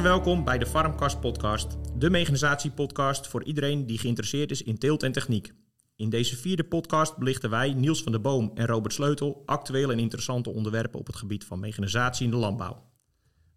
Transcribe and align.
Welkom 0.00 0.44
bij 0.44 0.58
de 0.58 0.66
Farmcast 0.66 1.20
podcast, 1.20 1.76
de 1.96 2.10
mechanisatie-podcast 2.10 3.26
voor 3.26 3.44
iedereen 3.44 3.86
die 3.86 3.98
geïnteresseerd 3.98 4.50
is 4.50 4.62
in 4.62 4.78
teelt 4.78 5.02
en 5.02 5.12
techniek. 5.12 5.54
In 5.96 6.10
deze 6.10 6.36
vierde 6.36 6.64
podcast 6.64 7.16
belichten 7.16 7.50
wij, 7.50 7.72
Niels 7.72 8.02
van 8.02 8.12
der 8.12 8.20
Boom 8.20 8.50
en 8.54 8.66
Robert 8.66 8.94
Sleutel, 8.94 9.42
actuele 9.46 9.92
en 9.92 9.98
interessante 9.98 10.50
onderwerpen 10.50 10.98
op 10.98 11.06
het 11.06 11.16
gebied 11.16 11.44
van 11.44 11.60
mechanisatie 11.60 12.24
in 12.24 12.30
de 12.30 12.36
landbouw. 12.36 12.90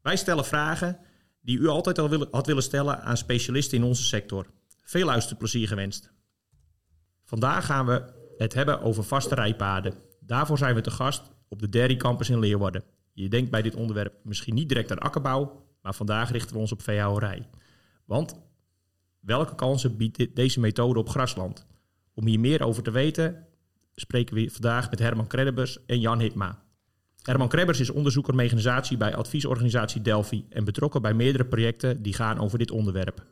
Wij 0.01 0.15
stellen 0.15 0.45
vragen 0.45 0.99
die 1.41 1.57
u 1.57 1.67
altijd 1.67 1.99
al 1.99 2.27
had 2.31 2.45
willen 2.45 2.63
stellen 2.63 3.01
aan 3.01 3.17
specialisten 3.17 3.77
in 3.77 3.83
onze 3.83 4.03
sector. 4.03 4.45
Veel 4.81 5.05
luisterplezier 5.05 5.67
gewenst. 5.67 6.11
Vandaag 7.23 7.65
gaan 7.65 7.85
we 7.85 8.03
het 8.37 8.53
hebben 8.53 8.81
over 8.81 9.03
vaste 9.03 9.35
rijpaden. 9.35 9.93
Daarvoor 10.19 10.57
zijn 10.57 10.75
we 10.75 10.81
te 10.81 10.91
gast 10.91 11.31
op 11.47 11.59
de 11.59 11.69
Dairy 11.69 11.95
Campus 11.95 12.29
in 12.29 12.39
Leeuwarden. 12.39 12.83
Je 13.13 13.29
denkt 13.29 13.51
bij 13.51 13.61
dit 13.61 13.75
onderwerp 13.75 14.13
misschien 14.23 14.53
niet 14.53 14.69
direct 14.69 14.91
aan 14.91 14.99
akkerbouw, 14.99 15.64
maar 15.85 15.93
vandaag 15.93 16.31
richten 16.31 16.53
we 16.53 16.61
ons 16.61 16.71
op 16.71 16.81
veehouderij. 16.81 17.47
Want 18.05 18.39
welke 19.19 19.55
kansen 19.55 19.97
biedt 19.97 20.35
deze 20.35 20.59
methode 20.59 20.99
op 20.99 21.09
grasland? 21.09 21.65
Om 22.13 22.25
hier 22.25 22.39
meer 22.39 22.63
over 22.63 22.83
te 22.83 22.91
weten 22.91 23.45
spreken 23.95 24.35
we 24.35 24.49
vandaag 24.49 24.89
met 24.89 24.99
Herman 24.99 25.27
Krebbers 25.27 25.85
en 25.85 25.99
Jan 25.99 26.19
Hitma. 26.19 26.63
Herman 27.21 27.47
Krebbers 27.47 27.79
is 27.79 27.89
onderzoeker 27.89 28.35
mechanisatie 28.35 28.97
bij 28.97 29.15
adviesorganisatie 29.15 30.01
Delphi 30.01 30.45
en 30.49 30.63
betrokken 30.63 31.01
bij 31.01 31.13
meerdere 31.13 31.45
projecten 31.45 32.01
die 32.01 32.13
gaan 32.13 32.39
over 32.39 32.57
dit 32.57 32.71
onderwerp. 32.71 33.25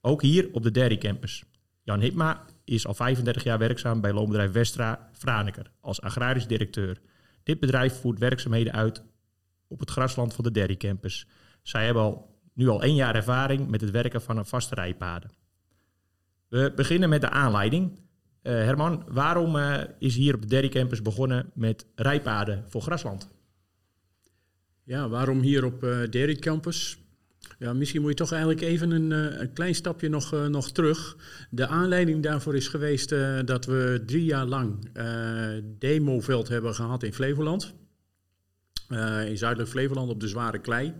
Ook 0.00 0.22
hier 0.22 0.48
op 0.52 0.62
de 0.62 0.70
Dairy 0.70 0.98
Campus. 0.98 1.44
Jan 1.82 2.00
Hitma 2.00 2.44
is 2.64 2.86
al 2.86 2.94
35 2.94 3.44
jaar 3.44 3.58
werkzaam 3.58 4.00
bij 4.00 4.12
loonbedrijf 4.12 4.52
Westra 4.52 5.08
Franeker 5.12 5.70
als 5.80 6.00
agrarisch 6.00 6.46
directeur. 6.46 7.00
Dit 7.42 7.60
bedrijf 7.60 8.00
voert 8.00 8.18
werkzaamheden 8.18 8.72
uit 8.72 9.02
op 9.68 9.80
het 9.80 9.90
grasland 9.90 10.34
van 10.34 10.44
de 10.44 10.50
Dairy 10.50 10.76
Campus. 10.76 11.26
Zij 11.62 11.84
hebben 11.84 12.02
al, 12.02 12.40
nu 12.52 12.68
al 12.68 12.82
één 12.82 12.94
jaar 12.94 13.14
ervaring 13.14 13.68
met 13.68 13.80
het 13.80 13.90
werken 13.90 14.22
van 14.22 14.36
een 14.36 14.46
vaste 14.46 14.74
rijpaden. 14.74 15.30
We 16.48 16.72
beginnen 16.76 17.08
met 17.08 17.20
de 17.20 17.30
aanleiding. 17.30 18.00
Uh, 18.42 18.52
Herman, 18.52 19.04
waarom 19.08 19.56
uh, 19.56 19.80
is 19.98 20.14
hier 20.14 20.34
op 20.34 20.42
de 20.42 20.48
Dairy 20.48 20.68
Campus 20.68 21.02
begonnen 21.02 21.50
met 21.54 21.86
rijpaden 21.94 22.64
voor 22.68 22.82
grasland? 22.82 23.28
Ja, 24.84 25.08
waarom 25.08 25.40
hier 25.40 25.64
op 25.64 25.84
uh, 25.84 25.98
Dairy 26.10 26.36
Campus? 26.36 26.98
Ja, 27.58 27.72
misschien 27.72 28.00
moet 28.00 28.10
je 28.10 28.16
toch 28.16 28.32
eigenlijk 28.32 28.60
even 28.60 28.90
een, 28.90 29.10
een 29.40 29.52
klein 29.52 29.74
stapje 29.74 30.08
nog, 30.08 30.48
nog 30.48 30.70
terug. 30.70 31.16
De 31.50 31.66
aanleiding 31.66 32.22
daarvoor 32.22 32.56
is 32.56 32.68
geweest 32.68 33.08
dat 33.44 33.64
we 33.64 34.02
drie 34.06 34.24
jaar 34.24 34.46
lang 34.46 34.90
demoveld 35.78 36.48
hebben 36.48 36.74
gehad 36.74 37.02
in 37.02 37.12
Flevoland. 37.12 37.74
in 39.26 39.38
zuidelijk 39.38 39.70
Flevoland 39.70 40.10
op 40.10 40.20
de 40.20 40.28
zware 40.28 40.58
klei. 40.58 40.94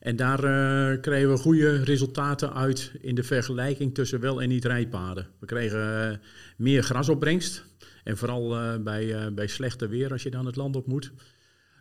En 0.00 0.16
daar 0.16 0.44
uh, 0.44 1.00
kregen 1.00 1.30
we 1.30 1.36
goede 1.36 1.84
resultaten 1.84 2.54
uit 2.54 2.92
in 3.00 3.14
de 3.14 3.22
vergelijking 3.22 3.94
tussen 3.94 4.20
wel 4.20 4.42
en 4.42 4.48
niet 4.48 4.64
rijpaden. 4.64 5.26
We 5.38 5.46
kregen 5.46 6.10
uh, 6.10 6.16
meer 6.56 6.82
grasopbrengst. 6.82 7.64
En 8.04 8.16
vooral 8.16 8.56
uh, 8.56 8.76
bij, 8.76 9.32
bij 9.34 9.46
slechte 9.46 9.88
weer 9.88 10.12
als 10.12 10.22
je 10.22 10.30
dan 10.30 10.46
het 10.46 10.56
land 10.56 10.76
op 10.76 10.86
moet. 10.86 11.12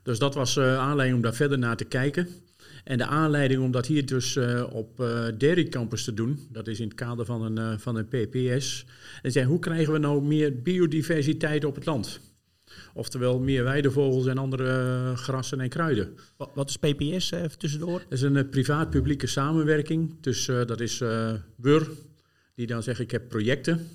Dus 0.04 0.20
dat 0.20 0.34
was 0.34 0.60
aanleiding 0.60 1.16
om 1.16 1.24
daar 1.24 1.34
verder 1.34 1.58
naar 1.60 1.78
te 1.78 1.86
kijken. 1.86 2.28
En 2.84 2.98
de 2.98 3.06
aanleiding 3.06 3.62
om 3.62 3.72
dat 3.72 3.86
hier 3.86 4.06
dus 4.06 4.38
op 4.72 4.98
Dairy 5.38 5.64
Campus 5.64 6.04
te 6.04 6.14
doen, 6.14 6.40
dat 6.52 6.68
is 6.68 6.80
in 6.80 6.88
het 6.88 6.96
kader 6.96 7.26
van 7.26 7.58
een, 7.58 7.80
van 7.80 7.96
een 7.96 8.08
PPS. 8.08 8.86
En 9.22 9.32
zei, 9.32 9.46
hoe 9.46 9.60
krijgen 9.60 9.94
we 9.94 10.00
nou 10.00 10.24
meer 10.24 10.62
biodiversiteit 10.62 11.66
op 11.66 11.76
het 11.76 11.86
land? 11.86 12.29
Oftewel 12.94 13.40
meer 13.40 13.64
weidevogels 13.64 14.26
en 14.26 14.38
andere 14.38 14.64
uh, 14.64 15.18
grassen 15.18 15.60
en 15.60 15.70
kruiden. 15.70 16.18
Wat, 16.38 16.52
wat 16.54 16.70
is 16.70 16.78
PPS 16.78 17.32
uh, 17.32 17.44
tussendoor? 17.44 18.00
Dat 18.00 18.12
is 18.12 18.22
een 18.22 18.36
uh, 18.36 18.50
privaat-publieke 18.50 19.28
samenwerking. 19.28 20.22
Dus 20.22 20.46
dat 20.46 20.80
is 20.80 20.98
WUR, 21.56 21.90
die 22.56 22.68
dan 22.68 22.84
zegt 22.84 23.00
ik 23.00 23.12
heb 23.12 23.30
projecten. 23.30 23.88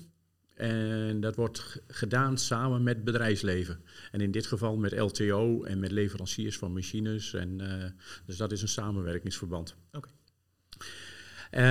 En 0.53 1.19
dat 1.19 1.35
wordt 1.35 1.81
gedaan 1.87 2.37
samen 2.37 2.83
met 2.83 3.03
bedrijfsleven. 3.03 3.79
En 4.11 4.21
in 4.21 4.31
dit 4.31 4.45
geval 4.45 4.77
met 4.77 4.99
LTO 4.99 5.63
en 5.63 5.79
met 5.79 5.91
leveranciers 5.91 6.57
van 6.57 6.73
machines. 6.73 7.33
En, 7.33 7.61
dus 8.25 8.37
dat 8.37 8.51
is 8.51 8.61
een 8.61 8.67
samenwerkingsverband. 8.67 9.75
Oké. 9.87 9.97
Okay. 9.97 10.11
Uh, 11.55 11.61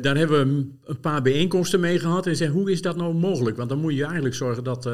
daar 0.00 0.16
hebben 0.16 0.48
we 0.48 0.70
een 0.84 1.00
paar 1.00 1.22
bijeenkomsten 1.22 1.80
mee 1.80 1.98
gehad 1.98 2.26
en 2.26 2.36
zeggen 2.36 2.58
hoe 2.58 2.70
is 2.70 2.82
dat 2.82 2.96
nou 2.96 3.14
mogelijk? 3.14 3.56
Want 3.56 3.68
dan 3.68 3.78
moet 3.78 3.94
je 3.94 4.04
eigenlijk 4.04 4.34
zorgen 4.34 4.64
dat 4.64 4.86
uh, 4.86 4.92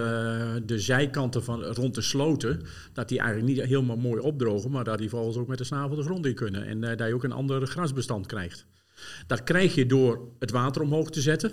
de 0.66 0.78
zijkanten 0.78 1.44
van, 1.44 1.62
rond 1.62 1.94
de 1.94 2.03
sloten, 2.03 2.60
dat 2.92 3.09
die 3.09 3.19
eigenlijk 3.19 3.48
niet 3.48 3.66
helemaal 3.66 3.97
mooi 3.97 4.20
opdrogen, 4.20 4.70
maar 4.70 4.84
dat 4.84 4.98
die 4.98 5.09
vogels 5.09 5.36
ook 5.36 5.48
met 5.48 5.59
de 5.59 5.64
snavel 5.64 5.97
de 5.97 6.03
grond 6.03 6.26
in 6.26 6.34
kunnen. 6.34 6.66
En 6.66 6.82
uh, 6.82 6.97
dat 6.97 7.09
je 7.09 7.14
ook 7.14 7.25
een 7.25 7.32
ander 7.32 7.66
grasbestand 7.66 8.26
krijgt. 8.26 8.66
Dat 9.26 9.44
krijg 9.44 9.75
je 9.75 9.86
door 9.86 10.28
het 10.38 10.50
water 10.50 10.82
omhoog 10.82 11.10
te 11.10 11.20
zetten. 11.20 11.53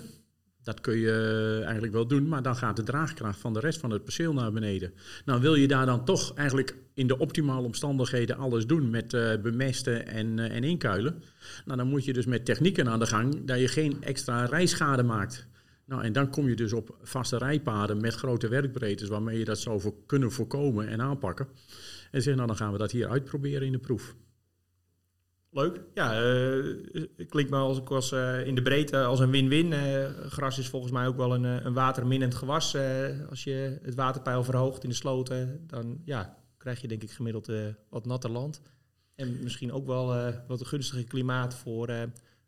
Dat 0.66 0.80
kun 0.80 0.98
je 0.98 1.60
eigenlijk 1.62 1.92
wel 1.92 2.06
doen, 2.06 2.28
maar 2.28 2.42
dan 2.42 2.56
gaat 2.56 2.76
de 2.76 2.82
draagkracht 2.82 3.38
van 3.38 3.52
de 3.52 3.60
rest 3.60 3.80
van 3.80 3.90
het 3.90 4.04
perceel 4.04 4.32
naar 4.32 4.52
beneden. 4.52 4.92
Nou 5.24 5.40
wil 5.40 5.54
je 5.54 5.68
daar 5.68 5.86
dan 5.86 6.04
toch 6.04 6.34
eigenlijk 6.34 6.76
in 6.94 7.06
de 7.06 7.18
optimale 7.18 7.66
omstandigheden 7.66 8.36
alles 8.36 8.66
doen 8.66 8.90
met 8.90 9.12
uh, 9.12 9.36
bemesten 9.42 10.06
en, 10.06 10.38
uh, 10.38 10.56
en 10.56 10.64
inkuilen. 10.64 11.22
Nou 11.64 11.78
dan 11.78 11.88
moet 11.88 12.04
je 12.04 12.12
dus 12.12 12.26
met 12.26 12.44
technieken 12.44 12.88
aan 12.88 12.98
de 12.98 13.06
gang 13.06 13.44
dat 13.44 13.60
je 13.60 13.68
geen 13.68 14.02
extra 14.02 14.44
rijschade 14.44 15.02
maakt. 15.02 15.46
Nou 15.84 16.02
en 16.02 16.12
dan 16.12 16.30
kom 16.30 16.48
je 16.48 16.56
dus 16.56 16.72
op 16.72 16.96
vaste 17.02 17.38
rijpaden 17.38 18.00
met 18.00 18.14
grote 18.14 18.48
werkbreedtes 18.48 19.08
waarmee 19.08 19.38
je 19.38 19.44
dat 19.44 19.58
zou 19.58 19.92
kunnen 20.06 20.32
voorkomen 20.32 20.88
en 20.88 21.00
aanpakken. 21.00 21.48
En 22.10 22.22
zeg 22.22 22.34
nou 22.34 22.46
dan 22.46 22.56
gaan 22.56 22.72
we 22.72 22.78
dat 22.78 22.90
hier 22.90 23.08
uitproberen 23.08 23.66
in 23.66 23.72
de 23.72 23.78
proef. 23.78 24.14
Leuk. 25.56 25.80
Ja, 25.94 26.22
uh, 26.22 27.06
klinkt 27.28 27.50
me 27.50 27.56
als, 27.56 27.84
als 27.84 28.12
uh, 28.12 28.46
in 28.46 28.54
de 28.54 28.62
breedte 28.62 29.04
als 29.04 29.20
een 29.20 29.30
win-win. 29.30 29.72
Uh, 29.72 30.08
gras 30.08 30.58
is 30.58 30.68
volgens 30.68 30.92
mij 30.92 31.06
ook 31.06 31.16
wel 31.16 31.34
een, 31.34 31.44
een 31.44 31.72
waterminnend 31.72 32.34
gewas. 32.34 32.76
als 33.30 33.44
je 33.44 33.78
het 33.82 33.94
waterpeil 33.94 34.44
verhoogt 34.44 34.82
in 34.82 34.88
de 34.88 34.94
sloten, 34.94 35.64
dan 35.66 36.00
ja, 36.04 36.36
krijg 36.56 36.80
je 36.80 36.88
denk 36.88 37.02
ik 37.02 37.10
gemiddeld 37.10 37.50
wat 37.88 38.06
natter 38.06 38.30
land. 38.30 38.60
En 39.14 39.42
misschien 39.42 39.72
ook 39.72 39.86
wel 39.86 40.32
wat 40.46 40.60
een 40.60 40.66
gunstige 40.66 41.04
klimaat 41.04 41.54
voor, 41.54 41.90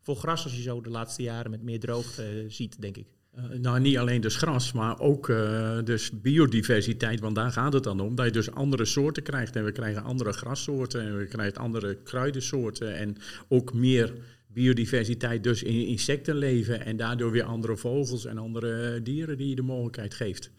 voor 0.01 0.17
gras 0.17 0.45
als 0.45 0.57
je 0.57 0.63
zo 0.63 0.81
de 0.81 0.91
laatste 0.91 1.23
jaren 1.23 1.51
met 1.51 1.63
meer 1.63 1.81
droogte 1.81 2.45
ziet, 2.49 2.81
denk 2.81 2.97
ik. 2.97 3.18
Uh, 3.39 3.59
nou, 3.59 3.81
niet 3.81 3.99
alleen 3.99 4.21
dus 4.21 4.37
gras, 4.37 4.73
maar 4.73 5.01
ook 5.01 5.29
uh, 5.29 5.79
dus 5.85 6.11
biodiversiteit, 6.21 7.21
want 7.21 7.35
daar 7.35 7.53
gaat 7.53 7.73
het 7.73 7.85
dan 7.85 8.01
om. 8.01 8.15
Dat 8.15 8.27
je 8.27 8.33
dus 8.33 8.51
andere 8.51 8.85
soorten 8.85 9.23
krijgt 9.23 9.57
en 9.57 9.65
we 9.65 9.73
krijgen 9.73 10.03
andere 10.03 10.33
grassoorten 10.33 11.01
en 11.01 11.19
we 11.19 11.27
krijgen 11.27 11.61
andere 11.61 11.95
kruidensoorten 12.03 12.97
en 12.97 13.17
ook 13.49 13.75
meer 13.75 14.13
biodiversiteit 14.47 15.45
dus 15.45 15.63
in 15.63 15.87
insectenleven 15.87 16.85
en 16.85 16.97
daardoor 16.97 17.31
weer 17.31 17.43
andere 17.43 17.77
vogels 17.77 18.25
en 18.25 18.39
andere 18.39 19.03
dieren 19.03 19.37
die 19.37 19.49
je 19.49 19.55
de 19.55 19.63
mogelijkheid 19.63 20.15
geeft. 20.15 20.51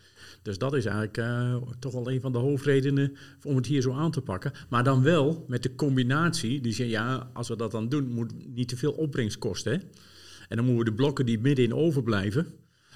Dus 0.42 0.58
dat 0.58 0.74
is 0.74 0.86
eigenlijk 0.86 1.24
toch 1.80 1.94
wel 1.94 2.12
een 2.12 2.22
van 2.22 2.32
de 2.32 2.38
hoofdredenen 2.38 3.16
om 3.44 3.56
het 3.56 3.66
hier 3.66 3.82
zo 3.82 3.94
aan 3.94 4.12
te 4.12 4.22
pakken. 4.22 4.52
Maar 4.70 4.84
dan 4.84 5.04
wel 5.04 5.46
met 5.48 5.64
de 5.64 5.76
combinatie, 5.76 6.62
die 6.62 6.74
zeggen 6.74 6.96
ja, 6.96 7.30
als 7.34 7.48
we 7.48 7.56
dat 7.56 7.72
dan 7.72 7.90
doen, 7.90 8.10
moet 8.10 8.56
niet 8.56 8.68
te 8.68 8.78
veel 8.78 8.92
opbrengst 8.92 9.38
kosten. 9.38 9.82
En 10.48 10.56
dan 10.58 10.66
moeten 10.66 10.84
we 10.84 10.90
de 10.90 10.96
blokken 10.96 11.26
die 11.26 11.40
middenin 11.40 11.74
overblijven, 11.74 12.48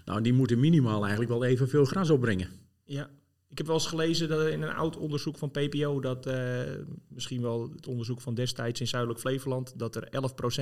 nou, 0.06 0.22
die 0.22 0.34
moeten 0.34 0.60
minimaal 0.60 1.02
eigenlijk 1.02 1.32
wel 1.32 1.44
evenveel 1.44 1.86
gras 1.86 2.10
opbrengen. 2.10 2.50
Ja, 2.84 3.10
ik 3.54 3.58
heb 3.58 3.68
wel 3.68 3.76
eens 3.76 3.88
gelezen 3.88 4.30
dat 4.30 4.48
in 4.48 4.62
een 4.62 4.74
oud 4.74 4.98
onderzoek 4.98 5.38
van 5.38 5.52
PPO, 5.52 6.00
dat 6.00 6.28
uh, 6.28 6.62
misschien 7.08 7.42
wel 7.42 7.70
het 7.76 7.88
onderzoek 7.88 8.22
van 8.22 8.34
destijds 8.34 8.80
in 8.80 8.88
Zuidelijk 8.88 9.20
Flevoland, 9.20 9.80
dat 9.80 9.96
er 9.96 10.08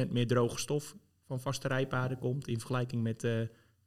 11% 0.08 0.12
meer 0.12 0.28
droge 0.28 0.60
stof 0.60 0.96
van 1.26 1.42
vaste 1.42 1.68
rijpaden 1.68 2.18
komt 2.18 2.48
in 2.48 2.58
vergelijking 2.58 3.04
met 3.04 3.24
uh, 3.24 3.42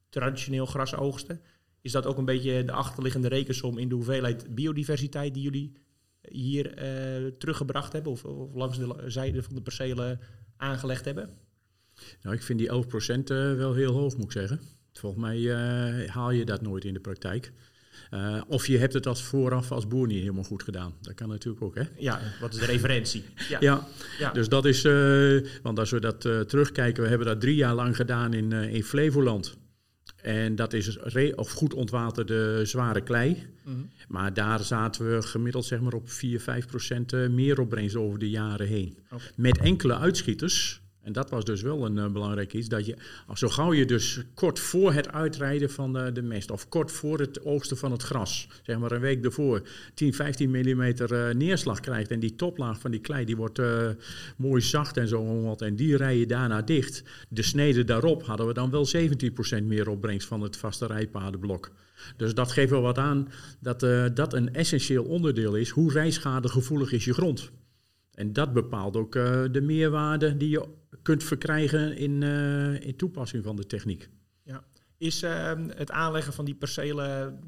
traditioneel 0.09 0.67
grasoogsten. 0.67 1.41
Is 1.81 1.93
dat 1.93 2.07
ook 2.07 2.19
een 2.19 2.25
beetje 2.25 2.65
de 2.65 2.73
achterliggende 2.73 3.29
rekensom 3.29 3.79
in 3.79 3.89
de 3.89 3.95
hoeveelheid 3.95 4.55
biodiversiteit 4.55 5.35
die 5.35 5.43
jullie 5.43 5.73
hier 6.21 6.67
uh, 6.67 7.31
teruggebracht 7.31 7.93
hebben 7.93 8.12
of, 8.12 8.25
of, 8.25 8.55
langs 8.55 8.79
de 8.79 8.95
zijde 9.07 9.43
van 9.43 9.55
de 9.55 9.62
percelen 9.62 10.21
aangelegd 10.57 11.05
hebben? 11.05 11.31
Nou, 12.23 12.35
ik 12.35 12.43
vind 12.43 12.59
die 12.59 12.69
11% 12.69 13.57
wel 13.57 13.75
heel 13.75 13.93
hoog, 13.93 14.17
moet 14.17 14.25
ik 14.25 14.33
zeggen. 14.33 14.61
Volgens 14.99 15.23
mij 15.23 15.38
uh, 15.38 16.08
haal 16.08 16.31
je 16.31 16.44
dat 16.44 16.62
nooit 16.62 16.85
in 16.85 16.94
de 16.94 17.00
praktijk. 17.00 17.52
Uh, 18.11 18.41
of 18.49 18.67
je 18.67 18.79
hebt 18.79 18.93
het 18.93 19.06
als 19.06 19.23
vooraf 19.23 19.73
als 19.73 19.88
boer 19.88 20.06
niet 20.06 20.20
helemaal 20.20 20.44
goed 20.44 20.62
gedaan. 20.62 20.94
Dat 21.00 21.14
kan 21.14 21.29
natuurlijk 21.29 21.64
ook, 21.64 21.75
hè? 21.75 21.82
Ja, 21.96 22.20
wat 22.41 22.52
is 22.52 22.58
de 22.58 22.67
referentie? 22.67 23.25
Ja, 23.49 23.58
ja, 23.61 23.87
ja. 24.19 24.31
dus 24.31 24.49
dat 24.49 24.64
is... 24.64 24.85
Uh, 24.85 25.46
want 25.62 25.79
als 25.79 25.91
we 25.91 26.00
dat 26.00 26.20
terugkijken, 26.20 27.02
we 27.02 27.08
hebben 27.08 27.26
dat 27.26 27.41
drie 27.41 27.55
jaar 27.55 27.75
lang 27.75 27.96
gedaan 27.96 28.32
in, 28.32 28.52
in 28.52 28.85
Flevoland. 28.85 29.56
En 30.17 30.56
dat 30.56 30.73
is 30.73 30.99
of 31.35 31.50
goed 31.50 31.75
ontwaterde 31.75 32.64
zware 32.64 33.00
klei. 33.00 33.47
Mm 33.64 33.75
-hmm. 33.75 33.90
Maar 34.08 34.35
daar 34.35 34.61
zaten 34.61 35.14
we 35.14 35.23
gemiddeld 35.23 35.64
zeg 35.64 35.81
maar, 35.81 35.93
op 35.93 36.11
4, 36.11 36.40
5 36.40 36.67
procent 36.67 37.12
meer 37.12 37.61
opbrengst 37.61 37.97
over 37.97 38.19
de 38.19 38.31
jaren 38.31 38.67
heen. 38.67 38.99
Okay. 39.11 39.26
Met 39.37 39.58
enkele 39.58 39.99
uitschieters 39.99 40.84
En 41.05 41.12
dat 41.12 41.31
was 41.31 41.45
dus 41.45 41.62
wel 41.62 41.85
een 41.85 41.97
uh, 41.97 42.06
belangrijk 42.06 42.53
iets. 42.53 42.69
Dat 42.69 42.87
je, 42.87 42.97
zo 43.35 43.49
gauw 43.49 43.73
je 43.73 43.85
dus 43.85 44.21
kort 44.35 44.59
voor 44.59 44.93
het 44.93 45.12
uitrijden 45.12 45.71
van 45.71 45.93
de, 45.93 46.12
de, 46.12 46.23
mest, 46.23 46.51
of 46.51 46.69
kort 46.69 46.93
voor 46.93 47.19
het 47.19 47.45
oogsten 47.45 47.77
van 47.77 47.93
het 47.93 48.03
gras, 48.03 48.49
zeg 48.62 48.79
maar 48.79 48.93
een 48.93 49.01
week 49.01 49.25
ervoor, 49.25 49.62
10, 49.95 50.15
15 50.15 50.51
mm 50.51 50.83
uh, 50.83 51.31
neerslag 51.31 51.81
krijgt. 51.81 52.11
En 52.11 52.21
die 52.21 52.35
toplaag 52.35 52.79
van 52.81 52.91
die 52.91 53.01
klei 53.01 53.25
die 53.25 53.37
wordt 53.37 53.59
uh, 53.59 53.89
mooi 54.37 54.61
zacht 54.61 54.97
en 54.97 55.09
zo. 55.09 55.55
En 55.59 55.77
die 55.77 55.97
rij 55.97 56.19
je 56.19 56.27
daarna 56.27 56.62
dicht. 56.62 57.03
De 57.29 57.43
snede 57.43 57.85
daarop 57.85 58.23
hadden 58.23 58.47
we 58.47 58.53
dan 58.53 58.71
wel 58.71 58.87
17% 59.61 59.65
meer 59.65 59.89
opbrengst 59.89 60.29
van 60.29 60.41
het 60.41 60.57
vaste 60.57 60.87
rijpadenblok. 60.87 61.71
Dus 62.17 62.35
dat 62.35 62.53
geeft 62.53 62.71
wel 62.71 62.83
wat 62.83 62.99
aan 62.99 63.29
dat 63.61 63.81
dat 64.17 64.33
een 64.33 64.55
essentieel 64.55 65.05
onderdeel 65.05 65.55
is. 65.57 65.71
Hoe 65.71 65.93
rijschadegevoelig 65.93 66.93
is 66.93 67.05
je 67.05 67.15
grond? 67.15 67.50
En 68.15 68.33
dat 68.33 68.53
bepaalt 68.53 68.97
ook 68.97 69.12
de 69.53 69.61
meerwaarde 69.62 70.37
die 70.37 70.49
je 70.49 70.67
kunt 71.05 71.25
verkrijgen 71.25 71.97
in, 71.97 72.23
uh, 72.23 72.81
in 72.81 72.97
toepassing 72.97 73.45
van 73.45 73.56
de 73.56 73.67
techniek. 73.67 74.09
Ja. 74.43 74.65
Is 74.99 75.23
uh, 75.23 75.53
het 75.69 75.91
aanleggen 75.91 76.33
van 76.33 76.45
die 76.45 76.55
percelen 76.55 77.39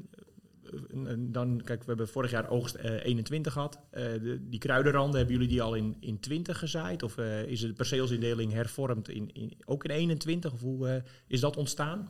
dan, 1.19 1.61
kijk, 1.63 1.79
we 1.79 1.85
hebben 1.87 2.07
vorig 2.07 2.31
jaar 2.31 2.49
oogst 2.49 2.75
uh, 2.75 3.05
21 3.05 3.53
gehad. 3.53 3.79
Uh, 3.91 4.03
de, 4.03 4.47
die 4.49 4.59
kruidenranden, 4.59 5.17
hebben 5.17 5.35
jullie 5.35 5.49
die 5.49 5.61
al 5.61 5.75
in, 5.75 5.97
in 5.99 6.19
20 6.19 6.59
gezaaid? 6.59 7.03
Of 7.03 7.17
uh, 7.17 7.43
is 7.43 7.59
de 7.59 7.73
perceelsindeling 7.73 8.51
hervormd 8.51 9.09
in, 9.09 9.29
in, 9.33 9.53
ook 9.65 9.83
in 9.83 9.89
21? 9.89 10.53
Of 10.53 10.61
hoe 10.61 11.03
is 11.27 11.39
dat 11.39 11.57
ontstaan? 11.57 12.09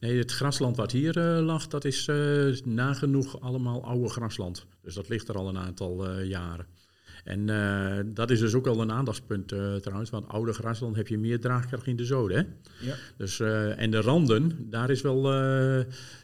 Nee, 0.00 0.18
het 0.18 0.32
grasland 0.32 0.76
wat 0.76 0.92
hier 0.92 1.18
lag, 1.20 1.66
dat 1.66 1.84
is 1.84 2.10
nagenoeg 2.64 3.40
allemaal 3.40 3.84
oude 3.84 4.08
grasland. 4.08 4.66
Dus 4.82 4.94
dat 4.94 5.08
ligt 5.08 5.28
er 5.28 5.36
al 5.36 5.48
een 5.48 5.58
aantal 5.58 6.20
jaren. 6.20 6.66
En 7.26 7.48
uh, 7.48 7.98
dat 8.14 8.30
is 8.30 8.40
dus 8.40 8.54
ook 8.54 8.66
al 8.66 8.80
een 8.80 8.92
aandachtspunt 8.92 9.52
uh, 9.52 9.74
trouwens, 9.74 10.10
want 10.10 10.28
oude 10.28 10.52
grasland 10.52 10.96
heb 10.96 11.08
je 11.08 11.18
meer 11.18 11.40
draagkracht 11.40 11.86
in 11.86 11.96
de 11.96 12.04
zoden. 12.04 12.36
Hè? 12.36 12.42
Ja. 12.86 12.94
Dus, 13.16 13.38
uh, 13.38 13.80
en 13.80 13.90
de 13.90 14.00
randen, 14.00 14.70
daar 14.70 14.90
is 14.90 15.02
wel 15.02 15.32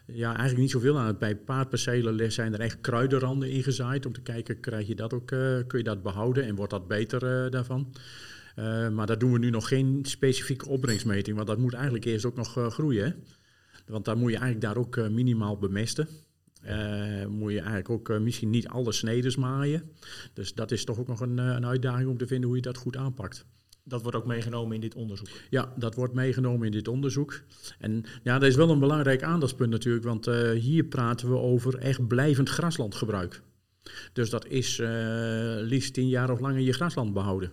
ja, 0.07 0.27
eigenlijk 0.27 0.59
niet 0.59 0.71
zoveel 0.71 0.99
aan. 0.99 1.19
Bij 1.19 1.37
paardpercelen 1.37 2.33
zijn 2.33 2.53
er 2.53 2.61
echt 2.61 2.81
kruidenranden 2.81 3.51
ingezaaid 3.51 4.07
om 4.07 4.13
te 4.13 4.21
kijken, 4.21 4.61
krijg 4.61 4.87
je 4.87 4.95
dat 4.95 5.13
ook, 5.13 5.27
kun 5.67 5.79
je 5.79 5.83
dat 5.83 6.03
behouden 6.03 6.45
en 6.45 6.55
wordt 6.55 6.73
dat 6.73 6.89
beter 6.89 7.51
daarvan. 7.51 7.93
maar 8.93 9.07
daar 9.07 9.19
doen 9.19 9.33
we 9.33 9.39
nu 9.39 9.51
nog 9.51 9.69
geen 9.69 9.99
specifieke 10.03 10.69
opbrengstmeting, 10.69 11.37
want 11.37 11.49
dat 11.49 11.59
moet 11.59 11.75
eigenlijk 11.75 12.05
eerst 12.05 12.25
ook 12.25 12.37
nog 12.37 12.73
groeien. 12.73 13.05
Hè? 13.05 13.13
Want 13.87 14.05
dan 14.05 14.19
moet 14.19 14.31
je 14.31 14.37
eigenlijk 14.37 14.65
daar 14.65 14.77
ook 14.77 15.11
minimaal 15.11 15.59
bemesten. 15.59 16.09
Uh, 16.67 17.27
moet 17.27 17.53
je 17.53 17.59
eigenlijk 17.59 17.91
ook 17.91 18.09
uh, 18.09 18.19
misschien 18.19 18.51
niet 18.51 18.69
alle 18.69 18.93
sneders 18.93 19.37
maaien. 19.37 19.91
Dus 20.33 20.55
dat 20.55 20.71
is 20.71 20.85
toch 20.85 20.99
ook 20.99 21.09
nog 21.09 21.21
een, 21.21 21.39
uh, 21.39 21.47
een, 21.47 21.67
uitdaging 21.67 22.09
om 22.09 22.19
te 22.19 22.27
vinden 22.27 22.47
hoe 22.47 22.57
je 22.57 22.63
dat 22.63 22.77
goed 22.77 22.97
aanpakt. 22.97 23.45
Dat 23.85 24.03
wordt 24.03 24.17
ook 24.17 24.27
meegenomen 24.27 24.75
in 24.75 24.81
dit 24.81 24.95
onderzoek? 24.95 25.29
Ja, 25.51 25.73
dat 25.77 25.95
wordt 25.95 26.15
meegenomen 26.15 26.67
in 26.67 26.73
dit 26.73 26.89
onderzoek. 26.89 27.41
En 27.79 28.05
ja, 28.23 28.39
dat 28.39 28.49
is 28.49 28.57
wel 28.57 28.71
een 28.71 28.79
belangrijk 28.79 29.23
aandachtspunt 29.23 29.71
natuurlijk, 29.71 30.05
want 30.05 30.27
hier 30.55 30.85
praten 30.85 31.29
we 31.29 31.37
over 31.37 31.79
echt 31.79 32.07
blijvend 32.07 32.49
graslandgebruik. 32.49 33.43
Dus 34.13 34.31
dat 34.31 34.47
is 34.47 34.81
liefst 35.63 35.95
tien 35.95 36.09
jaar 36.09 36.31
of 36.31 36.41
langer 36.41 36.61
je 36.61 36.73
grasland 36.73 37.13
behouden. 37.13 37.53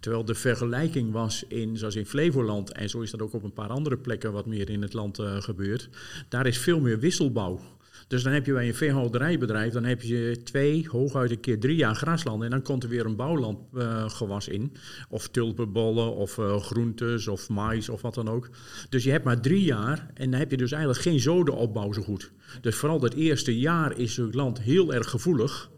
Terwijl 0.00 0.24
de 0.24 0.34
vergelijking 0.34 1.12
was 1.12 1.44
in, 1.48 1.76
zoals 1.76 1.96
in 1.96 2.06
Flevoland, 2.06 2.72
en 2.72 2.88
zo 2.88 3.00
is 3.00 3.10
dat 3.10 3.22
ook 3.22 3.32
op 3.32 3.42
een 3.42 3.52
paar 3.52 3.68
andere 3.68 3.98
plekken 3.98 4.32
wat 4.32 4.46
meer 4.46 4.70
in 4.70 4.82
het 4.82 4.92
land 4.92 5.18
gebeurt, 5.22 5.88
daar 6.28 6.46
is 6.46 6.58
veel 6.58 6.80
meer 6.80 6.98
wisselbouw. 6.98 7.75
Dus 8.08 8.22
dan 8.22 8.32
heb 8.32 8.46
je 8.46 8.52
bij 8.52 8.68
een 8.68 8.74
veehouderijbedrijf, 8.74 9.72
dan 9.72 9.84
heb 9.84 10.02
je 10.02 10.40
twee, 10.44 10.88
hooguit 10.88 11.30
een 11.30 11.40
keer 11.40 11.60
drie 11.60 11.76
jaar 11.76 11.94
grasland. 11.94 12.42
En 12.42 12.50
dan 12.50 12.62
komt 12.62 12.82
er 12.82 12.88
weer 12.88 13.06
een 13.06 13.16
bouwlandgewas 13.16 14.48
uh, 14.48 14.54
in. 14.54 14.72
Of 15.08 15.28
tulpenbollen, 15.28 16.14
of 16.14 16.38
uh, 16.38 16.56
groentes, 16.60 17.28
of 17.28 17.48
mais, 17.48 17.88
of 17.88 18.02
wat 18.02 18.14
dan 18.14 18.28
ook. 18.28 18.50
Dus 18.88 19.04
je 19.04 19.10
hebt 19.10 19.24
maar 19.24 19.40
drie 19.40 19.64
jaar 19.64 20.10
en 20.14 20.30
dan 20.30 20.40
heb 20.40 20.50
je 20.50 20.56
dus 20.56 20.72
eigenlijk 20.72 21.02
geen 21.02 21.20
zodenopbouw 21.20 21.92
zo 21.92 22.02
goed. 22.02 22.32
Dus 22.60 22.76
vooral 22.76 22.98
dat 22.98 23.14
eerste 23.14 23.58
jaar 23.58 23.98
is 23.98 24.16
het 24.16 24.34
land 24.34 24.60
heel 24.60 24.94
erg 24.94 25.10
gevoelig. 25.10 25.70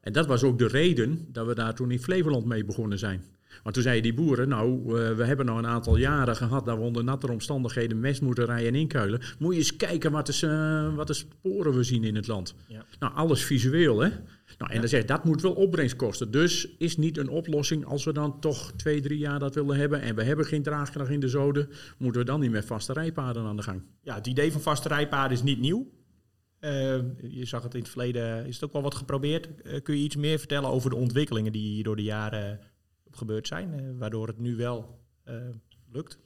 En 0.00 0.12
dat 0.12 0.26
was 0.26 0.42
ook 0.42 0.58
de 0.58 0.68
reden 0.68 1.26
dat 1.32 1.46
we 1.46 1.54
daar 1.54 1.74
toen 1.74 1.90
in 1.90 2.02
Flevoland 2.02 2.44
mee 2.44 2.64
begonnen 2.64 2.98
zijn. 2.98 3.33
Maar 3.62 3.72
toen 3.72 3.82
zeiden 3.82 4.02
die 4.02 4.14
boeren, 4.14 4.48
nou, 4.48 4.80
uh, 4.86 5.16
we 5.16 5.24
hebben 5.24 5.46
nou 5.46 5.58
een 5.58 5.66
aantal 5.66 5.96
jaren 5.96 6.36
gehad 6.36 6.66
dat 6.66 6.76
we 6.76 6.82
onder 6.82 7.04
nattere 7.04 7.32
omstandigheden 7.32 8.00
mest 8.00 8.22
moeten 8.22 8.44
rijden 8.44 8.68
en 8.68 8.74
inkuilen. 8.74 9.20
Moet 9.38 9.52
je 9.52 9.58
eens 9.58 9.76
kijken 9.76 10.12
wat 10.12 10.26
de, 10.26 10.46
uh, 10.46 10.96
wat 10.96 11.06
de 11.06 11.14
sporen 11.14 11.74
we 11.74 11.82
zien 11.82 12.04
in 12.04 12.14
het 12.14 12.26
land. 12.26 12.54
Ja. 12.66 12.84
Nou, 12.98 13.14
alles 13.14 13.42
visueel, 13.42 14.00
hè. 14.00 14.08
Nou, 14.58 14.70
en 14.70 14.74
ja. 14.74 14.80
dan 14.80 14.88
zegt 14.88 15.08
dat 15.08 15.24
moet 15.24 15.42
wel 15.42 15.52
opbrengst 15.52 15.96
kosten. 15.96 16.30
Dus 16.30 16.68
is 16.78 16.96
niet 16.96 17.18
een 17.18 17.28
oplossing 17.28 17.84
als 17.84 18.04
we 18.04 18.12
dan 18.12 18.40
toch 18.40 18.72
twee, 18.76 19.00
drie 19.00 19.18
jaar 19.18 19.38
dat 19.38 19.54
willen 19.54 19.76
hebben 19.76 20.00
en 20.00 20.14
we 20.14 20.22
hebben 20.22 20.44
geen 20.44 20.62
draagkracht 20.62 21.10
in 21.10 21.20
de 21.20 21.28
zoden, 21.28 21.68
moeten 21.98 22.20
we 22.20 22.26
dan 22.26 22.40
niet 22.40 22.50
met 22.50 22.64
vaste 22.64 22.92
rijpaden 22.92 23.44
aan 23.44 23.56
de 23.56 23.62
gang. 23.62 23.82
Ja, 24.02 24.14
het 24.14 24.26
idee 24.26 24.52
van 24.52 24.60
vaste 24.60 24.88
rijpaden 24.88 25.36
is 25.36 25.42
niet 25.42 25.60
nieuw. 25.60 25.86
Uh, 26.60 26.70
je 27.20 27.44
zag 27.44 27.62
het 27.62 27.74
in 27.74 27.80
het 27.80 27.88
verleden, 27.88 28.46
is 28.46 28.54
het 28.54 28.64
ook 28.64 28.72
wel 28.72 28.82
wat 28.82 28.94
geprobeerd. 28.94 29.48
Kun 29.82 29.96
je 29.96 30.04
iets 30.04 30.16
meer 30.16 30.38
vertellen 30.38 30.70
over 30.70 30.90
de 30.90 30.96
ontwikkelingen 30.96 31.52
die 31.52 31.82
door 31.82 31.96
de 31.96 32.02
jaren 32.02 32.60
gebeurd 33.16 33.46
zijn, 33.46 33.80
uh, 33.80 33.98
waardoor 33.98 34.26
het 34.26 34.38
nu 34.38 34.56
wel 34.56 35.00
uh, 35.24 35.48
lukt? 35.92 36.18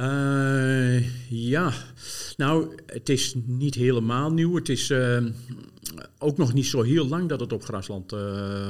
Uh, 0.00 1.30
ja, 1.30 1.72
nou, 2.36 2.74
het 2.86 3.08
is 3.08 3.34
niet 3.46 3.74
helemaal 3.74 4.32
nieuw. 4.32 4.54
Het 4.54 4.68
is 4.68 4.92
ook 6.18 6.36
nog 6.36 6.52
niet 6.52 6.66
zo 6.66 6.82
heel 6.82 7.08
lang 7.08 7.28
dat 7.28 7.40
het 7.40 7.52
op 7.52 7.64
grasland 7.64 8.12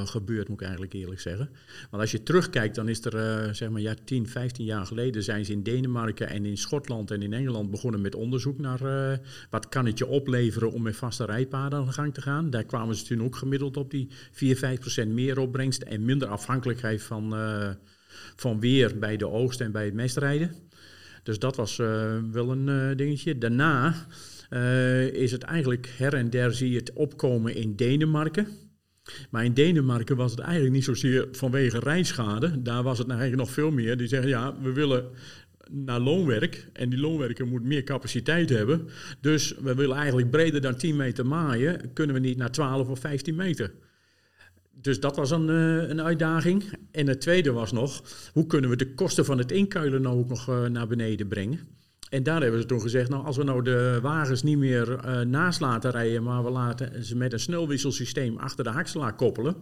gebeurt, 0.04 0.48
moet 0.48 0.56
ik 0.56 0.62
eigenlijk 0.62 0.92
eerlijk 0.92 1.20
zeggen. 1.20 1.50
Want 1.90 2.02
als 2.02 2.10
je 2.10 2.22
terugkijkt, 2.22 2.74
dan 2.74 2.88
is 2.88 3.04
er, 3.04 3.54
zeg 3.54 3.68
maar, 3.70 3.80
ja, 3.80 3.94
10, 4.04 4.28
15 4.28 4.64
jaar 4.64 4.86
geleden 4.86 5.22
zijn 5.22 5.44
ze 5.44 5.52
in 5.52 5.62
Denemarken 5.62 6.28
en 6.28 6.46
in 6.46 6.56
Schotland 6.56 7.10
en 7.10 7.22
in 7.22 7.32
Engeland 7.32 7.70
begonnen 7.70 8.00
met 8.00 8.14
onderzoek 8.14 8.58
naar 8.58 9.20
wat 9.50 9.68
kan 9.68 9.86
het 9.86 9.98
je 9.98 10.06
opleveren 10.06 10.72
om 10.72 10.82
met 10.82 10.96
vaste 10.96 11.24
rijpaden 11.24 11.78
aan 11.78 11.86
de 11.86 11.92
gang 11.92 12.14
te 12.14 12.22
gaan. 12.22 12.50
Daar 12.50 12.64
kwamen 12.64 12.94
ze 12.96 13.04
toen 13.04 13.22
ook 13.22 13.36
gemiddeld 13.36 13.76
op 13.76 13.90
die 13.90 14.08
4, 14.32 14.56
5 14.56 14.80
procent 14.80 15.12
meer 15.12 15.38
opbrengst 15.38 15.82
en 15.82 16.04
minder 16.04 16.28
afhankelijkheid 16.28 17.02
van, 17.02 17.34
van 18.36 18.60
weer 18.60 18.98
bij 18.98 19.16
de 19.16 19.28
oogst 19.28 19.60
en 19.60 19.72
bij 19.72 19.84
het 19.84 19.94
mestrijden. 19.94 20.72
Dus 21.24 21.38
dat 21.38 21.56
was 21.56 21.78
uh, 21.78 22.18
wel 22.32 22.50
een 22.50 22.68
uh, 22.68 22.96
dingetje. 22.96 23.38
Daarna 23.38 23.94
uh, 24.50 25.06
is 25.06 25.32
het 25.32 25.42
eigenlijk 25.42 25.94
her 25.96 26.14
en 26.14 26.30
der 26.30 26.54
zie 26.54 26.70
je 26.70 26.78
het 26.78 26.92
opkomen 26.92 27.54
in 27.54 27.76
Denemarken. 27.76 28.48
Maar 29.30 29.44
in 29.44 29.54
Denemarken 29.54 30.16
was 30.16 30.30
het 30.30 30.40
eigenlijk 30.40 30.74
niet 30.74 30.84
zozeer 30.84 31.28
vanwege 31.32 31.78
rijschade. 31.78 32.62
Daar 32.62 32.82
was 32.82 32.98
het 32.98 33.08
eigenlijk 33.08 33.38
nog 33.38 33.50
veel 33.50 33.70
meer. 33.70 33.96
Die 33.96 34.06
zeggen 34.06 34.28
ja, 34.28 34.54
we 34.60 34.72
willen 34.72 35.04
naar 35.70 36.00
loonwerk. 36.00 36.69
En 36.72 36.88
die 36.88 36.98
loonwerker 36.98 37.46
moet 37.46 37.64
meer 37.64 37.84
capaciteit 37.84 38.48
hebben. 38.48 38.88
Dus 39.20 39.54
we 39.62 39.74
willen 39.74 39.96
eigenlijk 39.96 40.31
breder 40.31 40.60
dan 40.60 40.76
10 40.76 40.96
meter 40.96 41.26
maaien. 41.26 41.93
Kunnen 41.93 42.14
we 42.14 42.20
niet 42.20 42.36
naar 42.36 42.50
12 42.50 42.88
of 42.88 42.98
15 42.98 43.34
meter? 43.34 43.72
Dus 44.84 45.00
dat 45.00 45.17
was 45.17 45.31
een, 45.31 45.48
uh, 45.48 45.88
een 45.88 46.03
uitdaging. 46.03 46.64
En 46.91 47.06
het 47.06 47.20
tweede 47.20 47.53
was 47.53 47.72
nog, 47.72 48.03
hoe 48.32 48.46
kunnen 48.46 48.70
we 48.70 48.76
de 48.76 48.94
kosten 48.94 49.24
van 49.24 49.38
het 49.38 49.53
inkuilen 49.53 50.03
nou 50.03 50.19
ook 50.19 50.29
nog 50.29 50.48
uh, 50.48 50.64
naar 50.64 50.86
beneden 50.86 51.29
brengen? 51.29 51.60
En 52.08 52.22
daar 52.22 52.43
hebben 52.43 52.60
ze 52.60 52.67
toen 52.67 52.81
gezegd, 52.81 53.10
nou 53.10 53.24
als 53.24 53.36
we 53.36 53.44
nou 53.44 53.62
de 53.62 53.98
wagens 54.03 54.43
niet 54.43 54.58
meer 54.58 54.88
uh, 54.88 55.20
naast 55.20 55.60
laten 55.60 55.91
rijden, 55.91 56.22
maar 56.22 56.44
we 56.44 56.50
laten 56.50 57.05
ze 57.05 57.17
met 57.17 57.32
een 57.32 57.41
snelwisselsysteem 57.41 58.36
achter 58.36 58.64
de 58.64 58.70
hakselaar 58.70 59.14
koppelen, 59.14 59.56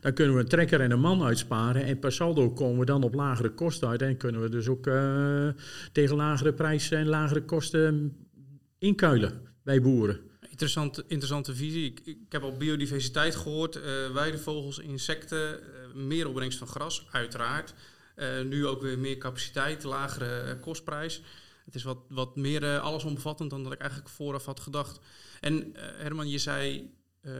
dan 0.00 0.12
kunnen 0.12 0.34
we 0.34 0.40
een 0.40 0.48
trekker 0.48 0.80
en 0.80 0.90
een 0.90 1.00
man 1.00 1.22
uitsparen 1.22 1.84
en 1.84 1.98
per 1.98 2.12
saldo 2.12 2.50
komen 2.50 2.78
we 2.78 2.84
dan 2.84 3.02
op 3.02 3.14
lagere 3.14 3.50
kosten 3.50 3.88
uit 3.88 4.02
en 4.02 4.16
kunnen 4.16 4.40
we 4.40 4.48
dus 4.48 4.68
ook 4.68 4.90
tegen 5.92 6.16
lagere 6.16 6.52
prijzen 6.52 6.98
en 6.98 7.06
lagere 7.06 7.42
kosten 7.42 8.16
inkuilen 8.78 9.32
bij 9.62 9.82
boeren. 9.82 10.20
Interessante, 10.56 11.04
interessante 11.06 11.54
visie. 11.54 11.84
Ik, 11.84 12.00
ik 12.04 12.18
heb 12.28 12.42
al 12.42 12.56
biodiversiteit 12.56 13.36
gehoord, 13.36 13.76
uh, 13.76 13.82
weidevogels, 14.12 14.78
insecten, 14.78 15.60
uh, 15.60 15.94
meer 15.94 16.28
opbrengst 16.28 16.58
van 16.58 16.66
gras, 16.66 17.06
uiteraard. 17.10 17.74
Uh, 18.16 18.42
nu 18.42 18.66
ook 18.66 18.82
weer 18.82 18.98
meer 18.98 19.18
capaciteit, 19.18 19.82
lagere 19.82 20.58
kostprijs. 20.60 21.22
Het 21.64 21.74
is 21.74 21.82
wat, 21.82 21.98
wat 22.08 22.36
meer 22.36 22.78
allesomvattend 22.78 23.50
dan 23.50 23.62
dat 23.62 23.72
ik 23.72 23.80
eigenlijk 23.80 24.10
vooraf 24.10 24.44
had 24.44 24.60
gedacht. 24.60 25.00
En 25.40 25.72
Herman, 25.76 26.28
je 26.28 26.38
zei, 26.38 26.90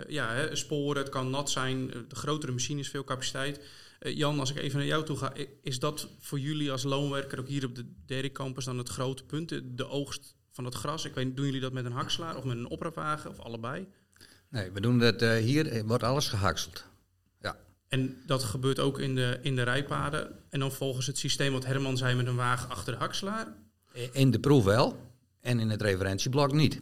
ja, 0.09 0.33
hè, 0.33 0.57
sporen, 0.57 1.03
het 1.03 1.11
kan 1.11 1.31
nat 1.31 1.51
zijn, 1.51 1.87
de 1.87 2.15
grotere 2.15 2.53
machines, 2.53 2.89
veel 2.89 3.05
capaciteit. 3.05 3.61
Jan, 4.01 4.41
als 4.41 4.51
ik 4.51 4.57
even 4.57 4.79
naar 4.79 4.87
jou 4.87 5.05
toe 5.05 5.17
ga, 5.17 5.33
is 5.63 5.79
dat 5.79 6.09
voor 6.19 6.39
jullie 6.39 6.73
als 6.73 6.83
loonwerker 6.83 7.41
ook 7.41 7.49
hier 7.49 7.65
op 7.65 7.75
de 7.75 7.93
derde 8.07 8.33
campus 8.33 8.65
dan 8.65 8.79
het 8.79 8.89
grote 8.89 9.25
punt, 9.25 9.61
de 9.65 9.87
oogst 9.89 10.37
van 10.57 10.65
het 10.65 10.75
gras? 10.75 11.05
Ik 11.05 11.15
weet, 11.15 11.37
doen 11.37 11.45
jullie 11.45 11.61
dat 11.61 11.73
met 11.73 11.85
een 11.85 11.93
hakslaar 11.93 12.37
of 12.37 12.45
met 12.45 12.57
een 12.57 12.69
opraapwagen 12.69 13.31
of 13.31 13.41
allebei? 13.41 13.87
Nee, 14.49 14.71
we 14.71 14.81
doen 14.81 14.99
dat 14.99 15.23
uh, 15.23 15.37
hier, 15.37 15.85
wordt 15.87 16.03
alles 16.03 16.29
gehakseld. 16.29 16.85
Ja. 17.41 17.57
En 17.89 18.23
dat 18.27 18.43
gebeurt 18.43 18.79
ook 18.79 18.99
in 18.99 19.15
de, 19.15 19.39
in 19.43 19.57
de 19.57 19.63
rijpaden. 19.63 20.39
En 20.51 20.61
dan 20.61 20.73
volgens 20.73 21.07
het 21.07 21.19
systeem 21.19 21.53
wat 21.53 21.65
Herman 21.65 21.97
zei 21.97 22.17
met 22.17 22.27
een 22.27 22.37
wagen 22.37 22.69
achter 22.69 22.93
de 22.93 22.99
hakslaar? 22.99 23.47
In 24.13 24.31
de 24.31 24.41
proef 24.41 24.65
wel 24.65 25.13
en 25.41 25.61
in 25.61 25.71
het 25.71 25.83
referentieblok 25.83 26.53
niet. 26.53 26.81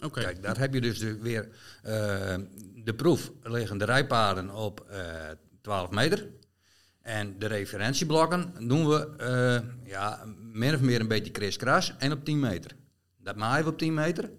Oké. 0.00 0.20
Kijk, 0.20 0.42
daar 0.42 0.58
heb 0.58 0.74
je 0.74 0.80
dus 0.80 0.98
de, 0.98 1.18
weer 1.18 1.48
uh, 1.86 1.92
de 2.84 2.94
proef 2.96 3.30
liggen 3.42 3.78
de 3.78 3.84
rijpaden 3.84 4.50
op 4.50 4.86
uh, 4.90 4.96
12 5.60 5.90
meter. 5.90 6.26
En 7.02 7.38
de 7.38 7.46
referentieblokken 7.46 8.68
doen 8.68 8.88
we 8.88 9.08
uh, 9.20 9.88
ja, 9.90 10.24
min 10.52 10.74
of 10.74 10.80
meer 10.80 11.00
een 11.00 11.08
beetje 11.08 11.30
kriskras 11.30 11.94
en 11.98 12.12
op 12.12 12.24
10 12.24 12.40
meter. 12.40 12.70
Dat 13.30 13.38
maaien 13.38 13.64
we 13.64 13.70
op 13.70 13.78
10 13.78 13.94
meter. 13.94 14.30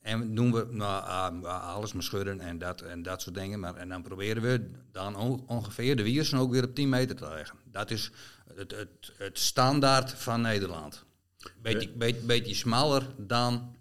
En 0.00 0.34
doen 0.34 0.52
we 0.52 0.66
nou, 0.70 1.04
ah, 1.44 1.74
alles 1.74 1.92
maar 1.92 2.02
schudden 2.02 2.40
en 2.40 2.58
dat, 2.58 2.80
en 2.80 3.02
dat 3.02 3.22
soort 3.22 3.34
dingen. 3.34 3.60
Maar, 3.60 3.76
en 3.76 3.88
dan 3.88 4.02
proberen 4.02 4.42
we 4.42 4.70
dan 4.92 5.16
ongeveer 5.46 5.96
de 5.96 6.02
wiersen 6.02 6.38
ook 6.38 6.52
weer 6.52 6.64
op 6.64 6.74
10 6.74 6.88
meter 6.88 7.16
te 7.16 7.28
leggen. 7.28 7.58
Dat 7.64 7.90
is 7.90 8.10
het, 8.54 8.70
het, 8.70 9.12
het 9.16 9.38
standaard 9.38 10.12
van 10.12 10.40
Nederland. 10.40 11.04
Beetje, 11.62 11.88
beetje, 11.88 12.20
beetje 12.20 12.54
smaller 12.54 13.02
dan 13.16 13.76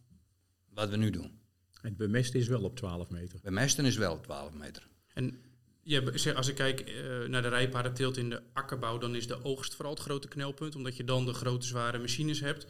wat 0.74 0.90
we 0.90 0.98
nu 0.98 1.10
doen. 1.10 1.40
En 1.82 1.96
bemesten 1.96 2.40
is 2.40 2.48
wel 2.48 2.64
op 2.64 2.76
12 2.76 3.10
meter. 3.10 3.40
Bemesten 3.44 3.86
is 3.86 3.98
wel 3.98 4.14
op 4.14 4.24
12 4.24 4.54
meter. 4.54 4.88
En 5.14 5.42
je, 5.82 6.34
als 6.36 6.48
ik 6.48 6.56
kijk 6.56 6.90
uh, 6.90 7.28
naar 7.28 7.42
de 7.42 7.48
rijpaardenteelt 7.48 8.18
in 8.18 8.30
de 8.30 8.42
akkerbouw, 8.54 8.98
dan 8.98 9.16
is 9.16 9.28
de 9.28 9.44
oogst 9.44 9.76
vooral 9.76 9.94
het 9.94 10.04
grote 10.04 10.28
knelpunt, 10.28 10.76
omdat 10.76 10.98
je 10.98 11.04
dan 11.04 11.26
de 11.26 11.34
grote 11.34 11.66
zware 11.66 12.00
machines 12.00 12.40
hebt. 12.40 12.68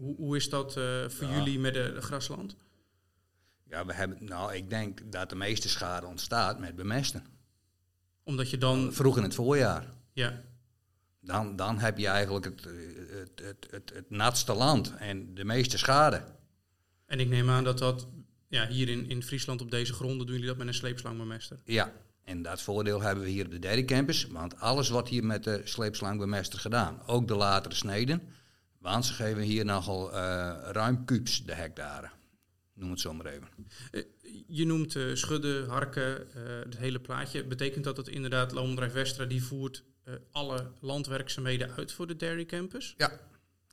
Hoe, 0.00 0.16
hoe 0.16 0.36
is 0.36 0.48
dat 0.48 0.76
uh, 0.76 1.08
voor 1.08 1.28
jullie 1.28 1.58
met 1.58 1.74
de, 1.74 1.92
de, 1.94 2.00
grasland? 2.00 2.56
Ja, 3.64 3.86
we 3.86 3.92
hebben, 3.92 4.24
nou, 4.24 4.54
ik 4.54 4.70
denk 4.70 5.12
dat 5.12 5.28
de 5.28 5.36
meeste 5.36 5.68
schade 5.68 6.06
ontstaat 6.06 6.58
met 6.58 6.76
bemesten. 6.76 7.26
Omdat 8.22 8.50
je 8.50 8.58
dan... 8.58 8.92
Vroeg 8.92 9.16
in 9.16 9.22
het 9.22 9.34
voorjaar. 9.34 9.92
Ja. 10.12 10.42
Dan, 11.20 11.56
dan 11.56 11.78
heb 11.78 11.98
je 11.98 12.06
eigenlijk 12.06 12.44
het, 12.44 12.64
het, 13.10 13.40
het, 13.42 13.66
het, 13.70 13.92
het 13.94 14.10
natste 14.10 14.54
land 14.54 14.94
en 14.96 15.34
de 15.34 15.44
meeste 15.44 15.78
schade. 15.78 16.24
En 17.06 17.20
ik 17.20 17.28
neem 17.28 17.50
aan 17.50 17.64
dat 17.64 17.78
dat 17.78 18.06
ja, 18.48 18.68
hier 18.68 18.88
in, 18.88 19.08
in 19.08 19.22
Friesland 19.22 19.60
op 19.60 19.70
deze 19.70 19.92
gronden 19.92 20.26
doen 20.26 20.34
jullie 20.34 20.48
dat 20.48 20.58
met 20.58 20.66
een 20.66 20.74
sleepslangbemester? 20.74 21.58
Ja, 21.64 21.92
en 22.24 22.42
dat 22.42 22.62
voordeel 22.62 23.00
hebben 23.00 23.24
we 23.24 23.30
hier 23.30 23.44
op 23.44 23.50
de 23.50 23.58
derde 23.58 23.84
campus, 23.84 24.26
want 24.26 24.60
alles 24.60 24.88
wordt 24.88 25.08
hier 25.08 25.24
met 25.24 25.44
de 25.44 25.60
sleepslangbemester 25.64 26.58
gedaan. 26.58 27.02
Ook 27.06 27.28
de 27.28 27.34
latere 27.34 27.74
sneden, 27.74 28.22
want 28.80 29.06
ze 29.06 29.12
geven 29.12 29.42
hier 29.42 29.64
nogal 29.64 30.12
uh, 30.12 30.58
ruim 30.62 31.04
kubus 31.04 31.44
de 31.44 31.54
hectare. 31.54 32.10
Noem 32.74 32.90
het 32.90 33.00
zo 33.00 33.12
maar 33.12 33.26
even. 33.26 33.48
Eh, 33.90 34.02
je 34.46 34.66
noemt 34.66 34.94
uh, 34.94 35.14
schudden, 35.14 35.68
harken, 35.68 36.26
het 36.64 36.76
hele 36.76 37.00
plaatje. 37.00 37.44
Betekent 37.44 37.84
dat 37.84 37.96
dat 37.96 38.08
inderdaad 38.08 38.52
Loonbedrijf 38.52 38.92
Westra 38.92 39.24
die 39.24 39.42
voert 39.42 39.84
alle 40.30 40.72
landwerkzaamheden 40.80 41.70
uit 41.76 41.92
voor 41.92 42.06
de 42.06 42.16
dairy 42.16 42.46
campus? 42.46 42.94
Ja, 42.96 43.20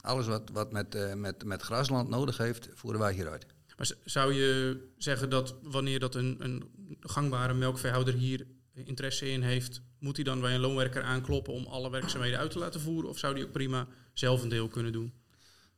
alles 0.01 0.27
wat, 0.27 0.49
wat 0.53 0.71
met, 0.71 1.15
met, 1.15 1.43
met 1.43 1.61
grasland 1.61 2.09
nodig 2.09 2.37
heeft, 2.37 2.69
voeren 2.73 2.99
wij 2.99 3.13
hieruit. 3.13 3.45
Maar 3.77 3.91
zou 4.03 4.33
je 4.33 4.79
zeggen 4.97 5.29
dat 5.29 5.55
wanneer 5.61 5.99
dat 5.99 6.15
een, 6.15 6.37
een 6.39 6.69
gangbare 6.99 7.53
melkveehouder 7.53 8.13
hier 8.13 8.47
interesse 8.73 9.29
in 9.29 9.41
heeft, 9.41 9.81
moet 9.99 10.15
hij 10.15 10.25
dan 10.25 10.41
bij 10.41 10.53
een 10.53 10.59
loonwerker 10.59 11.03
aankloppen 11.03 11.53
om 11.53 11.65
alle 11.65 11.89
werkzaamheden 11.89 12.39
uit 12.39 12.51
te 12.51 12.59
laten 12.59 12.81
voeren? 12.81 13.09
Of 13.09 13.17
zou 13.17 13.33
hij 13.33 13.43
ook 13.43 13.51
prima 13.51 13.87
zelf 14.19 14.41
een 14.41 14.49
deel 14.49 14.67
kunnen 14.67 14.91
doen? 14.91 15.13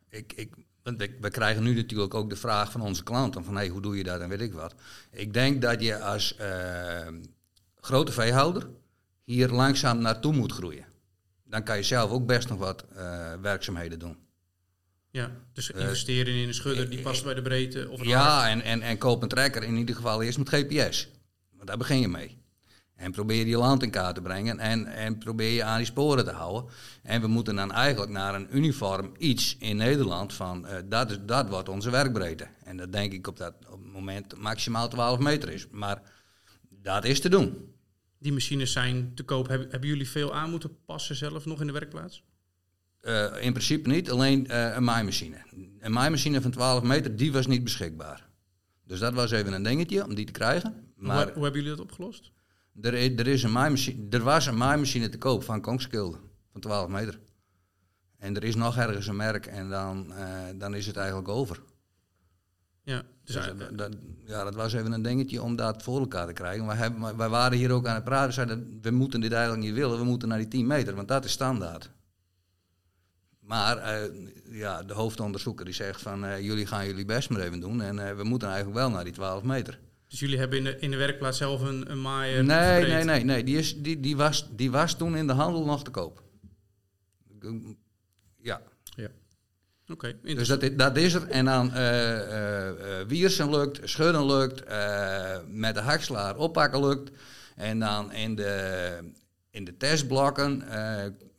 Ik, 0.10 0.34
ik, 0.34 0.54
we 1.22 1.30
krijgen 1.30 1.64
nu 1.64 1.74
natuurlijk 1.74 2.14
ook 2.14 2.30
de 2.30 2.36
vraag 2.36 2.72
van 2.72 2.82
onze 2.82 3.04
klanten 3.04 3.44
van 3.44 3.56
hey, 3.56 3.68
hoe 3.68 3.82
doe 3.82 3.98
je 3.98 4.04
dat 4.04 4.22
en 4.22 4.30
weet 4.30 4.42
ik 4.42 4.54
wat. 4.54 4.76
Ik 5.12 5.34
denk 5.34 5.62
dat 5.62 5.82
je 5.82 6.00
als 6.00 6.36
uh, 6.42 7.08
grote 7.76 8.12
veehouder 8.12 8.68
hier 9.24 9.50
langzaam 9.50 10.02
naartoe 10.02 10.34
moet 10.34 10.52
groeien. 10.52 10.86
Dan 11.44 11.64
kan 11.64 11.78
je 11.78 11.84
zelf 11.84 12.12
ook 12.12 12.26
best 12.26 12.50
nog 12.50 12.58
wat 12.58 12.86
uh, 12.96 13.34
werkzaamheden 13.42 14.00
doen. 14.00 14.18
Ja, 15.12 15.32
dus 15.54 15.72
eh, 15.72 15.82
investeren 15.82 16.34
in 16.34 16.48
een 16.48 16.54
schudder 16.54 16.90
die 16.90 17.02
past 17.02 17.24
bij 17.24 17.34
de 17.34 17.42
breedte. 17.42 17.90
Of 17.90 18.06
ja, 18.06 18.50
en, 18.50 18.62
en, 18.62 18.82
en 18.82 18.98
koop 18.98 19.22
een 19.22 19.30
trekker 19.30 19.64
in 19.64 19.76
ieder 19.76 19.96
geval 19.96 20.22
eerst 20.22 20.38
met 20.38 20.50
GPS. 20.50 21.10
Want 21.56 21.68
daar 21.68 21.78
begin 21.78 22.00
je 22.00 22.08
mee. 22.08 22.38
En 23.00 23.12
probeer 23.12 23.48
je 23.48 23.58
land 23.58 23.84
in 23.84 23.90
kaart 23.90 24.16
te 24.16 24.22
brengen 24.22 24.60
en, 24.60 24.86
en 24.86 25.18
probeer 25.18 25.52
je 25.52 25.64
aan 25.64 25.78
die 25.78 25.86
sporen 25.86 26.26
te 26.26 26.32
houden. 26.32 26.72
En 27.04 27.22
we 27.22 27.28
moeten 27.28 27.56
dan 27.56 27.72
eigenlijk 27.72 28.12
naar 28.12 28.36
een 28.36 28.58
uniform 28.58 29.12
iets 29.18 29.56
in 29.60 29.78
Nederland 29.78 30.34
van 30.34 30.66
uh, 30.66 30.72
dat, 30.86 31.12
is, 31.12 31.18
dat 31.26 31.50
wordt 31.50 31.70
onze 31.70 31.90
werkbreedte. 31.90 32.48
En 32.64 32.78
dat 32.78 32.92
denk 32.92 33.14
ik 33.14 33.28
op 33.28 33.38
dat 33.38 33.54
op 33.70 33.84
het 33.84 33.92
moment 33.92 34.38
maximaal 34.38 34.90
12 34.90 35.20
meter 35.20 35.50
is. 35.50 35.68
Maar 35.72 36.02
dat 36.70 37.06
is 37.06 37.22
te 37.22 37.30
doen. 37.30 37.74
Die 38.18 38.34
machines 38.34 38.72
zijn 38.72 39.12
te 39.16 39.24
koop. 39.24 39.48
Hebben, 39.48 39.70
hebben 39.70 39.90
jullie 39.90 40.10
veel 40.10 40.36
aan 40.36 40.50
moeten 40.50 40.78
passen 40.86 41.16
zelf 41.16 41.46
nog 41.46 41.62
in 41.62 41.68
de 41.68 41.74
werkplaats? 41.74 42.24
Uh, 43.02 43.26
in 43.40 43.52
principe 43.52 43.90
niet, 43.90 44.12
alleen 44.12 44.48
uh, 44.50 44.76
een 44.76 44.84
maaimachine. 44.84 45.38
Een 45.80 45.92
maaimachine 45.92 46.42
van 46.42 46.52
12 46.52 46.84
meter, 46.84 47.16
die 47.16 47.32
was 47.32 47.48
niet 47.48 47.64
beschikbaar. 47.64 48.28
Dus 48.86 49.00
dat 49.00 49.14
was 49.14 49.32
even 49.32 49.54
een 49.54 49.64
dingetje 49.64 50.04
om 50.04 50.16
die 50.16 50.26
te 50.26 50.32
krijgen. 50.32 50.94
Maar 50.96 51.24
hoe, 51.24 51.34
hoe 51.34 51.44
hebben 51.44 51.62
jullie 51.62 51.78
dat 51.78 51.86
opgelost? 51.86 52.32
Er, 52.82 53.20
er, 53.20 53.28
is 53.28 53.44
een 53.44 53.52
maaimachine, 53.52 54.08
er 54.10 54.24
was 54.24 54.46
een 54.46 54.58
maaimachine 54.58 55.10
te 55.10 55.18
koop 55.18 55.44
van 55.44 55.62
Kongskilde, 55.62 56.18
van 56.52 56.62
12 56.62 56.88
meter. 56.88 57.20
En 58.18 58.36
er 58.36 58.44
is 58.44 58.56
nog 58.56 58.78
ergens 58.78 59.08
een 59.08 59.16
merk 59.16 59.46
en 59.46 59.70
dan, 59.70 60.12
uh, 60.12 60.26
dan 60.56 60.76
is 60.76 60.86
het 60.86 60.98
eigenlijk 60.98 61.28
over. 61.28 61.62
Ja, 62.84 63.04
dus, 63.24 63.36
dus 63.36 63.68
dat, 63.72 63.96
ja, 64.26 64.44
dat 64.44 64.56
was 64.56 64.74
even 64.74 64.92
een 64.92 65.02
dingetje 65.02 65.42
om 65.42 65.56
dat 65.56 65.84
voor 65.84 66.00
elkaar 66.00 66.28
te 66.28 66.34
krijgen. 66.34 66.66
Wij, 66.66 66.76
hebben, 66.76 67.18
wij 67.18 67.30
waren 67.30 67.58
hier 67.58 67.72
ook 67.72 67.88
aan 67.88 67.96
het 67.96 68.04
praten, 68.04 68.34
zeiden 68.34 68.80
we 68.82 68.92
moeten 68.92 69.22
dit 69.22 69.32
eigenlijk 69.32 69.64
niet 69.64 69.74
willen, 69.74 69.98
we 69.98 70.04
moeten 70.04 70.28
naar 70.28 70.38
die 70.38 70.48
10 70.48 70.68
meter, 70.68 70.96
want 70.96 71.08
dat 71.08 71.26
is 71.26 71.32
standaard. 71.32 71.92
Maar 73.40 73.78
uh, 73.78 74.32
ja, 74.52 74.84
de 74.84 74.94
hoofdonderzoeker 74.94 75.66
die 75.66 75.74
zegt 75.74 76.02
van 76.02 76.26
uh, 76.26 76.40
jullie 76.40 76.66
gaan 76.66 76.86
jullie 76.86 77.06
best 77.06 77.30
maar 77.30 77.42
even 77.42 77.60
doen 77.60 77.82
en 77.82 78.18
we 78.18 78.24
moeten 78.24 78.48
eigenlijk 78.48 78.78
wel 78.78 78.90
naar 78.90 79.04
die 79.04 79.14
12 79.14 79.44
meter. 79.44 79.80
Dus 80.10 80.20
jullie 80.20 80.38
hebben 80.38 80.58
in 80.58 80.64
de, 80.64 80.80
in 80.80 80.92
de 80.92 80.98
werkplaats 80.98 81.38
zelf 81.38 81.62
een, 81.62 81.92
een 81.92 82.02
maaier? 82.02 82.44
Nee, 82.44 82.86
nee, 82.86 83.04
nee, 83.04 83.24
nee. 83.24 83.44
Die, 83.44 83.58
is, 83.58 83.82
die, 83.82 84.00
die, 84.00 84.18
was, 84.18 84.48
die 84.56 84.72
was 84.72 84.98
toen 84.98 85.16
in 85.16 85.28
de 85.28 85.34
handel 85.34 85.66
nog 85.66 85.84
te 85.84 85.92
koop. 85.92 86.24
Ja. 88.42 88.62
ja. 88.96 89.10
Oké. 89.88 90.16
Okay, 90.22 90.36
dus 90.36 90.48
dat, 90.48 90.78
dat 90.78 90.98
is 90.98 91.14
er. 91.14 91.28
En 91.28 91.46
dan 91.46 91.72
wiersen 93.08 93.50
lukt, 93.50 93.90
schudden 93.90 94.26
lukt, 94.26 94.64
met 95.48 95.76
de 95.76 95.82
hakslaar 95.82 96.38
oppakken 96.38 96.80
lukt. 96.80 97.12
En 97.56 97.80
dan 97.80 98.14
in 98.14 98.36
de, 98.36 99.14
in 99.50 99.64
de 99.64 99.78
testblokken 99.78 100.64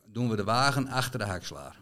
doen 0.07 0.31
we 0.31 0.37
de 0.37 0.45
wagen 0.45 0.87
achter 0.87 1.19
de 1.19 1.25
hakslaar. 1.25 1.81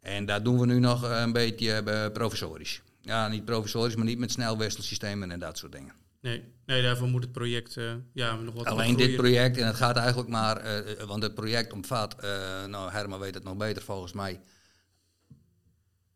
En 0.00 0.26
dat 0.26 0.44
doen 0.44 0.58
we 0.58 0.66
nu 0.66 0.78
nog 0.78 1.02
een 1.02 1.32
beetje 1.32 1.82
uh, 1.86 2.06
provisorisch. 2.12 2.82
Ja, 3.02 3.28
niet 3.28 3.44
provisorisch, 3.44 3.96
maar 3.96 4.04
niet 4.04 4.18
met 4.18 4.30
snelwisselsystemen 4.30 5.30
en 5.30 5.38
dat 5.38 5.58
soort 5.58 5.72
dingen. 5.72 5.94
Nee, 6.20 6.44
nee 6.66 6.82
daarvoor 6.82 7.08
moet 7.08 7.22
het 7.22 7.32
project 7.32 7.76
uh, 7.76 7.92
ja, 8.12 8.36
nog 8.36 8.54
wat 8.54 8.66
Alleen 8.66 8.96
dit 8.96 9.16
project, 9.16 9.56
en 9.56 9.66
het 9.66 9.76
gaat 9.76 9.96
eigenlijk 9.96 10.28
maar, 10.28 10.86
uh, 10.86 11.02
want 11.02 11.22
het 11.22 11.34
project 11.34 11.72
omvat, 11.72 12.22
nou 12.66 12.90
Herman 12.90 13.20
weet 13.20 13.34
het 13.34 13.44
nog 13.44 13.56
beter 13.56 13.82
volgens 13.82 14.12
mij, 14.12 14.40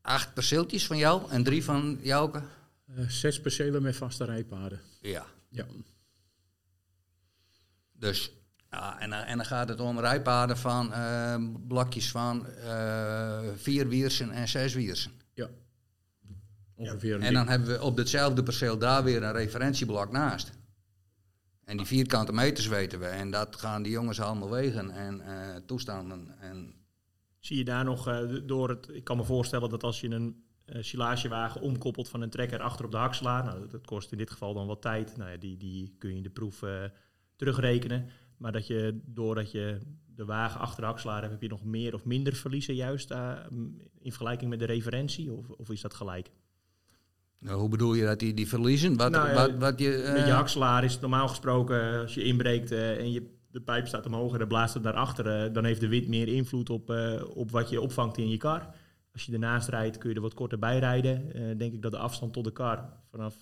acht 0.02 0.34
perceeltjes 0.34 0.86
van 0.86 0.96
jou 0.96 1.30
en 1.30 1.42
drie 1.42 1.64
van 1.64 1.98
Jouke? 2.02 2.42
zes 3.08 3.40
percelen 3.40 3.82
met 3.82 3.96
vaste 3.96 4.24
rijpaden. 4.24 4.80
Ja. 5.00 5.26
ja. 5.48 5.66
Dus 7.92 8.30
ja, 8.70 9.00
en, 9.00 9.12
en, 9.12 9.36
dan 9.36 9.46
gaat 9.46 9.68
het 9.68 9.80
om 9.80 10.00
rijpaden 10.00 10.56
van 10.56 10.90
uh, 10.92 11.34
blokjes 11.68 12.10
van 12.10 12.46
uh, 12.64 13.38
vier 13.56 13.88
wiersen 13.88 14.30
en 14.30 14.48
zes 14.48 14.74
wiersen. 14.74 15.12
Ongeveer. 16.76 17.20
En 17.20 17.34
dan 17.34 17.48
hebben 17.48 17.68
we 17.68 17.82
op 17.82 17.96
hetzelfde 17.96 18.42
perceel 18.42 18.78
daar 18.78 19.04
weer 19.04 19.22
een 19.22 19.32
referentieblok 19.32 20.12
naast. 20.12 20.52
En 21.64 21.76
die 21.76 21.86
vierkante 21.86 22.32
meters 22.32 22.66
weten 22.66 22.98
we. 22.98 23.06
En 23.06 23.30
dat 23.30 23.56
gaan 23.56 23.82
die 23.82 23.92
jongens 23.92 24.20
allemaal 24.20 24.50
wegen 24.50 24.90
en 24.90 25.20
uh, 25.20 25.56
toestanden. 25.66 26.34
En... 26.40 26.74
Zie 27.38 27.56
je 27.56 27.64
daar 27.64 27.84
nog 27.84 28.26
door 28.46 28.68
het... 28.68 28.88
Ik 28.88 29.04
kan 29.04 29.16
me 29.16 29.24
voorstellen 29.24 29.70
dat 29.70 29.82
als 29.82 30.00
je 30.00 30.10
een 30.10 30.44
uh, 30.66 30.82
silagewagen 30.82 31.60
omkoppelt 31.60 32.08
van 32.08 32.20
een 32.20 32.30
trekker 32.30 32.60
achter 32.60 32.84
op 32.84 32.90
de 32.90 32.96
hakselaar... 32.96 33.44
Nou, 33.44 33.68
dat 33.68 33.86
kost 33.86 34.12
in 34.12 34.18
dit 34.18 34.30
geval 34.30 34.54
dan 34.54 34.66
wat 34.66 34.82
tijd. 34.82 35.16
Nou, 35.16 35.30
ja, 35.30 35.36
die, 35.36 35.56
die 35.56 35.94
kun 35.98 36.10
je 36.10 36.16
in 36.16 36.22
de 36.22 36.30
proef 36.30 36.62
terugrekenen. 37.36 38.08
Maar 38.36 38.52
dat 38.52 38.66
je 38.66 39.00
doordat 39.04 39.50
je 39.50 39.80
de 40.06 40.24
wagen 40.24 40.60
achter 40.60 40.82
de 40.82 40.88
akslaar 40.88 41.20
hebt, 41.20 41.32
heb 41.32 41.42
je 41.42 41.48
nog 41.48 41.64
meer 41.64 41.94
of 41.94 42.04
minder 42.04 42.34
verliezen 42.34 42.74
juist 42.74 43.10
uh, 43.10 43.38
in 43.98 44.12
vergelijking 44.12 44.50
met 44.50 44.58
de 44.58 44.64
referentie? 44.64 45.32
Of, 45.32 45.48
of 45.50 45.70
is 45.70 45.80
dat 45.80 45.94
gelijk? 45.94 46.30
Nou, 47.38 47.60
hoe 47.60 47.68
bedoel 47.68 47.94
je 47.94 48.04
dat 48.04 48.18
die, 48.18 48.34
die 48.34 48.48
verliezen? 48.48 48.96
Wat, 48.96 49.10
nou, 49.10 49.34
wat, 49.34 49.50
wat 49.58 49.78
je. 49.78 50.10
Met 50.12 50.26
je 50.26 50.32
hakselaar 50.32 50.84
is 50.84 51.00
normaal 51.00 51.28
gesproken, 51.28 52.00
als 52.00 52.14
je 52.14 52.22
inbreekt 52.22 52.72
uh, 52.72 52.98
en 52.98 53.12
je, 53.12 53.34
de 53.50 53.60
pijp 53.60 53.86
staat 53.86 54.06
omhoog 54.06 54.32
en 54.32 54.38
de 54.38 54.46
blaast 54.46 54.74
het 54.74 54.82
naar 54.82 54.92
achteren, 54.92 55.52
dan 55.52 55.64
heeft 55.64 55.80
de 55.80 55.88
wind 55.88 56.08
meer 56.08 56.28
invloed 56.28 56.70
op, 56.70 56.90
op 57.34 57.50
wat 57.50 57.68
je 57.68 57.80
opvangt 57.80 58.18
in 58.18 58.28
je 58.28 58.36
kar. 58.36 58.74
Als 59.12 59.24
je 59.24 59.32
ernaast 59.32 59.68
rijdt, 59.68 59.98
kun 59.98 60.10
je 60.10 60.16
er 60.16 60.22
wat 60.22 60.34
korter 60.34 60.58
bij 60.58 60.78
rijden. 60.78 61.32
denk 61.58 61.72
ik 61.72 61.82
dat 61.82 61.92
de 61.92 61.98
afstand 61.98 62.32
tot 62.32 62.44
de 62.44 62.52
kar 62.52 62.88
vanaf... 63.10 63.34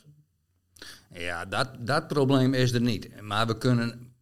Ja, 1.10 1.44
dat, 1.44 1.70
dat 1.78 2.08
probleem 2.08 2.54
is 2.54 2.72
er 2.72 2.80
niet. 2.80 3.20
Maar 3.20 3.46
we 3.46 3.58
kunnen 3.58 4.14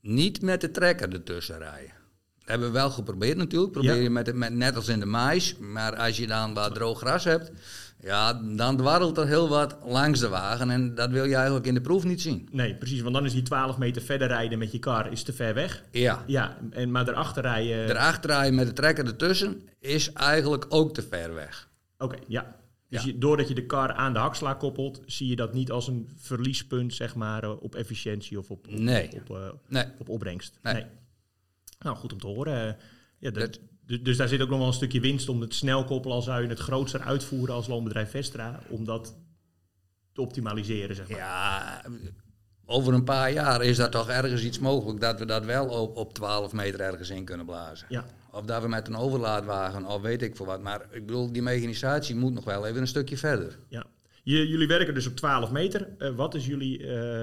niet 0.00 0.42
met 0.42 0.60
de 0.60 0.70
trekker 0.70 1.12
ertussen 1.12 1.58
rijden. 1.58 1.92
Dat 2.38 2.48
hebben 2.48 2.66
we 2.66 2.72
wel 2.72 2.90
geprobeerd 2.90 3.36
natuurlijk. 3.36 3.72
Probeer 3.72 4.02
je 4.02 4.10
met, 4.10 4.34
met, 4.34 4.54
net 4.54 4.76
als 4.76 4.88
in 4.88 5.00
de 5.00 5.06
mais. 5.06 5.56
Maar 5.56 5.96
als 5.96 6.16
je 6.16 6.26
dan 6.26 6.54
wat 6.54 6.74
droog 6.74 6.98
gras 6.98 7.24
hebt, 7.24 7.52
Ja, 8.00 8.32
dan 8.32 8.76
dwarrelt 8.76 9.18
er 9.18 9.26
heel 9.26 9.48
wat 9.48 9.76
langs 9.84 10.20
de 10.20 10.28
wagen 10.28 10.70
en 10.70 10.94
dat 10.94 11.10
wil 11.10 11.24
je 11.24 11.34
eigenlijk 11.34 11.66
in 11.66 11.74
de 11.74 11.80
proef 11.80 12.04
niet 12.04 12.20
zien. 12.22 12.48
Nee, 12.52 12.74
precies. 12.74 13.00
Want 13.00 13.14
dan 13.14 13.24
is 13.24 13.32
die 13.32 13.42
12 13.42 13.78
meter 13.78 14.02
verder 14.02 14.28
rijden 14.28 14.58
met 14.58 14.72
je 14.72 14.78
kar 14.78 15.12
is 15.12 15.22
te 15.22 15.32
ver 15.32 15.54
weg. 15.54 15.84
Ja, 15.90 16.24
Ja, 16.26 16.58
en, 16.70 16.90
maar 16.90 17.04
daarachter 17.04 17.42
rijden... 17.42 17.88
erachter 17.90 18.30
rijden 18.30 18.54
met 18.54 18.66
de 18.66 18.72
trekker 18.72 19.06
ertussen 19.06 19.62
is 19.80 20.12
eigenlijk 20.12 20.66
ook 20.68 20.94
te 20.94 21.02
ver 21.02 21.34
weg. 21.34 21.68
Oké, 21.98 22.16
ja. 22.28 22.56
Dus 22.88 23.00
Ja. 23.02 23.06
Je, 23.06 23.18
doordat 23.18 23.48
je 23.48 23.54
de 23.54 23.66
kar 23.66 23.92
aan 23.92 24.12
de 24.12 24.18
haksla 24.18 24.54
koppelt, 24.54 25.00
zie 25.06 25.28
je 25.28 25.36
dat 25.36 25.52
niet 25.54 25.70
als 25.70 25.86
een 25.88 26.08
verliespunt, 26.16 26.94
zeg 26.94 27.14
maar, 27.14 27.42
eh, 27.42 27.62
op 27.62 27.74
efficiëntie 27.74 28.38
of 28.38 28.50
op, 28.50 28.66
op, 28.66 28.78
Nee. 28.78 29.10
op, 29.12 29.30
eh, 29.36 29.48
Nee, 29.68 29.84
op 29.98 30.08
opbrengst. 30.08 30.58
Nee. 30.62 30.84
Nou, 31.78 31.96
goed 31.96 32.12
om 32.12 32.18
te 32.20 32.26
horen. 32.26 32.68
Eh, 32.68 32.74
Ja, 33.18 33.30
dat- 33.30 33.40
Dat- 33.40 33.60
dus, 33.86 34.02
dus 34.02 34.16
daar 34.16 34.28
zit 34.28 34.42
ook 34.42 34.48
nog 34.48 34.58
wel 34.58 34.66
een 34.66 34.72
stukje 34.72 35.00
winst 35.00 35.28
om 35.28 35.40
het 35.40 35.54
snel 35.54 35.84
koppelen, 35.84 36.16
al 36.16 36.22
zou 36.22 36.42
je 36.42 36.48
het 36.48 36.58
grootser 36.58 37.00
uitvoeren 37.00 37.54
als 37.54 37.66
loonbedrijf 37.66 38.10
Vestra, 38.10 38.60
om 38.68 38.84
dat 38.84 39.16
te 40.12 40.20
optimaliseren, 40.20 40.96
zeg 40.96 41.08
maar. 41.08 41.18
ja, 41.18 41.82
over 42.66 42.94
een 42.94 43.04
paar 43.04 43.32
jaar 43.32 43.64
is 43.64 43.76
dat 43.76 43.92
toch 43.92 44.08
ergens 44.08 44.42
iets 44.42 44.58
mogelijk 44.58 45.00
dat 45.00 45.18
we 45.18 45.24
dat 45.24 45.44
wel 45.44 45.66
op, 45.66 45.96
op 45.96 46.14
12 46.14 46.52
meter 46.52 46.80
ergens 46.80 47.10
in 47.10 47.24
kunnen 47.24 47.46
blazen. 47.46 47.86
Ja. 47.90 48.04
Of 48.30 48.44
dat 48.44 48.62
we 48.62 48.68
met 48.68 48.88
een 48.88 48.96
overlaadwagen, 48.96 49.84
of 49.84 50.00
weet 50.00 50.22
ik 50.22 50.36
veel 50.36 50.46
wat. 50.46 50.62
Maar 50.62 50.86
ik 50.90 51.06
bedoel, 51.06 51.32
die 51.32 51.42
mechanisatie 51.42 52.16
moet 52.16 52.32
nog 52.32 52.44
wel 52.44 52.66
even 52.66 52.80
een 52.80 52.86
stukje 52.86 53.16
verder. 53.16 53.58
Ja. 53.68 53.84
Jullie 54.22 54.66
werken 54.66 54.94
dus 54.94 55.06
op 55.06 55.16
12 55.16 55.50
meter. 55.50 55.88
Eh, 55.98 56.14
wat 56.14 56.34
is 56.34 56.46
jullie 56.46 56.86
eh 56.86 57.22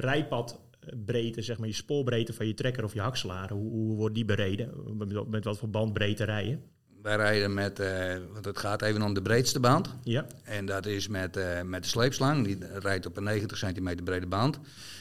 rijpadbreedte, 0.86 1.42
zeg 1.42 1.58
maar 1.58 1.68
je 1.68 1.74
spoorbreedte 1.74 2.34
van 2.34 2.48
je 2.48 2.54
trekker 2.54 2.84
of 2.84 2.94
je 2.94 3.02
hakselaar? 3.02 3.52
Hoe, 3.52 3.72
hoe 3.72 3.96
wordt 3.96 4.16
die 4.16 4.26
bereden? 4.26 4.98
Met, 4.98 5.30
met 5.30 5.44
wat 5.44 5.58
voor 5.58 5.70
bandbreedte 5.70 6.24
rijden? 6.24 6.64
Wij 7.02 7.16
rijden 7.16 7.54
met, 7.54 7.80
eh, 7.80 8.16
want 8.34 8.46
het 8.46 8.58
gaat 8.58 8.82
even 8.82 9.02
om 9.02 9.14
de 9.14 9.22
breedste 9.22 9.60
band. 9.60 9.96
Ja, 10.04 10.26
En 10.44 10.66
dat 10.66 10.86
is 10.86 11.08
met, 11.08 11.38
eh, 11.38 11.62
met 11.62 11.84
de 11.84 11.90
sleepslang. 11.90 12.46
Die 12.46 12.58
rijdt 12.80 13.06
op 13.06 13.18
een 13.18 13.24
90 13.24 13.58
centimeter 13.58 14.04
brede 14.04 14.28
band. 14.28 14.60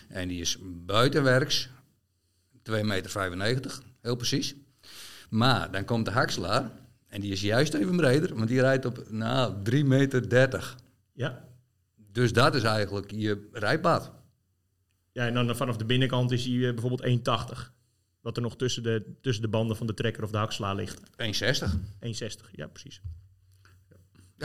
En 0.08 0.28
die 0.28 0.40
is 0.40 0.58
buitenwerks 0.62 1.68
2,95 2.62 3.36
meter, 3.36 3.78
heel 4.00 4.16
precies. 4.16 4.54
Maar 5.30 5.70
dan 5.70 5.84
komt 5.84 6.04
de 6.04 6.10
hakselaar. 6.10 6.70
En 7.08 7.20
die 7.20 7.32
is 7.32 7.40
juist 7.40 7.74
even 7.74 7.96
breder, 7.96 8.34
want 8.34 8.48
die 8.48 8.60
rijdt 8.60 8.84
op 8.84 9.04
nou, 9.10 9.54
3,30 9.62 9.84
meter. 9.86 10.74
ja. 11.12 11.50
Dus 12.12 12.32
dat 12.32 12.54
is 12.54 12.62
eigenlijk 12.62 13.10
je 13.10 13.48
rijpad. 13.52 14.12
Ja 15.12 15.26
en 15.26 15.34
dan 15.34 15.56
vanaf 15.56 15.76
de 15.76 15.84
binnenkant 15.84 16.30
is 16.30 16.44
hij 16.44 16.54
eh, 16.68 16.74
bijvoorbeeld 16.74 17.18
1,80. 17.56 17.70
Wat 18.20 18.36
er 18.36 18.42
nog 18.42 18.56
tussen 18.56 18.82
de, 18.82 19.14
tussen 19.20 19.42
de 19.42 19.48
banden 19.48 19.76
van 19.76 19.86
de 19.86 19.94
trekker 19.94 20.22
of 20.22 20.30
de 20.30 20.36
hakselaar 20.36 20.74
ligt. 20.74 21.00
1,60. 21.00 21.04
1,60, 22.06 22.50
ja 22.52 22.66
precies. 22.66 23.00
Ja. 23.88 23.96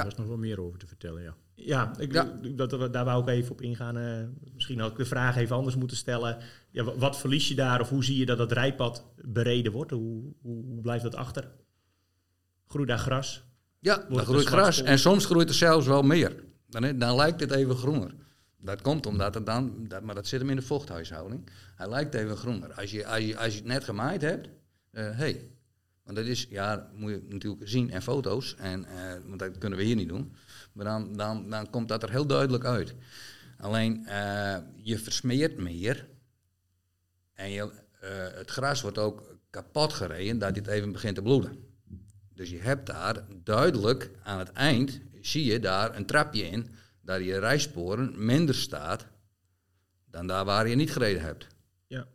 Daar 0.04 0.08
is 0.08 0.16
nog 0.16 0.28
wel 0.28 0.38
meer 0.38 0.62
over 0.62 0.80
te 0.80 0.88
vertellen, 0.88 1.22
ja. 1.24 1.36
Ja, 1.54 1.98
ik, 2.00 2.14
Ja. 2.14 2.40
Dat, 2.56 2.94
daar 2.94 3.06
wou 3.06 3.22
ik 3.22 3.28
even 3.30 3.52
op 3.52 3.62
ingaan. 3.62 3.98
eh, 3.98 4.24
misschien 4.54 4.80
had 4.80 4.92
ik 4.92 4.98
de 4.98 5.06
vraag 5.06 5.36
even 5.38 5.56
anders 5.56 5.76
moeten 5.76 5.98
stellen. 5.98 6.38
Ja, 6.72 6.84
wa- 6.84 6.96
wat 6.98 7.18
verlies 7.18 7.48
je 7.48 7.56
daar 7.56 7.82
of 7.82 7.90
hoe 7.90 8.04
zie 8.04 8.18
je 8.18 8.26
dat 8.26 8.38
dat 8.38 8.52
rijpad 8.52 9.06
bereden 9.22 9.72
wordt? 9.72 9.92
Hoe, 9.92 10.24
hoe, 10.42 10.66
hoe 10.66 10.82
blijft 10.82 11.04
dat 11.04 11.16
achter? 11.16 11.52
Groeit 12.68 12.88
daar 12.88 12.98
gras? 13.00 13.44
Ja, 13.80 14.06
Wordt 14.10 14.26
groeit 14.28 14.46
gras. 14.46 14.76
spoor? 14.76 14.88
En 14.88 15.00
soms 15.00 15.26
groeit 15.26 15.50
er 15.50 15.56
zelfs 15.56 15.88
wel 15.88 16.02
meer. 16.02 16.44
Dan, 16.70 16.98
dan 17.00 17.16
lijkt 17.16 17.40
het 17.40 17.52
even 17.52 17.76
groener. 17.76 18.12
Dat 18.60 18.82
komt 18.82 19.06
omdat 19.06 19.34
het 19.34 19.46
dan, 19.46 19.88
dat, 19.88 20.04
maar 20.04 20.16
dat 20.16 20.28
zit 20.28 20.40
hem 20.40 20.50
in 20.50 20.56
de 20.56 20.62
vochthuishouding. 20.62 21.50
Hij 21.76 21.90
lijkt 21.90 22.14
even 22.14 22.38
groener. 22.38 22.74
Als 22.74 22.92
je, 22.92 23.06
als 23.06 23.24
je, 23.24 23.38
als 23.38 23.52
je 23.52 23.60
het 23.60 23.68
net 23.68 23.84
gemaaid 23.84 24.22
hebt, 24.22 24.50
hé. 24.92 25.02
hey, 25.02 25.50
want 26.08 26.20
dat 26.20 26.28
is, 26.28 26.48
ja, 26.50 26.90
moet 26.94 27.12
je 27.12 27.22
natuurlijk 27.30 27.68
zien 27.68 27.92
en 27.92 28.02
foto's, 28.02 28.56
en, 28.56 28.86
eh, 28.86 29.14
want 29.26 29.40
dat 29.40 29.58
kunnen 29.58 29.80
we 29.80 29.86
hier 29.86 29.96
niet 29.96 30.10
doen. 30.10 30.34
Maar 30.74 30.86
dan, 30.86 31.14
dan, 31.14 31.50
dan 31.50 31.70
komt 31.70 31.88
dat 31.88 32.04
er 32.04 32.10
heel 32.10 32.28
duidelijk 32.28 32.66
uit. 32.66 32.96
Alleen, 33.58 34.06
eh, 34.06 34.58
je 34.76 35.00
versmeert 35.00 35.58
meer 35.58 36.08
en 37.34 37.52
je, 37.52 37.72
eh, 38.00 38.10
het 38.38 38.50
gras 38.50 38.82
wordt 38.82 38.98
ook 38.98 39.36
kapot 39.50 39.94
gereden 39.94 40.40
dat 40.40 40.54
dit 40.54 40.68
even 40.68 40.92
begint 40.92 41.16
te 41.16 41.22
bloeden. 41.22 41.58
Dus 42.34 42.50
je 42.50 42.60
hebt 42.60 42.86
daar 42.86 43.26
duidelijk 43.44 44.12
aan 44.24 44.40
het 44.40 44.52
eind, 44.52 45.00
zie 45.22 45.46
je 45.46 45.60
daar 45.60 45.96
een 45.96 46.06
trapje 46.06 46.50
in, 46.50 46.70
dat 47.08 47.24
je 47.24 47.40
rijsporen 47.40 48.26
minder 48.26 48.56
staat 48.56 49.08
dan 50.06 50.28
daar 50.28 50.46
waar 50.46 50.68
je 50.68 50.76
niet 50.76 50.92
gereden 50.92 51.22
hebt. 51.22 51.48
Ja. 51.88 52.08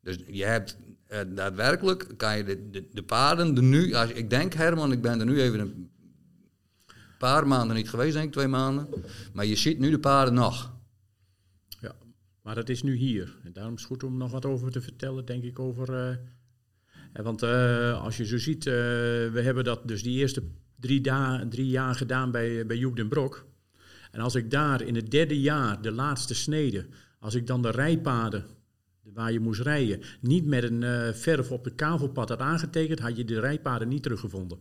Dus 0.00 0.18
je 0.26 0.44
hebt 0.44 0.76
eh, 1.06 1.20
daadwerkelijk, 1.28 2.14
kan 2.16 2.36
je 2.36 2.44
de, 2.44 2.70
de, 2.70 2.88
de 2.92 3.02
paden 3.02 3.56
er 3.56 3.62
nu, 3.62 3.94
als, 3.94 4.10
ik 4.10 4.30
denk 4.30 4.52
Herman, 4.52 4.92
ik 4.92 5.02
ben 5.02 5.20
er 5.20 5.26
nu 5.26 5.40
even 5.40 5.60
een 5.60 5.90
paar 7.18 7.46
maanden 7.46 7.76
niet 7.76 7.90
geweest, 7.90 8.12
denk 8.12 8.26
ik, 8.26 8.32
twee 8.32 8.46
maanden. 8.46 8.88
Maar 9.32 9.46
je 9.46 9.56
ziet 9.56 9.78
nu 9.78 9.90
de 9.90 9.98
paden 9.98 10.34
nog. 10.34 10.72
ja. 11.80 11.94
Maar 12.42 12.54
dat 12.54 12.68
is 12.68 12.82
nu 12.82 12.94
hier. 12.94 13.36
En 13.44 13.52
daarom 13.52 13.74
is 13.74 13.80
het 13.80 13.90
goed 13.90 14.02
om 14.02 14.16
nog 14.16 14.30
wat 14.30 14.44
over 14.44 14.70
te 14.70 14.80
vertellen, 14.80 15.24
denk 15.24 15.44
ik, 15.44 15.58
over... 15.58 15.94
eh, 15.94 17.22
want 17.24 17.42
eh, 17.42 18.02
als 18.02 18.16
je 18.16 18.26
zo 18.26 18.38
ziet, 18.38 18.64
we 18.64 19.40
hebben 19.42 19.64
dat 19.64 19.88
dus 19.88 20.02
die 20.02 20.18
eerste 20.18 20.42
drie 20.78 21.66
jaar 21.66 21.94
gedaan 21.94 22.30
bij, 22.30 22.66
bij 22.66 22.76
Joep 22.76 22.96
den 22.96 23.08
Brok. 23.08 23.46
En 24.10 24.20
als 24.20 24.34
ik 24.34 24.50
daar 24.50 24.82
in 24.82 24.94
het 24.94 25.10
derde 25.10 25.40
jaar, 25.40 25.82
de 25.82 25.92
laatste 25.92 26.34
snede, 26.34 26.86
als 27.20 27.34
ik 27.34 27.46
dan 27.46 27.62
de 27.62 27.70
rijpaden 27.70 28.44
waar 29.02 29.32
je 29.32 29.40
moest 29.40 29.60
rijden, 29.60 30.00
niet 30.20 30.46
met 30.46 30.62
een 30.62 30.82
eh, 30.82 31.12
verf 31.12 31.50
op 31.50 31.64
het 31.64 31.74
kavelpad 31.74 32.28
had 32.28 32.40
aangetekend, 32.40 32.98
had 32.98 33.16
je 33.16 33.24
de 33.24 33.40
rijpaden 33.40 33.88
niet 33.88 34.02
teruggevonden. 34.02 34.58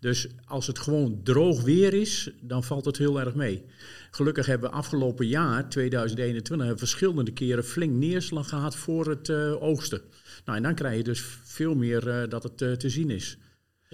Dus 0.00 0.28
als 0.44 0.66
het 0.66 0.78
gewoon 0.78 1.20
droog 1.22 1.62
weer 1.62 1.94
is, 1.94 2.30
dan 2.40 2.64
valt 2.64 2.84
het 2.84 2.98
heel 2.98 3.20
erg 3.20 3.34
mee. 3.34 3.64
Gelukkig 4.10 4.46
hebben 4.46 4.70
we 4.70 4.76
afgelopen 4.76 5.26
jaar, 5.26 5.68
2021, 5.68 6.78
verschillende 6.78 7.32
keren 7.32 7.64
flink 7.64 7.92
neerslag 7.92 8.48
gehad 8.48 8.76
voor 8.76 9.08
het 9.08 9.28
eh, 9.28 9.62
oogsten. 9.62 10.00
Nou, 10.44 10.56
en 10.56 10.62
dan 10.62 10.74
krijg 10.74 10.96
je 10.96 11.04
dus 11.04 11.20
veel 11.44 11.74
meer 11.74 12.08
eh, 12.08 12.28
dat 12.28 12.42
het 12.42 12.56
te 12.56 12.90
zien 12.90 13.10
is. 13.10 13.38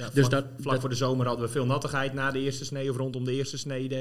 Ja, 0.03 0.11
Dus 0.15 0.27
vlak, 0.27 0.31
dat- 0.31 0.51
vlak 0.61 0.73
dat- 0.73 0.81
voor 0.81 0.91
de 0.91 0.97
zomer 0.97 1.27
hadden 1.27 1.47
we 1.47 1.53
veel 1.53 1.67
nattigheid 1.67 2.13
na 2.15 2.31
de 2.31 2.39
eerste 2.41 2.65
snee 2.65 2.91
of 2.91 2.97
rondom 2.97 3.25
de 3.25 3.33
eerste 3.33 3.59
snede, 3.59 3.97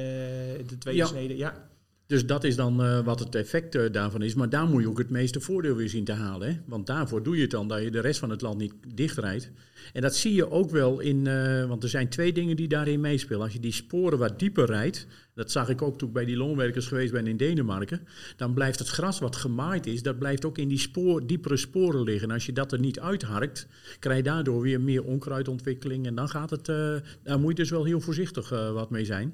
de 0.67 0.77
tweede 0.79 0.99
Ja. 0.99 1.05
snede. 1.07 1.37
Ja, 1.37 1.69
Dus 2.07 2.25
dat 2.25 2.43
is 2.43 2.55
dan 2.55 2.83
eh, 2.83 2.99
wat 2.99 3.19
het 3.19 3.35
effect 3.35 3.75
eh, 3.75 3.91
daarvan 3.91 4.21
is. 4.21 4.33
Maar 4.33 4.49
daar 4.49 4.67
moet 4.67 4.81
je 4.81 4.89
ook 4.89 4.97
het 4.97 5.09
meeste 5.09 5.39
voordeel 5.41 5.75
weer 5.75 5.89
zien 5.89 6.03
te 6.03 6.11
halen. 6.11 6.47
Hè? 6.47 6.57
Want 6.65 6.87
daarvoor 6.87 7.23
doe 7.23 7.35
je 7.35 7.41
het 7.41 7.51
dan, 7.51 7.67
dat 7.67 7.81
je 7.83 7.91
de 7.91 7.99
rest 7.99 8.19
van 8.19 8.29
het 8.29 8.41
land 8.41 8.57
niet 8.57 8.73
dichtrijdt. 8.95 9.51
En 9.93 10.01
dat 10.01 10.15
zie 10.15 10.33
je 10.33 10.51
ook 10.51 10.69
wel 10.71 10.99
in, 10.99 11.27
eh, 11.27 11.65
want 11.65 11.83
er 11.83 11.89
zijn 11.89 12.09
twee 12.09 12.33
dingen 12.33 12.55
die 12.55 12.67
daarin 12.67 12.99
meespelen. 13.01 13.41
Als 13.41 13.53
je 13.53 13.59
die 13.59 13.71
sporen 13.71 14.17
wat 14.17 14.39
dieper 14.39 14.65
rijdt, 14.65 15.07
dat 15.33 15.51
zag 15.51 15.69
ik 15.69 15.81
ook 15.81 15.97
toen 15.97 16.07
ik 16.07 16.13
bij 16.13 16.25
die 16.25 16.37
loonwerkers 16.37 16.87
geweest 16.87 17.11
ben 17.11 17.27
in 17.27 17.37
Denemarken, 17.37 18.07
dan 18.35 18.53
blijft 18.53 18.79
het 18.79 18.87
gras 18.87 19.19
wat 19.19 19.35
gemaaid 19.35 19.87
is, 19.87 20.03
dat 20.03 20.19
blijft 20.19 20.45
ook 20.45 20.57
in 20.57 20.67
die 20.67 20.79
spoor, 20.79 21.27
diepere 21.27 21.57
sporen 21.57 22.03
liggen. 22.03 22.27
En 22.27 22.33
als 22.33 22.45
je 22.45 22.53
dat 22.53 22.71
er 22.71 22.79
niet 22.79 22.99
uitharkt, 22.99 23.67
krijg 23.99 24.17
je 24.17 24.23
daardoor 24.23 24.61
weer 24.61 24.81
meer 24.81 25.03
onkruidontwikkeling. 25.03 26.05
En 26.05 26.15
dan 26.15 26.29
gaat 26.29 26.49
het, 26.49 26.69
eh, 26.69 26.95
daar 27.23 27.39
moet 27.39 27.49
je 27.49 27.55
dus 27.55 27.69
wel 27.69 27.83
heel 27.83 28.01
voorzichtig 28.01 28.51
eh, 28.51 28.71
wat 28.71 28.89
mee 28.89 29.05
zijn. 29.05 29.33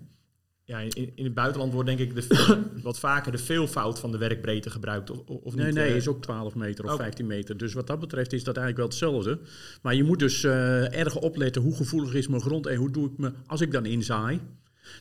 ja 0.63 0.79
in, 0.79 1.11
in 1.15 1.23
het 1.23 1.33
buitenland 1.33 1.73
wordt 1.73 1.87
denk 1.87 1.99
ik 1.99 2.15
de, 2.15 2.57
wat 2.83 2.99
vaker 2.99 3.31
de 3.31 3.37
veelvoud 3.37 3.99
van 3.99 4.11
de 4.11 4.17
werkbreedte 4.17 4.69
gebruikt. 4.69 5.09
Of, 5.09 5.19
of 5.25 5.55
Nee, 5.55 5.65
niet, 5.65 5.75
nee, 5.75 5.89
eh? 5.89 5.95
is 5.95 6.07
ook 6.07 6.21
12 6.21 6.55
meter 6.55 6.85
of 6.85 6.91
Oh. 6.91 6.97
15 6.97 7.27
meter. 7.27 7.57
Dus 7.57 7.73
wat 7.73 7.87
dat 7.87 7.99
betreft 7.99 8.33
is 8.33 8.43
dat 8.43 8.57
eigenlijk 8.57 8.77
wel 8.77 8.99
hetzelfde. 8.99 9.39
Maar 9.81 9.95
je 9.95 10.03
moet 10.03 10.19
dus 10.19 10.43
eh, 10.43 10.99
erg 10.99 11.15
opletten 11.15 11.61
hoe 11.61 11.75
gevoelig 11.75 12.13
is 12.13 12.27
mijn 12.27 12.41
grond 12.41 12.65
en 12.65 12.75
hoe 12.75 12.91
doe 12.91 13.09
ik 13.11 13.17
me, 13.17 13.31
als 13.45 13.61
ik 13.61 13.71
dan 13.71 13.85
inzaai, 13.85 14.39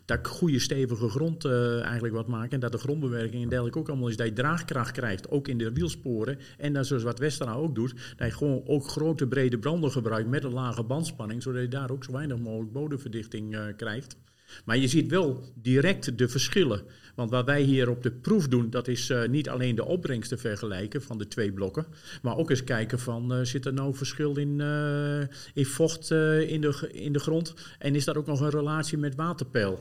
dat 0.05 0.27
goede 0.27 0.59
stevige 0.59 1.09
grond 1.09 1.45
eh, 1.45 1.83
eigenlijk 1.83 2.15
wat 2.15 2.27
maak. 2.27 2.53
En 2.53 2.61
dat 2.61 2.73
de 2.73 2.79
grondbewerking 2.79 3.43
en 3.43 3.49
dergelijke 3.49 3.79
ook 3.79 3.89
allemaal 3.89 4.09
is. 4.09 4.17
Dat 4.17 4.27
je 4.27 4.33
draagkracht 4.33 4.93
krijgt, 4.93 5.31
ook 5.31 5.49
in 5.49 5.59
de 5.59 5.73
wielsporen. 5.73 6.39
En 6.59 6.73
dat 6.73 6.87
zoals 6.87 7.03
wat 7.03 7.19
Westera 7.19 7.53
ook 7.53 7.75
doet, 7.75 8.15
dat 8.17 8.29
je 8.29 8.35
gewoon 8.35 8.63
ook 8.67 8.89
grote 8.89 9.27
brede 9.27 9.59
branden 9.59 9.91
gebruikt 9.91 10.29
met 10.29 10.45
een 10.45 10.53
lage 10.53 10.83
bandspanning. 10.83 11.43
Zodat 11.43 11.63
je 11.63 11.69
daar 11.69 11.91
ook 11.91 12.05
zo 12.05 12.13
weinig 12.13 12.39
mogelijk 12.39 12.73
bodemverdichting 12.73 13.55
eh, 13.55 13.63
krijgt. 13.77 14.17
Maar 14.65 14.77
je 14.77 14.89
ziet 14.89 15.11
wel 15.11 15.53
direct 15.55 16.19
de 16.19 16.29
verschillen. 16.29 16.83
Want 17.15 17.31
wat 17.31 17.45
wij 17.45 17.63
hier 17.63 17.91
op 17.91 18.03
de 18.03 18.11
proef 18.11 18.49
doen, 18.49 18.71
dat 18.71 18.89
is 18.89 19.11
eh, 19.11 19.29
niet 19.29 19.49
alleen 19.49 19.75
de 19.75 19.85
opbrengst 19.85 20.29
te 20.29 20.37
vergelijken 20.37 21.03
van 21.03 21.19
de 21.19 21.29
twee 21.29 21.53
blokken. 21.53 21.87
Maar 22.23 22.37
ook 22.37 22.51
eens 22.51 22.65
kijken 22.65 22.99
van, 22.99 23.33
eh, 23.33 23.41
zit 23.43 23.67
er 23.67 23.73
nou 23.73 23.95
verschil 23.95 24.37
in, 24.37 24.61
eh, 24.61 25.21
in 25.55 25.67
vocht 25.67 26.11
in, 26.11 26.61
de, 26.61 26.89
in 26.93 27.13
de 27.13 27.19
grond? 27.19 27.55
En 27.79 27.95
is 27.95 28.05
daar 28.05 28.17
ook 28.17 28.27
nog 28.27 28.41
een 28.41 28.51
relatie 28.51 28.99
met 28.99 29.15
waterpeil? 29.15 29.81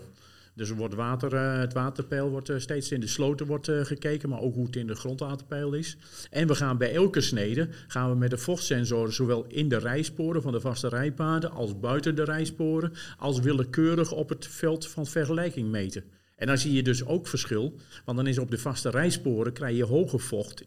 Dus 0.55 0.69
wordt 0.69 0.93
water, 0.93 1.33
eh, 1.33 1.57
het 1.57 1.73
waterpeil 1.73 2.29
wordt 2.29 2.49
eh, 2.49 2.59
steeds 2.59 2.91
in 2.91 2.99
de 2.99 3.07
sloten 3.07 3.45
wordt, 3.45 3.67
eh, 3.67 3.85
gekeken, 3.85 4.29
maar 4.29 4.39
ook 4.39 4.53
hoe 4.53 4.65
het 4.65 4.75
in 4.75 4.87
de 4.87 4.95
grondwaterpeil 4.95 5.73
is. 5.73 5.97
En 6.29 6.47
we 6.47 6.55
gaan 6.55 6.77
bij 6.77 6.93
elke 6.93 7.21
snede 7.21 7.69
gaan 7.87 8.09
we 8.09 8.15
met 8.15 8.29
de 8.29 8.37
vochtsensoren 8.37 9.13
zowel 9.13 9.45
in 9.47 9.69
de 9.69 9.77
rijsporen 9.77 10.41
van 10.41 10.51
de 10.51 10.59
vaste 10.59 10.87
rijpaden 10.87 11.51
als 11.51 11.79
buiten 11.79 12.15
de 12.15 12.23
rijsporen, 12.23 12.93
als 13.17 13.39
willekeurig 13.39 14.11
op 14.11 14.29
het 14.29 14.47
veld 14.47 14.87
van 14.87 15.05
vergelijking 15.05 15.69
meten. 15.69 16.03
En 16.35 16.47
dan 16.47 16.57
zie 16.57 16.73
je 16.73 16.83
dus 16.83 17.05
ook 17.05 17.27
verschil, 17.27 17.75
want 18.05 18.17
dan 18.17 18.27
is 18.27 18.37
op 18.37 18.51
de 18.51 18.57
vaste 18.57 18.89
rijsporen 18.89 19.53
krijg 19.53 19.77
je 19.77 19.85
hoger 19.85 20.19
vocht 20.19 20.65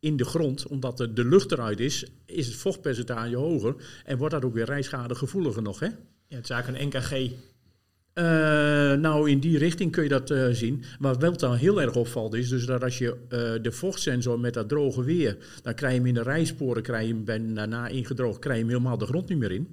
in 0.00 0.16
de 0.16 0.24
grond, 0.24 0.66
omdat 0.66 0.96
de, 0.96 1.12
de 1.12 1.24
lucht 1.24 1.52
eruit 1.52 1.80
is, 1.80 2.06
is 2.26 2.46
het 2.46 2.56
vochtpercentage 2.56 3.36
hoger 3.36 3.74
en 4.04 4.18
wordt 4.18 4.34
dat 4.34 4.44
ook 4.44 4.54
weer 4.54 4.64
rijschadegevoeliger 4.64 5.62
nog, 5.62 5.80
hè? 5.80 5.86
Ja, 6.26 6.36
het 6.36 6.44
is 6.44 6.50
eigenlijk 6.50 6.82
een 6.82 6.88
NKG 6.88 7.32
Uh, 8.14 8.24
nou, 8.92 9.30
in 9.30 9.38
die 9.38 9.58
richting 9.58 9.92
kun 9.92 10.02
je 10.02 10.08
dat 10.08 10.30
uh, 10.30 10.46
zien. 10.50 10.82
Wat 10.98 11.16
wel 11.16 11.36
dan 11.36 11.54
heel 11.54 11.80
erg 11.80 11.96
opvalt 11.96 12.34
is, 12.34 12.48
dus 12.48 12.66
dat 12.66 12.82
als 12.82 12.98
je 12.98 13.06
uh, 13.06 13.62
de 13.62 13.72
vochtsensor 13.72 14.40
met 14.40 14.54
dat 14.54 14.68
droge 14.68 15.04
weer, 15.04 15.36
dan 15.62 15.74
krijg 15.74 15.92
je 15.92 15.98
hem 15.98 16.08
in 16.08 16.14
de 16.14 16.22
rijsporen, 16.22 16.82
krijg 16.82 17.06
je 17.06 17.14
bij, 17.14 17.42
daarna 17.54 17.88
ingedroogd, 17.88 18.38
krijg 18.38 18.56
je 18.56 18.62
hem 18.62 18.72
helemaal 18.72 18.98
de 18.98 19.06
grond 19.06 19.28
niet 19.28 19.38
meer 19.38 19.50
in. 19.50 19.68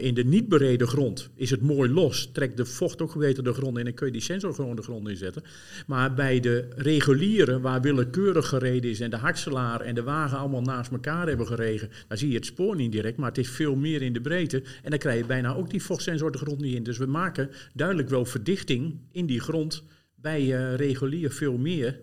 in 0.00 0.14
de 0.14 0.24
niet 0.24 0.48
bereden 0.48 0.86
grond 0.86 1.28
is 1.34 1.50
het 1.50 1.60
mooi 1.60 1.90
los, 1.90 2.30
trekt 2.32 2.56
de 2.56 2.64
vocht 2.64 3.02
ook 3.02 3.18
beter 3.18 3.44
de 3.44 3.52
grond 3.52 3.78
in 3.78 3.86
en 3.86 3.94
kun 3.94 4.06
je 4.06 4.12
die 4.12 4.20
sensor 4.20 4.54
gewoon 4.54 4.76
de 4.76 4.82
grond 4.82 5.08
inzetten. 5.08 5.42
Maar 5.86 6.14
bij 6.14 6.40
de 6.40 6.68
reguliere, 6.76 7.60
waar 7.60 7.80
willekeurig 7.80 8.48
gereden 8.48 8.90
is 8.90 9.00
en 9.00 9.10
de 9.10 9.16
hakselaar 9.16 9.80
en 9.80 9.94
de 9.94 10.02
wagen 10.02 10.38
allemaal 10.38 10.62
naast 10.62 10.90
elkaar 10.90 11.28
hebben 11.28 11.46
geregen, 11.46 11.90
dan 12.08 12.18
zie 12.18 12.28
je 12.28 12.36
het 12.36 12.46
spoor 12.46 12.76
niet 12.76 12.92
direct, 12.92 13.16
maar 13.16 13.28
het 13.28 13.38
is 13.38 13.48
veel 13.48 13.76
meer 13.76 14.02
in 14.02 14.12
de 14.12 14.20
breedte. 14.20 14.62
En 14.82 14.90
dan 14.90 14.98
krijg 14.98 15.18
je 15.18 15.26
bijna 15.26 15.54
ook 15.54 15.70
die 15.70 15.82
vochtsensor 15.82 16.32
de 16.32 16.38
grond 16.38 16.60
niet 16.60 16.74
in. 16.74 16.82
Dus 16.82 16.98
we 16.98 17.06
maken 17.06 17.33
duidelijk 17.72 18.08
wel 18.08 18.24
verdichting 18.24 19.00
in 19.10 19.26
die 19.26 19.40
grond 19.40 19.84
bij 20.14 20.42
uh, 20.42 20.74
regulier 20.74 21.30
veel 21.30 21.56
meer 21.56 22.00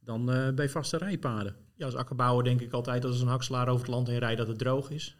dan 0.00 0.30
uh, 0.30 0.50
bij 0.50 0.68
vaste 0.68 0.96
rijpaden. 0.96 1.56
Ja, 1.76 1.84
als 1.84 1.94
akkerbouwer 1.94 2.44
denk 2.44 2.60
ik 2.60 2.72
altijd 2.72 3.02
dat 3.02 3.10
als 3.10 3.20
een 3.20 3.28
hakselaar 3.28 3.68
over 3.68 3.86
het 3.86 3.94
land 3.94 4.08
heen 4.08 4.18
rijdt 4.18 4.38
dat 4.38 4.48
het 4.48 4.58
droog 4.58 4.90
is. 4.90 5.16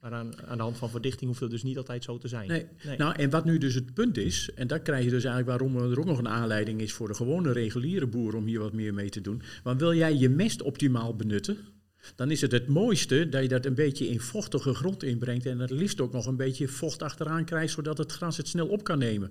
Maar 0.00 0.12
aan, 0.12 0.46
aan, 0.46 0.56
de 0.56 0.62
hand 0.62 0.78
van 0.78 0.90
verdichting 0.90 1.26
hoeft 1.26 1.40
het 1.40 1.50
dus 1.50 1.62
niet 1.62 1.76
altijd 1.76 2.04
zo 2.04 2.18
te 2.18 2.28
zijn. 2.28 2.48
Nee. 2.48 2.66
nee. 2.84 2.96
Nou, 2.96 3.14
en 3.16 3.30
wat 3.30 3.44
nu 3.44 3.58
dus 3.58 3.74
het 3.74 3.94
punt 3.94 4.16
is, 4.16 4.50
en 4.54 4.66
dat 4.66 4.82
krijg 4.82 5.04
je 5.04 5.10
dus 5.10 5.24
eigenlijk 5.24 5.58
waarom 5.58 5.90
er 5.90 5.98
ook 5.98 6.04
nog 6.04 6.18
een 6.18 6.28
aanleiding 6.28 6.80
is 6.80 6.92
voor 6.92 7.08
de 7.08 7.14
gewone 7.14 7.52
reguliere 7.52 8.06
boer 8.06 8.34
om 8.34 8.46
hier 8.46 8.60
wat 8.60 8.72
meer 8.72 8.94
mee 8.94 9.08
te 9.08 9.20
doen. 9.20 9.42
Want 9.62 9.80
wil 9.80 9.94
jij 9.94 10.16
je 10.16 10.28
mest 10.28 10.62
optimaal 10.62 11.16
benutten, 11.16 11.58
dan 12.16 12.30
is 12.30 12.40
het 12.40 12.52
het 12.52 12.66
mooiste 12.66 13.28
dat 13.28 13.42
je 13.42 13.48
dat 13.48 13.64
een 13.64 13.74
beetje 13.74 14.08
in 14.08 14.20
vochtige 14.20 14.74
grond 14.74 15.02
inbrengt 15.02 15.46
en 15.46 15.58
het 15.58 15.70
liefst 15.70 16.00
ook 16.00 16.12
nog 16.12 16.26
een 16.26 16.36
beetje 16.36 16.68
vocht 16.68 17.02
achteraan 17.02 17.44
krijgt, 17.44 17.72
zodat 17.72 17.98
het 17.98 18.12
gras 18.12 18.36
het 18.36 18.48
snel 18.48 18.66
op 18.66 18.84
kan 18.84 18.98
nemen. 18.98 19.30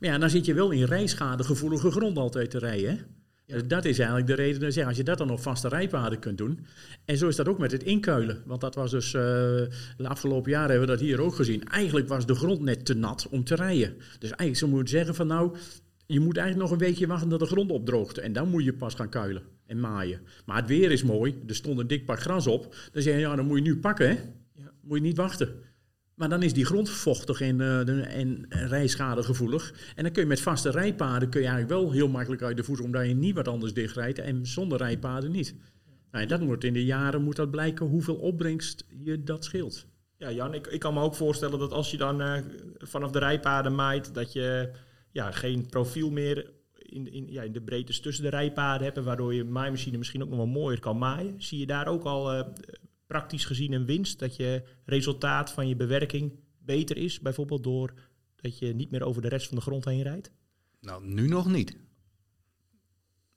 Maar 0.00 0.10
ja, 0.10 0.18
dan 0.18 0.30
zit 0.30 0.46
je 0.46 0.54
wel 0.54 0.70
in 0.70 0.84
rijschadegevoelige 0.84 1.90
grond 1.90 2.18
altijd 2.18 2.50
te 2.50 2.58
rijden. 2.58 2.90
Hè? 2.90 2.96
Ja. 3.56 3.62
Dat 3.62 3.84
is 3.84 3.98
eigenlijk 3.98 4.28
de 4.28 4.34
reden 4.34 4.60
dat 4.60 4.84
als 4.84 4.96
je 4.96 5.02
dat 5.02 5.18
dan 5.18 5.30
op 5.30 5.40
vaste 5.40 5.68
rijpaden 5.68 6.18
kunt 6.18 6.38
doen. 6.38 6.66
En 7.04 7.16
zo 7.16 7.28
is 7.28 7.36
dat 7.36 7.48
ook 7.48 7.58
met 7.58 7.72
het 7.72 7.82
inkuilen. 7.82 8.42
Want 8.46 8.60
dat 8.60 8.74
was 8.74 8.90
dus, 8.90 9.06
uh, 9.06 9.12
de 9.12 9.68
afgelopen 9.98 10.50
jaren 10.50 10.70
hebben 10.70 10.88
we 10.88 10.94
dat 10.94 11.04
hier 11.04 11.20
ook 11.20 11.34
gezien. 11.34 11.64
Eigenlijk 11.64 12.08
was 12.08 12.26
de 12.26 12.34
grond 12.34 12.60
net 12.60 12.84
te 12.84 12.94
nat 12.94 13.28
om 13.30 13.44
te 13.44 13.54
rijden. 13.54 13.96
Dus 14.18 14.30
eigenlijk 14.30 14.56
zou 14.56 14.76
je 14.76 14.88
zeggen 14.88 15.14
van 15.14 15.26
nou, 15.26 15.56
je 16.06 16.20
moet 16.20 16.36
eigenlijk 16.36 16.68
nog 16.68 16.78
een 16.78 16.86
weekje 16.86 17.06
wachten 17.06 17.28
dat 17.28 17.40
de 17.40 17.46
grond 17.46 17.70
opdroogt. 17.70 18.18
En 18.18 18.32
dan 18.32 18.48
moet 18.48 18.64
je 18.64 18.72
pas 18.72 18.94
gaan 18.94 19.08
kuilen 19.08 19.42
en 19.68 19.80
maaien. 19.80 20.20
Maar 20.46 20.56
het 20.56 20.68
weer 20.68 20.90
is 20.90 21.02
mooi, 21.02 21.42
er 21.46 21.54
stond 21.54 21.78
een 21.78 21.86
dik 21.86 22.04
pak 22.04 22.20
gras 22.20 22.46
op. 22.46 22.74
Dan 22.92 23.02
zeg 23.02 23.14
je, 23.14 23.20
ja, 23.20 23.36
dan 23.36 23.46
moet 23.46 23.56
je 23.56 23.62
nu 23.62 23.78
pakken, 23.78 24.08
hè? 24.08 24.14
Ja. 24.54 24.72
Moet 24.82 24.98
je 24.98 25.04
niet 25.04 25.16
wachten. 25.16 25.48
Maar 26.14 26.28
dan 26.28 26.42
is 26.42 26.52
die 26.52 26.64
grond 26.64 26.90
vochtig 26.90 27.40
en, 27.40 27.60
uh, 27.60 28.16
en 28.18 28.46
rijschadegevoelig. 28.48 29.74
En 29.94 30.02
dan 30.02 30.12
kun 30.12 30.22
je 30.22 30.28
met 30.28 30.40
vaste 30.40 30.70
rijpaden 30.70 31.28
kun 31.28 31.40
je 31.40 31.46
eigenlijk 31.46 31.80
wel 31.80 31.92
heel 31.92 32.08
makkelijk 32.08 32.42
uit 32.42 32.56
de 32.56 32.64
voet, 32.64 32.80
omdat 32.80 33.06
je 33.06 33.14
niet 33.14 33.34
wat 33.34 33.48
anders 33.48 33.72
dichtrijdt 33.72 34.18
en 34.18 34.46
zonder 34.46 34.78
rijpaden 34.78 35.30
niet. 35.30 35.54
Nou, 36.10 36.26
dat 36.26 36.40
moet 36.40 36.64
in 36.64 36.72
de 36.72 36.84
jaren 36.84 37.22
moet 37.22 37.36
dat 37.36 37.50
blijken 37.50 37.86
hoeveel 37.86 38.16
opbrengst 38.16 38.84
je 39.04 39.22
dat 39.22 39.44
scheelt. 39.44 39.86
Ja, 40.16 40.32
Jan, 40.32 40.54
ik, 40.54 40.66
ik 40.66 40.80
kan 40.80 40.94
me 40.94 41.00
ook 41.00 41.14
voorstellen 41.14 41.58
dat 41.58 41.72
als 41.72 41.90
je 41.90 41.96
dan 41.96 42.20
uh, 42.20 42.38
vanaf 42.78 43.10
de 43.10 43.18
rijpaden 43.18 43.74
maait, 43.74 44.14
dat 44.14 44.32
je 44.32 44.70
ja, 45.10 45.30
geen 45.30 45.66
profiel 45.66 46.10
meer 46.10 46.50
in, 46.88 47.12
in, 47.12 47.32
ja, 47.32 47.42
in 47.42 47.52
de 47.52 47.60
breedtes 47.60 48.00
tussen 48.00 48.24
de 48.24 48.30
rijpaden 48.30 48.84
hebben, 48.84 49.04
waardoor 49.04 49.34
je 49.34 49.44
maaimachine 49.44 49.98
misschien 49.98 50.22
ook 50.22 50.28
nog 50.28 50.38
wel 50.38 50.46
mooier 50.46 50.80
kan 50.80 50.98
maaien. 50.98 51.42
Zie 51.42 51.58
je 51.58 51.66
daar 51.66 51.86
ook 51.86 52.04
al 52.04 52.34
uh, 52.34 52.46
praktisch 53.06 53.44
gezien 53.44 53.72
een 53.72 53.86
winst, 53.86 54.18
dat 54.18 54.36
je 54.36 54.62
resultaat 54.84 55.50
van 55.50 55.68
je 55.68 55.76
bewerking 55.76 56.32
beter 56.58 56.96
is, 56.96 57.20
bijvoorbeeld 57.20 57.62
door 57.62 57.92
dat 58.36 58.58
je 58.58 58.74
niet 58.74 58.90
meer 58.90 59.02
over 59.02 59.22
de 59.22 59.28
rest 59.28 59.46
van 59.46 59.56
de 59.56 59.62
grond 59.62 59.84
heen 59.84 60.02
rijdt? 60.02 60.30
Nou, 60.80 61.06
nu 61.06 61.28
nog 61.28 61.50
niet. 61.50 61.76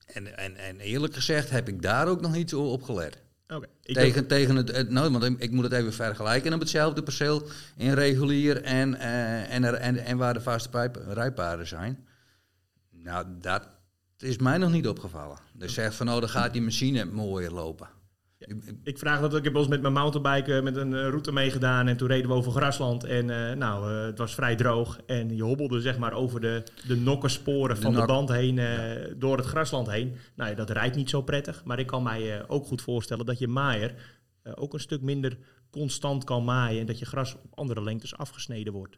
En, 0.06 0.38
en, 0.38 0.56
en 0.56 0.80
eerlijk 0.80 1.14
gezegd 1.14 1.50
heb 1.50 1.68
ik 1.68 1.82
daar 1.82 2.08
ook 2.08 2.22
nog 2.22 2.34
niet 2.34 2.54
op 2.54 2.84
gelet. 2.84 3.22
Okay, 3.48 3.70
tegen, 3.82 4.28
tegen 4.28 4.56
het, 4.56 4.90
nou, 4.90 5.12
want 5.12 5.24
ik 5.24 5.52
moet 5.52 5.64
het 5.64 5.74
even 5.74 5.94
vergelijken 5.94 6.54
op 6.54 6.60
hetzelfde 6.60 7.04
perceel 7.04 7.48
in 7.78 7.94
regulier 7.94 8.62
en, 8.62 8.94
uh, 8.94 9.54
en, 9.54 9.64
er, 9.64 9.74
en, 9.74 9.98
en 9.98 10.18
waar 10.18 10.34
de 10.34 10.42
vaste 10.42 10.92
rijpaden 11.08 11.68
zijn. 11.68 12.06
Nou, 13.04 13.26
dat 13.40 13.70
is 14.18 14.38
mij 14.38 14.58
nog 14.58 14.72
niet 14.72 14.88
opgevallen. 14.88 15.38
Dus 15.54 15.74
zeg 15.74 15.96
van, 15.96 16.10
oh, 16.10 16.20
dan 16.20 16.30
gaat 16.30 16.54
die 16.54 16.62
machine 16.62 17.06
mooier 17.06 17.52
lopen. 17.52 17.90
ik 18.84 18.98
vraag 18.98 19.22
dat, 19.22 19.36
ik 19.36 19.44
heb 19.44 19.56
ons 19.56 19.68
met 19.68 19.82
mijn 19.82 19.94
mountainbike 19.94 20.56
eh, 20.56 20.64
met 20.64 20.76
een 20.76 20.94
eh, 20.94 21.08
route 21.08 21.32
meegedaan 21.32 21.88
en 21.88 21.98
toen 21.98 22.08
reden 22.08 22.30
we 22.30 22.36
over 22.36 22.52
grasland 22.52 23.04
en 23.04 23.30
uh, 23.30 23.52
nou, 23.52 23.92
uh, 23.92 24.06
het 24.06 24.18
was 24.18 24.34
vrij 24.34 24.56
droog 24.56 25.00
en 25.06 25.36
je 25.36 25.44
hobbelde 25.44 25.82
zeg 25.82 25.98
maar 25.98 26.14
over 26.14 26.42
de, 26.42 26.64
de 26.88 26.96
nokkensporen 26.96 27.78
van 27.78 27.94
de 27.94 28.06
band 28.06 28.30
heen 28.30 28.58
uh, 28.58 29.14
door 29.18 29.38
het 29.38 29.46
grasland 29.46 29.90
heen. 29.90 30.16
Nou 30.36 30.50
ja, 30.50 30.56
dat 30.56 30.70
rijdt 30.70 30.96
niet 30.96 31.10
zo 31.10 31.22
prettig, 31.22 31.64
maar 31.64 31.80
ik 31.80 31.88
kan 31.88 32.04
mij 32.04 32.48
ook 32.48 32.66
goed 32.66 32.82
voorstellen 32.82 33.26
dat 33.26 33.40
je 33.40 33.48
maaier 33.48 34.20
ook 34.56 34.74
een 34.74 34.80
stuk 34.80 35.02
minder 35.02 35.38
constant 35.70 36.24
kan 36.24 36.44
maaien 36.44 36.80
en 36.80 36.86
dat 36.86 37.00
je 37.00 37.06
gras 37.06 37.36
op 37.36 37.52
andere 37.56 37.84
lengtes 37.84 38.18
afgesneden 38.18 38.74
wordt. 38.74 38.98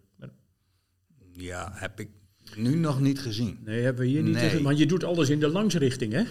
Ja, 1.31 1.71
heb 1.73 1.99
ik 1.99 2.09
nu 2.57 2.75
nog 2.75 3.01
niet 3.01 3.19
gezien. 3.19 3.59
Nee, 3.65 3.81
hebben 3.81 4.01
we 4.01 4.09
hier 4.09 4.23
niet 4.23 4.33
nee. 4.33 4.49
gezien. 4.49 4.63
Want 4.63 4.77
je 4.77 4.85
doet 4.85 5.03
alles 5.03 5.29
in 5.29 5.39
de 5.39 5.47
langsrichting, 5.47 6.13
hè? 6.13 6.23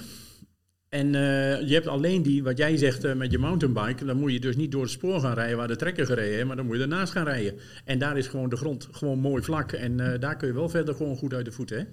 En 0.93 1.07
uh, 1.07 1.69
je 1.69 1.75
hebt 1.75 1.87
alleen 1.87 2.23
die, 2.23 2.43
wat 2.43 2.59
jij 2.59 2.77
zegt 2.77 3.05
uh, 3.05 3.15
met 3.15 3.31
je 3.31 3.39
mountainbike, 3.39 4.05
dan 4.05 4.17
moet 4.17 4.33
je 4.33 4.41
dus 4.41 4.57
niet 4.57 4.73
door 4.73 4.83
het 4.83 4.91
spoor 4.91 5.21
gaan 5.21 5.35
rijden 5.35 5.57
waar 5.57 5.69
de 5.69 5.77
trekker 5.77 6.07
gereden 6.07 6.35
heeft, 6.35 6.47
maar 6.47 6.57
dan 6.57 6.67
moet 6.67 6.77
je 6.77 6.83
ernaast 6.83 7.13
gaan 7.13 7.25
rijden. 7.25 7.59
En 7.85 7.99
daar 7.99 8.19
is 8.19 8.27
gewoon 8.27 8.49
de 8.49 8.57
grond 8.57 8.89
gewoon 8.91 9.19
mooi 9.19 9.43
vlak 9.43 9.73
en 9.73 9.99
uh, 9.99 10.19
daar 10.19 10.37
kun 10.37 10.49
je 10.49 10.55
wel 10.55 10.69
verder 10.69 10.95
gewoon 10.95 11.17
goed 11.17 11.35
uit 11.35 11.45
de 11.45 11.53
voeten, 11.53 11.79
hè? 11.79 11.85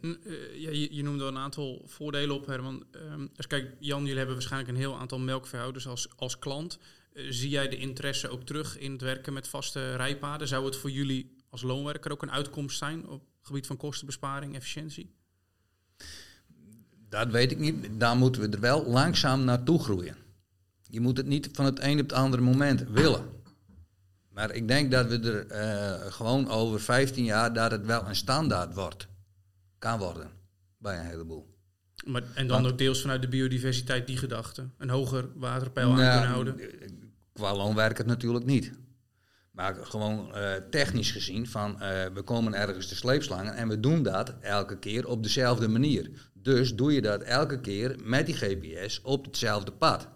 En, 0.00 0.18
ja, 0.54 0.70
je, 0.70 0.94
je, 0.94 1.02
noemde 1.02 1.24
een 1.24 1.38
aantal 1.38 1.82
voordelen 1.86 2.34
op, 2.34 2.46
Herman. 2.46 2.84
Um, 3.12 3.30
dus 3.36 3.46
kijk, 3.46 3.70
Jan, 3.78 4.00
jullie 4.00 4.16
hebben 4.16 4.34
waarschijnlijk 4.34 4.70
een 4.70 4.76
heel 4.76 4.98
aantal 4.98 5.18
melkveehouders 5.18 5.86
als, 5.86 6.08
als 6.16 6.38
klant. 6.38 6.78
zie 7.14 7.50
jij 7.50 7.68
de 7.68 7.76
interesse 7.76 8.28
ook 8.28 8.42
terug 8.42 8.78
in 8.78 8.92
het 8.92 9.00
werken 9.00 9.32
met 9.32 9.48
vaste 9.48 9.96
rijpaden? 9.96 10.48
Zou 10.48 10.64
het 10.64 10.76
voor 10.76 10.90
jullie 10.90 11.36
als 11.50 11.62
loonwerker 11.62 12.12
ook 12.12 12.22
een 12.22 12.32
uitkomst 12.32 12.78
zijn 12.78 13.08
op 13.08 13.22
gebied 13.42 13.66
van 13.66 13.76
kostenbesparing, 13.76 14.54
efficiëntie? 14.54 15.14
Dat 17.08 17.30
weet 17.30 17.50
ik 17.50 17.58
niet. 17.58 17.88
Daar 17.98 18.16
moeten 18.16 18.42
we 18.42 18.48
er 18.48 18.60
wel 18.60 18.86
langzaam 18.86 19.44
naartoe 19.44 19.78
groeien. 19.78 20.16
Je 20.88 21.00
moet 21.00 21.16
het 21.16 21.26
niet 21.26 21.48
van 21.52 21.64
het 21.64 21.80
een 21.82 22.00
op 22.00 22.08
het 22.08 22.12
andere 22.12 22.42
moment 22.42 22.88
willen. 22.88 23.30
Maar 24.28 24.50
ik 24.54 24.68
denk 24.68 24.90
dat 24.90 25.06
we 25.06 25.18
er 25.18 25.46
uh, 26.04 26.12
gewoon 26.12 26.48
over 26.48 26.80
15 26.80 27.24
jaar 27.24 27.52
dat 27.52 27.70
het 27.70 27.86
wel 27.86 28.08
een 28.08 28.16
standaard 28.16 28.74
wordt. 28.74 29.08
Kan 29.78 29.98
worden. 29.98 30.30
Bij 30.78 30.98
een 30.98 31.06
heleboel. 31.06 31.50
Maar, 32.06 32.22
en 32.34 32.46
dan 32.46 32.66
ook 32.66 32.78
deels 32.78 33.00
vanuit 33.00 33.22
de 33.22 33.28
biodiversiteit 33.28 34.06
die 34.06 34.16
gedachte. 34.16 34.68
Een 34.78 34.90
hoger 34.90 35.28
waterpeil 35.34 35.90
aan 35.90 35.96
kunnen 35.96 36.28
houden. 36.28 36.60
Qua 37.32 37.56
loonwerker 37.56 38.06
natuurlijk 38.06 38.44
niet. 38.44 38.72
Maar 39.52 39.74
gewoon 39.74 40.32
uh, 40.34 40.52
technisch 40.70 41.10
gezien, 41.10 41.46
van 41.46 41.70
uh, 41.72 41.78
we 42.14 42.22
komen 42.24 42.54
ergens 42.54 42.88
te 42.88 42.94
sleepslangen 42.94 43.54
en 43.54 43.68
we 43.68 43.80
doen 43.80 44.02
dat 44.02 44.34
elke 44.40 44.78
keer 44.78 45.08
op 45.08 45.22
dezelfde 45.22 45.68
manier. 45.68 46.30
Dus 46.34 46.74
doe 46.74 46.92
je 46.92 47.02
dat 47.02 47.22
elke 47.22 47.60
keer 47.60 47.96
met 48.02 48.26
die 48.26 48.34
GPS 48.34 49.00
op 49.02 49.24
hetzelfde 49.24 49.72
pad. 49.72 50.08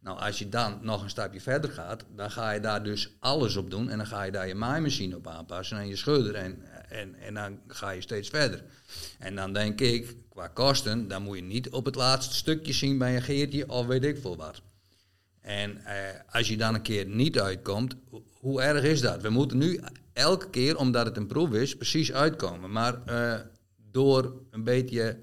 Nou, 0.00 0.18
als 0.18 0.38
je 0.38 0.48
dan 0.48 0.78
nog 0.82 1.02
een 1.02 1.10
stapje 1.10 1.40
verder 1.40 1.70
gaat, 1.70 2.04
dan 2.16 2.30
ga 2.30 2.50
je 2.50 2.60
daar 2.60 2.82
dus 2.82 3.16
alles 3.20 3.56
op 3.56 3.70
doen. 3.70 3.90
En 3.90 3.96
dan 3.96 4.06
ga 4.06 4.22
je 4.22 4.32
daar 4.32 4.48
je 4.48 4.54
maaimachine 4.54 5.16
op 5.16 5.26
aanpassen 5.26 5.78
en 5.78 5.88
je 5.88 5.96
schudder. 5.96 6.34
En, 6.34 6.62
en, 6.88 7.14
en 7.14 7.34
dan 7.34 7.60
ga 7.66 7.90
je 7.90 8.00
steeds 8.00 8.28
verder. 8.28 8.64
En 9.18 9.34
dan 9.34 9.52
denk 9.52 9.80
ik, 9.80 10.16
qua 10.28 10.46
kosten, 10.46 11.08
dan 11.08 11.22
moet 11.22 11.36
je 11.36 11.42
niet 11.42 11.70
op 11.70 11.84
het 11.84 11.94
laatste 11.94 12.34
stukje 12.34 12.72
zien 12.72 12.98
bij 12.98 13.16
een 13.16 13.22
geertje 13.22 13.68
of 13.68 13.86
weet 13.86 14.04
ik 14.04 14.18
veel 14.18 14.36
wat. 14.36 14.62
En 15.40 15.84
eh, 15.84 15.96
als 16.30 16.48
je 16.48 16.56
dan 16.56 16.74
een 16.74 16.82
keer 16.82 17.06
niet 17.06 17.38
uitkomt, 17.38 17.94
hoe 18.44 18.62
erg 18.62 18.82
is 18.82 19.00
dat? 19.00 19.22
We 19.22 19.28
moeten 19.28 19.58
nu 19.58 19.80
elke 20.12 20.50
keer, 20.50 20.76
omdat 20.76 21.06
het 21.06 21.16
een 21.16 21.26
proef 21.26 21.52
is, 21.52 21.76
precies 21.76 22.12
uitkomen. 22.12 22.70
Maar 22.70 23.00
uh, 23.08 23.40
door 23.90 24.32
een 24.50 24.64
beetje, 24.64 25.16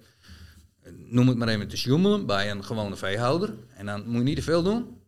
noem 0.95 1.27
het 1.27 1.37
maar 1.37 1.47
even, 1.47 1.67
te 1.67 1.77
sjoemelen 1.77 2.25
bij 2.25 2.51
een 2.51 2.63
gewone 2.63 2.95
veehouder, 2.95 3.53
en 3.75 3.85
dan 3.85 4.03
moet 4.05 4.17
je 4.17 4.23
niet 4.23 4.35
te 4.35 4.41
veel 4.41 4.63
doen, 4.63 5.01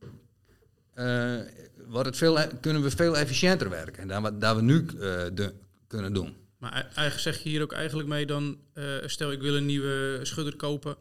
uh, 0.95 1.39
wordt 1.87 2.07
het 2.07 2.17
veel, 2.17 2.37
kunnen 2.61 2.81
we 2.81 2.91
veel 2.91 3.17
efficiënter 3.17 3.69
werken 3.69 4.07
dan 4.07 4.21
wat 4.21 4.41
dat 4.41 4.55
we 4.55 4.61
nu 4.61 4.85
de, 4.85 5.53
kunnen 5.87 6.13
doen. 6.13 6.35
Maar 6.57 6.73
eigenlijk 6.73 7.19
zeg 7.19 7.43
je 7.43 7.49
hier 7.49 7.61
ook 7.61 7.73
eigenlijk 7.73 8.09
mee 8.09 8.25
dan, 8.25 8.57
stel 9.05 9.31
ik 9.31 9.41
wil 9.41 9.55
een 9.55 9.65
nieuwe 9.65 10.19
schudder 10.21 10.55
kopen, 10.55 10.95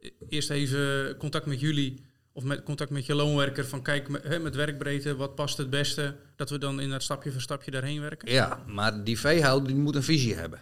e-, 0.00 0.10
eerst 0.28 0.50
even 0.50 1.16
contact 1.16 1.46
met 1.46 1.60
jullie 1.60 2.06
of 2.38 2.44
met 2.44 2.62
contact 2.62 2.90
met 2.90 3.06
je 3.06 3.14
loonwerker 3.14 3.66
van 3.66 3.82
kijk 3.82 4.08
met, 4.08 4.42
met 4.42 4.54
werkbreedte, 4.54 5.16
wat 5.16 5.34
past 5.34 5.56
het 5.56 5.70
beste, 5.70 6.16
dat 6.36 6.50
we 6.50 6.58
dan 6.58 6.80
in 6.80 6.90
dat 6.90 7.02
stapje 7.02 7.32
voor 7.32 7.40
stapje 7.40 7.70
daarheen 7.70 8.00
werken? 8.00 8.30
Ja, 8.32 8.62
maar 8.66 9.04
die 9.04 9.18
veehouder 9.18 9.68
die 9.68 9.76
moet 9.76 9.94
een 9.94 10.02
visie 10.02 10.34
hebben. 10.34 10.60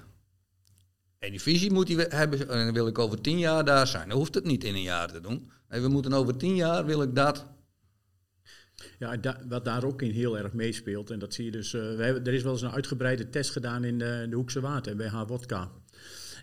En 1.18 1.30
die 1.30 1.40
visie 1.40 1.72
moet 1.72 1.88
hij 1.88 2.06
hebben, 2.08 2.38
en 2.48 2.64
dan 2.64 2.72
wil 2.74 2.86
ik 2.86 2.98
over 2.98 3.20
tien 3.20 3.38
jaar 3.38 3.64
daar 3.64 3.86
zijn. 3.86 4.08
Dan 4.08 4.18
hoeft 4.18 4.34
het 4.34 4.44
niet 4.44 4.64
in 4.64 4.74
een 4.74 4.82
jaar 4.82 5.12
te 5.12 5.20
doen. 5.20 5.50
Nee, 5.68 5.80
we 5.80 5.88
moeten 5.88 6.12
over 6.12 6.36
tien 6.36 6.54
jaar, 6.54 6.84
wil 6.84 7.02
ik 7.02 7.14
dat. 7.14 7.46
Ja, 8.98 9.16
da- 9.16 9.40
wat 9.48 9.64
daar 9.64 9.84
ook 9.84 10.02
in 10.02 10.10
heel 10.10 10.38
erg 10.38 10.52
meespeelt, 10.52 11.10
en 11.10 11.18
dat 11.18 11.34
zie 11.34 11.44
je 11.44 11.50
dus. 11.50 11.74
eh, 11.74 11.80
we 11.80 12.02
hebben, 12.04 12.24
er 12.24 12.34
is 12.34 12.42
wel 12.42 12.52
eens 12.52 12.62
een 12.62 12.70
uitgebreide 12.70 13.28
test 13.28 13.50
gedaan 13.50 13.84
in 13.84 13.98
de, 13.98 14.26
de 14.30 14.36
Hoekse 14.36 14.60
Water 14.60 14.96
bij 14.96 15.08
H-Wodka. 15.08 15.70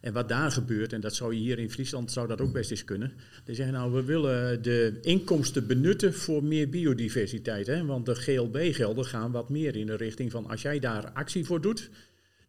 En 0.04 0.14
wat 0.14 0.30
daar 0.30 0.52
gebeurt, 0.52 0.94
en 0.94 1.02
dat 1.02 1.16
zou 1.16 1.34
je 1.34 1.40
hier 1.40 1.60
in 1.60 1.72
Friesland 1.72 2.12
zou 2.12 2.28
dat 2.28 2.42
ook 2.42 2.54
best 2.54 2.72
eens 2.72 2.84
kunnen. 2.84 3.14
Die 3.44 3.56
zeggen 3.56 3.74
nou, 3.76 3.94
we 3.94 4.04
willen 4.04 4.62
de 4.62 4.98
inkomsten 5.02 5.68
benutten 5.68 6.14
voor 6.14 6.44
meer 6.44 6.70
biodiversiteit. 6.70 7.68
Hè? 7.68 7.86
Want 7.86 8.06
de 8.06 8.16
GLB-gelden 8.16 9.06
gaan 9.06 9.32
wat 9.32 9.50
meer 9.50 9.76
in 9.76 9.86
de 9.86 9.96
richting 9.96 10.32
van 10.32 10.48
als 10.48 10.62
jij 10.62 10.80
daar 10.80 11.12
actie 11.12 11.46
voor 11.46 11.62
doet, 11.62 11.90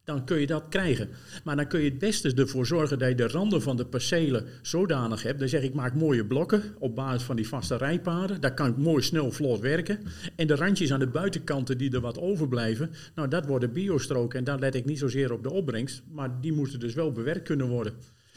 dan 0.04 0.24
kun 0.24 0.40
je 0.40 0.46
dat 0.46 0.68
krijgen. 0.68 1.08
Maar 1.44 1.56
dan 1.56 1.66
kun 1.66 1.80
je 1.80 1.88
het 1.90 1.98
beste 1.98 2.34
ervoor 2.34 2.66
zorgen 2.66 2.98
dat 2.98 3.08
je 3.08 3.14
de 3.14 3.28
randen 3.28 3.62
van 3.62 3.76
de 3.76 3.86
percelen 3.86 4.46
zodanig 4.62 5.22
hebt. 5.22 5.38
Dan 5.38 5.48
zeg 5.48 5.62
ik, 5.62 5.74
maak 5.74 5.94
mooie 5.94 6.24
blokken 6.24 6.62
op 6.78 6.94
basis 6.94 7.22
van 7.22 7.36
die 7.36 7.48
vaste 7.48 7.76
rijpaden. 7.76 8.40
Daar 8.40 8.54
kan 8.54 8.68
ik 8.68 8.76
mooi 8.76 9.02
snel 9.02 9.32
vlot 9.32 9.60
werken. 9.60 9.98
En 10.36 10.46
de 10.46 10.54
randjes 10.54 10.92
aan 10.92 10.98
de 10.98 11.06
buitenkanten 11.06 11.78
die 11.78 11.92
er 11.92 12.00
wat 12.00 12.18
overblijven, 12.18 12.90
nou 13.14 13.28
dat 13.28 13.46
worden 13.46 13.72
biostroken. 13.72 14.38
En 14.38 14.44
daar 14.44 14.58
let 14.58 14.74
ik 14.74 14.84
niet 14.84 14.98
zozeer 14.98 15.32
op 15.32 15.42
de 15.42 15.50
opbrengst, 15.50 16.02
maar 16.10 16.40
die 16.40 16.52
moeten 16.52 16.80
dus 16.80 16.94
wel 16.94 17.12
bewerkt 17.12 17.44
kunnen 17.44 17.68
worden. 17.68 17.92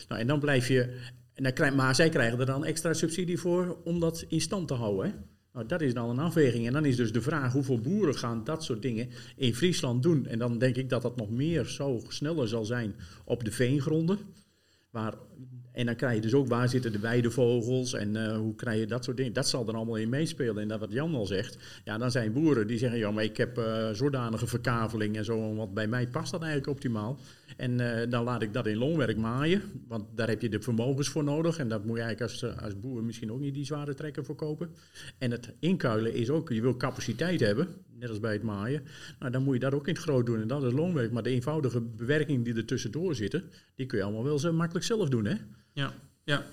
Nou, 0.07 0.21
en 0.21 0.27
dan 0.27 0.39
blijf 0.39 0.67
je, 0.67 0.95
en 1.33 1.53
dan 1.53 1.75
maar 1.75 1.95
zij 1.95 2.09
krijgen 2.09 2.39
er 2.39 2.45
dan 2.45 2.65
extra 2.65 2.93
subsidie 2.93 3.39
voor 3.39 3.77
om 3.83 3.99
dat 3.99 4.25
in 4.27 4.41
stand 4.41 4.67
te 4.67 4.73
houden. 4.73 5.13
Nou, 5.57 5.69
dat 5.69 5.81
is 5.81 5.93
dan 5.93 6.09
een 6.09 6.19
afweging. 6.19 6.67
En 6.67 6.73
dan 6.73 6.85
is 6.85 6.95
dus 6.95 7.11
de 7.11 7.21
vraag 7.21 7.53
hoeveel 7.53 7.79
boeren 7.79 8.15
gaan 8.15 8.43
dat 8.43 8.63
soort 8.63 8.81
dingen 8.81 9.09
in 9.35 9.55
Friesland 9.55 10.03
doen. 10.03 10.25
En 10.25 10.39
dan 10.39 10.57
denk 10.57 10.75
ik 10.75 10.89
dat 10.89 11.01
dat 11.01 11.15
nog 11.15 11.29
meer 11.29 11.65
zo 11.65 12.01
sneller 12.07 12.47
zal 12.47 12.65
zijn 12.65 12.95
op 13.25 13.43
de 13.43 13.51
veengronden. 13.51 14.17
Waar, 14.89 15.13
en 15.77 15.85
dan 15.85 15.95
krijg 15.95 16.15
je 16.15 16.21
dus 16.21 16.33
ook 16.33 16.47
waar 16.47 16.69
zitten 16.69 16.91
de 16.91 16.99
weidevogels 16.99 17.93
en 17.93 18.15
eh, 18.15 18.37
hoe 18.37 18.55
krijg 18.55 18.79
je 18.79 18.87
dat 18.87 19.03
soort 19.03 19.17
dingen. 19.17 19.33
Dat 19.33 19.47
zal 19.47 19.67
er 19.67 19.75
allemaal 19.75 19.95
in 19.95 20.09
meespelen. 20.09 20.61
En 20.61 20.67
dat 20.67 20.79
wat 20.79 20.91
Jan 20.91 21.15
al 21.15 21.25
zegt, 21.25 21.57
ja, 21.83 21.97
dan 21.97 22.11
zijn 22.11 22.33
boeren 22.33 22.67
die 22.67 22.77
zeggen, 22.77 22.99
ja, 22.99 23.11
maar 23.11 23.23
ik 23.23 23.37
heb 23.37 23.57
eh, 23.57 23.89
zodanige 23.89 24.47
verkaveling 24.47 25.17
en 25.17 25.25
zo, 25.25 25.55
want 25.55 25.73
bij 25.73 25.87
mij 25.87 26.07
past 26.07 26.31
dat 26.31 26.41
eigenlijk 26.41 26.71
optimaal. 26.71 27.19
En 27.57 27.79
eh, 27.79 28.09
dan 28.09 28.23
laat 28.23 28.41
ik 28.41 28.53
dat 28.53 28.67
in 28.67 28.77
loonwerk 28.77 29.17
maaien, 29.17 29.61
want 29.87 30.05
daar 30.15 30.27
heb 30.27 30.41
je 30.41 30.49
de 30.49 30.61
vermogens 30.61 31.09
voor 31.09 31.23
nodig. 31.23 31.57
En 31.57 31.69
dat 31.69 31.85
moet 31.85 31.97
je 31.97 32.03
eigenlijk 32.03 32.31
als, 32.31 32.61
als 32.63 32.79
boer 32.79 33.03
misschien 33.03 33.31
ook 33.31 33.39
niet 33.39 33.53
die 33.53 33.65
zware 33.65 33.93
trekker 33.93 34.25
voor 34.25 34.35
kopen. 34.35 34.69
En 35.17 35.31
het 35.31 35.53
inkuilen 35.59 36.13
is 36.13 36.29
ook, 36.29 36.49
je 36.49 36.61
wil 36.61 36.77
capaciteit 36.77 37.39
hebben, 37.39 37.67
net 37.99 38.09
als 38.09 38.19
bij 38.19 38.33
het 38.33 38.43
maaien. 38.43 38.83
Nou, 39.19 39.31
dan 39.31 39.43
moet 39.43 39.53
je 39.53 39.59
dat 39.59 39.73
ook 39.73 39.87
in 39.87 39.93
het 39.93 40.03
groot 40.03 40.25
doen 40.25 40.41
en 40.41 40.47
dat 40.47 40.63
is 40.63 40.73
loonwerk. 40.73 41.11
Maar 41.11 41.23
de 41.23 41.29
eenvoudige 41.29 41.81
bewerking 41.81 42.45
die 42.45 42.55
er 42.55 42.65
tussendoor 42.65 43.15
zitten, 43.15 43.43
die 43.75 43.85
kun 43.85 43.97
je 43.97 44.03
allemaal 44.03 44.23
wel 44.23 44.39
zo 44.39 44.53
makkelijk 44.53 44.85
zelf 44.85 45.09
doen, 45.09 45.25
hè? 45.25 45.35
Ja, 45.77 45.93
ja. 46.23 46.43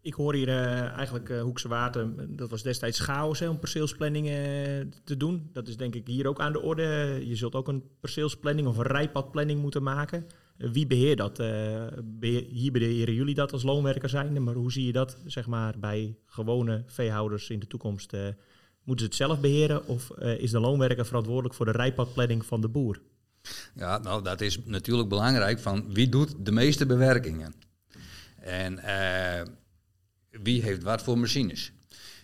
Ik 0.00 0.14
hoor 0.14 0.34
hier 0.34 0.48
eh, 0.48 0.80
eigenlijk 0.82 1.28
eh, 1.30 1.42
Hoekse 1.42 1.68
Water, 1.68 2.36
dat 2.36 2.50
was 2.50 2.62
destijds 2.62 3.00
chaos 3.00 3.38
hè, 3.38 3.48
om 3.48 3.58
perceelsplanning 3.58 4.26
eh, 4.26 4.34
te 5.04 5.16
doen. 5.16 5.50
Dat 5.52 5.68
is 5.68 5.76
denk 5.76 5.94
ik 5.94 6.06
hier 6.06 6.26
ook 6.26 6.40
aan 6.40 6.52
de 6.52 6.60
orde. 6.60 7.20
Je 7.24 7.36
zult 7.36 7.54
ook 7.54 7.68
een 7.68 7.84
perceelsplanning 8.00 8.66
of 8.68 8.76
een 8.76 8.86
rijpadplanning 8.86 9.60
moeten 9.60 9.82
maken. 9.82 10.26
Wie 10.56 10.86
beheert 10.86 11.18
dat? 11.18 11.38
Eh, 11.38 11.86
beheer- 12.04 12.46
hier 12.48 12.72
beheren 12.72 13.14
jullie 13.14 13.34
dat 13.34 13.52
als 13.52 13.62
loonwerker 13.62 14.08
zijnde, 14.08 14.40
maar 14.40 14.54
hoe 14.54 14.72
zie 14.72 14.86
je 14.86 14.92
dat 14.92 15.16
zeg 15.26 15.46
maar, 15.46 15.78
bij 15.78 16.16
gewone 16.26 16.82
veehouders 16.86 17.50
in 17.50 17.58
de 17.58 17.66
toekomst? 17.66 18.12
Eh, 18.12 18.20
moeten 18.84 19.04
ze 19.04 19.10
het 19.10 19.14
zelf 19.14 19.40
beheren 19.40 19.86
of 19.86 20.10
eh, 20.10 20.38
is 20.38 20.50
de 20.50 20.60
loonwerker 20.60 21.06
verantwoordelijk 21.06 21.54
voor 21.54 21.66
de 21.66 21.72
rijpadplanning 21.72 22.44
van 22.44 22.60
de 22.60 22.68
boer? 22.68 23.00
Ja, 23.74 23.98
nou, 23.98 24.22
dat 24.22 24.40
is 24.40 24.64
natuurlijk 24.64 25.08
belangrijk 25.08 25.58
van 25.58 25.92
wie 25.92 26.08
doet 26.08 26.34
de 26.38 26.52
meeste 26.52 26.86
bewerkingen. 26.86 27.54
En 28.42 28.78
eh, 28.78 29.46
wie 30.30 30.62
heeft 30.62 30.82
wat 30.82 31.02
voor 31.02 31.18
machines. 31.18 31.72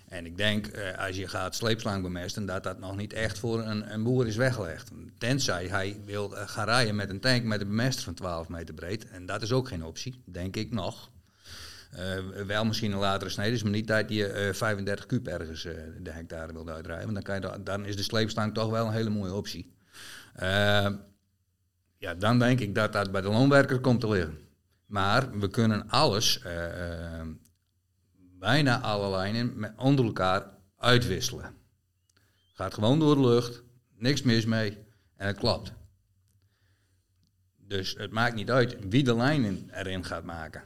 En 0.08 0.26
ik 0.26 0.36
denk, 0.36 0.66
eh, 0.66 1.06
als 1.06 1.16
je 1.16 1.28
gaat 1.28 1.54
sleepslang 1.54 2.02
bemesten, 2.02 2.46
dat 2.46 2.62
dat 2.62 2.78
nog 2.78 2.96
niet 2.96 3.12
echt 3.12 3.38
voor 3.38 3.60
een, 3.60 3.92
een 3.92 4.02
boer 4.02 4.26
is 4.26 4.36
weggelegd. 4.36 4.90
Tenzij 5.18 5.66
hij 5.66 6.00
wil 6.04 6.36
eh, 6.36 6.48
gaan 6.48 6.64
rijden 6.64 6.96
met 6.96 7.10
een 7.10 7.20
tank 7.20 7.44
met 7.44 7.60
een 7.60 7.68
bemester 7.68 8.04
van 8.04 8.14
12 8.14 8.48
meter 8.48 8.74
breed. 8.74 9.08
En 9.08 9.26
dat 9.26 9.42
is 9.42 9.52
ook 9.52 9.68
geen 9.68 9.84
optie, 9.84 10.22
denk 10.24 10.56
ik 10.56 10.70
nog. 10.70 11.10
Wel 12.46 12.64
misschien 12.64 12.92
een 12.92 12.98
latere 12.98 13.30
snede, 13.30 13.62
maar 13.62 13.72
niet 13.72 13.86
dat 13.86 14.08
je 14.10 14.26
eh, 14.26 14.54
35 14.54 15.06
kuub 15.06 15.26
ergens 15.26 15.62
de 16.02 16.10
hectare 16.10 16.52
wilt 16.52 16.68
uitrijden. 16.68 17.12
Want 17.12 17.14
dan, 17.14 17.24
kan 17.24 17.34
je 17.34 17.40
da- 17.40 17.58
dan 17.64 17.86
is 17.86 17.96
de 17.96 18.02
sleepstang 18.02 18.54
toch 18.54 18.70
wel 18.70 18.86
een 18.86 18.92
hele 18.92 19.10
mooie 19.10 19.34
optie. 19.34 19.72
Ja, 21.98 22.14
dan 22.18 22.38
denk 22.38 22.60
ik 22.60 22.74
dat 22.74 22.92
dat 22.92 23.12
bij 23.12 23.20
de 23.20 23.28
loonwerker 23.28 23.80
komt 23.80 24.00
te 24.00 24.08
liggen. 24.08 24.47
Maar 24.88 25.38
we 25.38 25.48
kunnen 25.48 25.88
alles, 25.88 26.40
eh, 26.40 27.20
eh, 27.20 27.26
bijna 28.38 28.80
alle 28.80 29.10
lijnen, 29.10 29.74
onder 29.76 30.04
elkaar 30.04 30.46
uitwisselen. 30.76 31.54
Gaat 32.54 32.74
gewoon 32.74 32.98
door 32.98 33.14
de 33.14 33.20
lucht, 33.20 33.62
niks 33.96 34.22
mis 34.22 34.44
mee 34.44 34.78
en 35.16 35.26
het 35.26 35.36
klopt. 35.36 35.72
Dus 37.56 37.94
het 37.98 38.10
maakt 38.10 38.34
niet 38.34 38.50
uit 38.50 38.76
wie 38.88 39.04
de 39.04 39.16
lijnen 39.16 39.70
erin 39.72 40.04
gaat 40.04 40.24
maken. 40.24 40.62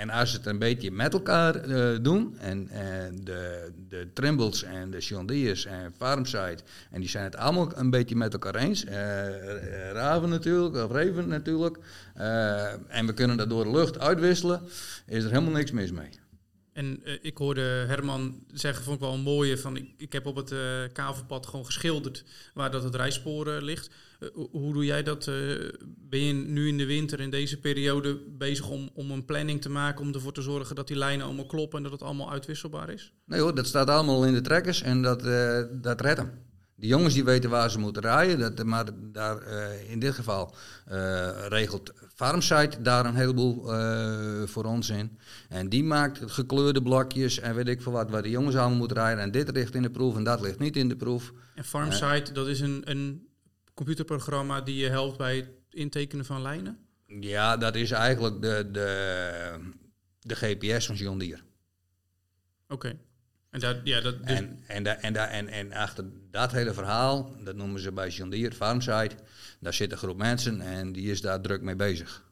En 0.00 0.10
als 0.10 0.30
ze 0.30 0.36
het 0.36 0.46
een 0.46 0.58
beetje 0.58 0.90
met 0.90 1.12
elkaar 1.12 1.54
eh, 1.54 1.98
doen, 2.02 2.36
en 2.38 2.68
eh, 2.68 2.80
de, 3.22 3.70
de 3.88 4.08
Trimbles 4.12 4.62
en 4.62 4.90
de 4.90 4.98
John 4.98 5.30
en 5.68 5.92
Farmside, 5.96 6.58
en 6.90 7.00
die 7.00 7.08
zijn 7.08 7.24
het 7.24 7.36
allemaal 7.36 7.70
een 7.74 7.90
beetje 7.90 8.16
met 8.16 8.32
elkaar 8.32 8.54
eens. 8.54 8.84
eh, 8.84 9.90
Raven 9.92 10.28
natuurlijk, 10.28 10.76
of 10.76 10.92
Reven 10.92 11.28
natuurlijk. 11.28 11.78
eh, 12.14 12.72
en 12.72 13.06
we 13.06 13.14
kunnen 13.14 13.36
dat 13.36 13.48
door 13.48 13.64
de 13.64 13.70
lucht 13.70 13.98
uitwisselen, 13.98 14.60
is 15.06 15.24
er 15.24 15.30
helemaal 15.30 15.52
niks 15.52 15.70
mis 15.70 15.90
mee. 15.90 16.10
En 16.80 17.00
eh, 17.04 17.14
ik 17.22 17.36
hoorde 17.38 17.60
Herman 17.60 18.44
zeggen, 18.52 18.84
vond 18.84 18.96
ik 18.96 19.02
wel 19.02 19.12
een 19.14 19.20
mooie, 19.20 19.58
van 19.58 19.76
ik, 19.76 19.88
ik 19.96 20.12
heb 20.12 20.26
op 20.26 20.36
het 20.36 20.52
eh 20.52 20.58
kavelpad 20.92 21.46
gewoon 21.46 21.64
geschilderd 21.64 22.24
waar 22.54 22.70
dat 22.70 22.82
het 22.82 22.94
rijspoor 22.94 23.46
eh, 23.48 23.62
ligt. 23.62 23.90
Hoe- 24.32 24.72
doe 24.72 24.84
jij 24.84 25.02
dat? 25.02 25.24
ben 25.84 26.20
je 26.20 26.32
nu 26.32 26.68
in 26.68 26.78
de 26.78 26.86
winter, 26.86 27.20
in 27.20 27.30
deze 27.30 27.58
periode, 27.58 28.18
bezig 28.38 28.68
om, 28.68 28.90
om 28.94 29.10
een 29.10 29.24
planning 29.24 29.60
te 29.62 29.68
maken 29.70 30.04
om 30.04 30.14
ervoor 30.14 30.32
te 30.32 30.42
zorgen 30.42 30.76
dat 30.76 30.88
die 30.88 30.96
lijnen 30.96 31.26
allemaal 31.26 31.46
kloppen 31.46 31.76
en 31.76 31.82
dat 31.82 31.92
het 31.92 32.02
allemaal 32.02 32.30
uitwisselbaar 32.30 32.90
is? 32.90 33.12
Nee 33.26 33.40
hoor, 33.40 33.54
dat 33.54 33.66
staat 33.66 33.88
allemaal 33.88 34.26
in 34.26 34.34
de 34.34 34.40
trekkers 34.40 34.82
en 34.82 35.02
dat, 35.02 35.20
dat 35.82 36.00
redt 36.00 36.18
hem. 36.18 36.30
Die 36.80 36.88
jongens 36.88 37.14
die 37.14 37.24
weten 37.24 37.50
waar 37.50 37.70
ze 37.70 37.78
moeten 37.78 38.02
rijden, 38.02 38.54
dat, 38.56 38.66
maar 38.66 38.84
daar, 39.12 39.38
eh, 39.42 39.90
in 39.90 39.98
dit 39.98 40.14
geval 40.14 40.54
eh, 40.86 41.46
regelt 41.48 41.92
Farmsite 42.14 42.82
daar 42.82 43.06
een 43.06 43.14
heleboel 43.14 43.74
eh, 43.74 44.42
voor 44.46 44.64
ons 44.64 44.88
in. 44.88 45.18
En 45.48 45.68
die 45.68 45.84
maakt 45.84 46.20
gekleurde 46.26 46.82
blokjes 46.82 47.38
en 47.38 47.54
weet 47.54 47.68
ik 47.68 47.82
veel 47.82 47.92
wat, 47.92 48.10
waar 48.10 48.22
de 48.22 48.30
jongens 48.30 48.56
allemaal 48.56 48.78
moeten 48.78 48.96
rijden. 48.96 49.22
En 49.22 49.30
dit 49.30 49.50
ligt 49.52 49.74
in 49.74 49.82
de 49.82 49.90
proef 49.90 50.16
en 50.16 50.24
dat 50.24 50.40
ligt 50.40 50.58
niet 50.58 50.76
in 50.76 50.88
de 50.88 50.96
proef. 50.96 51.32
En 51.54 51.64
Farmsite, 51.64 52.32
dat 52.32 52.46
is 52.46 52.60
een, 52.60 52.82
een 52.84 53.28
computerprogramma 53.74 54.60
die 54.60 54.76
je 54.76 54.88
helpt 54.88 55.18
bij 55.18 55.36
het 55.36 55.48
intekenen 55.70 56.24
van 56.24 56.42
lijnen? 56.42 56.78
Ja, 57.06 57.56
dat 57.56 57.74
is 57.74 57.90
eigenlijk 57.90 58.42
de, 58.42 58.68
de, 58.72 59.72
de 60.20 60.34
GPS 60.34 60.86
van 60.86 60.94
John 60.94 61.18
Deere. 61.18 61.40
Oké. 62.68 62.98
En 63.50 63.60
dat, 63.60 63.76
ja, 63.84 64.00
dat, 64.00 64.18
dus, 64.26 64.36
En, 64.36 64.62
en, 64.66 64.82
da- 64.82 64.96
en, 65.00 65.12
da- 65.12 65.28
en, 65.28 65.48
en 65.48 65.72
achter 65.72 66.04
dat 66.30 66.52
hele 66.52 66.74
verhaal, 66.74 67.36
dat 67.44 67.56
noemen 67.56 67.80
ze 67.80 67.92
bij 67.92 68.08
John 68.08 68.30
Deere, 68.30 68.54
Farmsite, 68.54 69.14
daar 69.60 69.74
zit 69.74 69.92
een 69.92 69.98
groep 69.98 70.16
mensen 70.16 70.60
en 70.60 70.92
die 70.92 71.10
is 71.10 71.20
daar 71.20 71.40
druk 71.40 71.62
mee 71.62 71.76
bezig. 71.76 72.28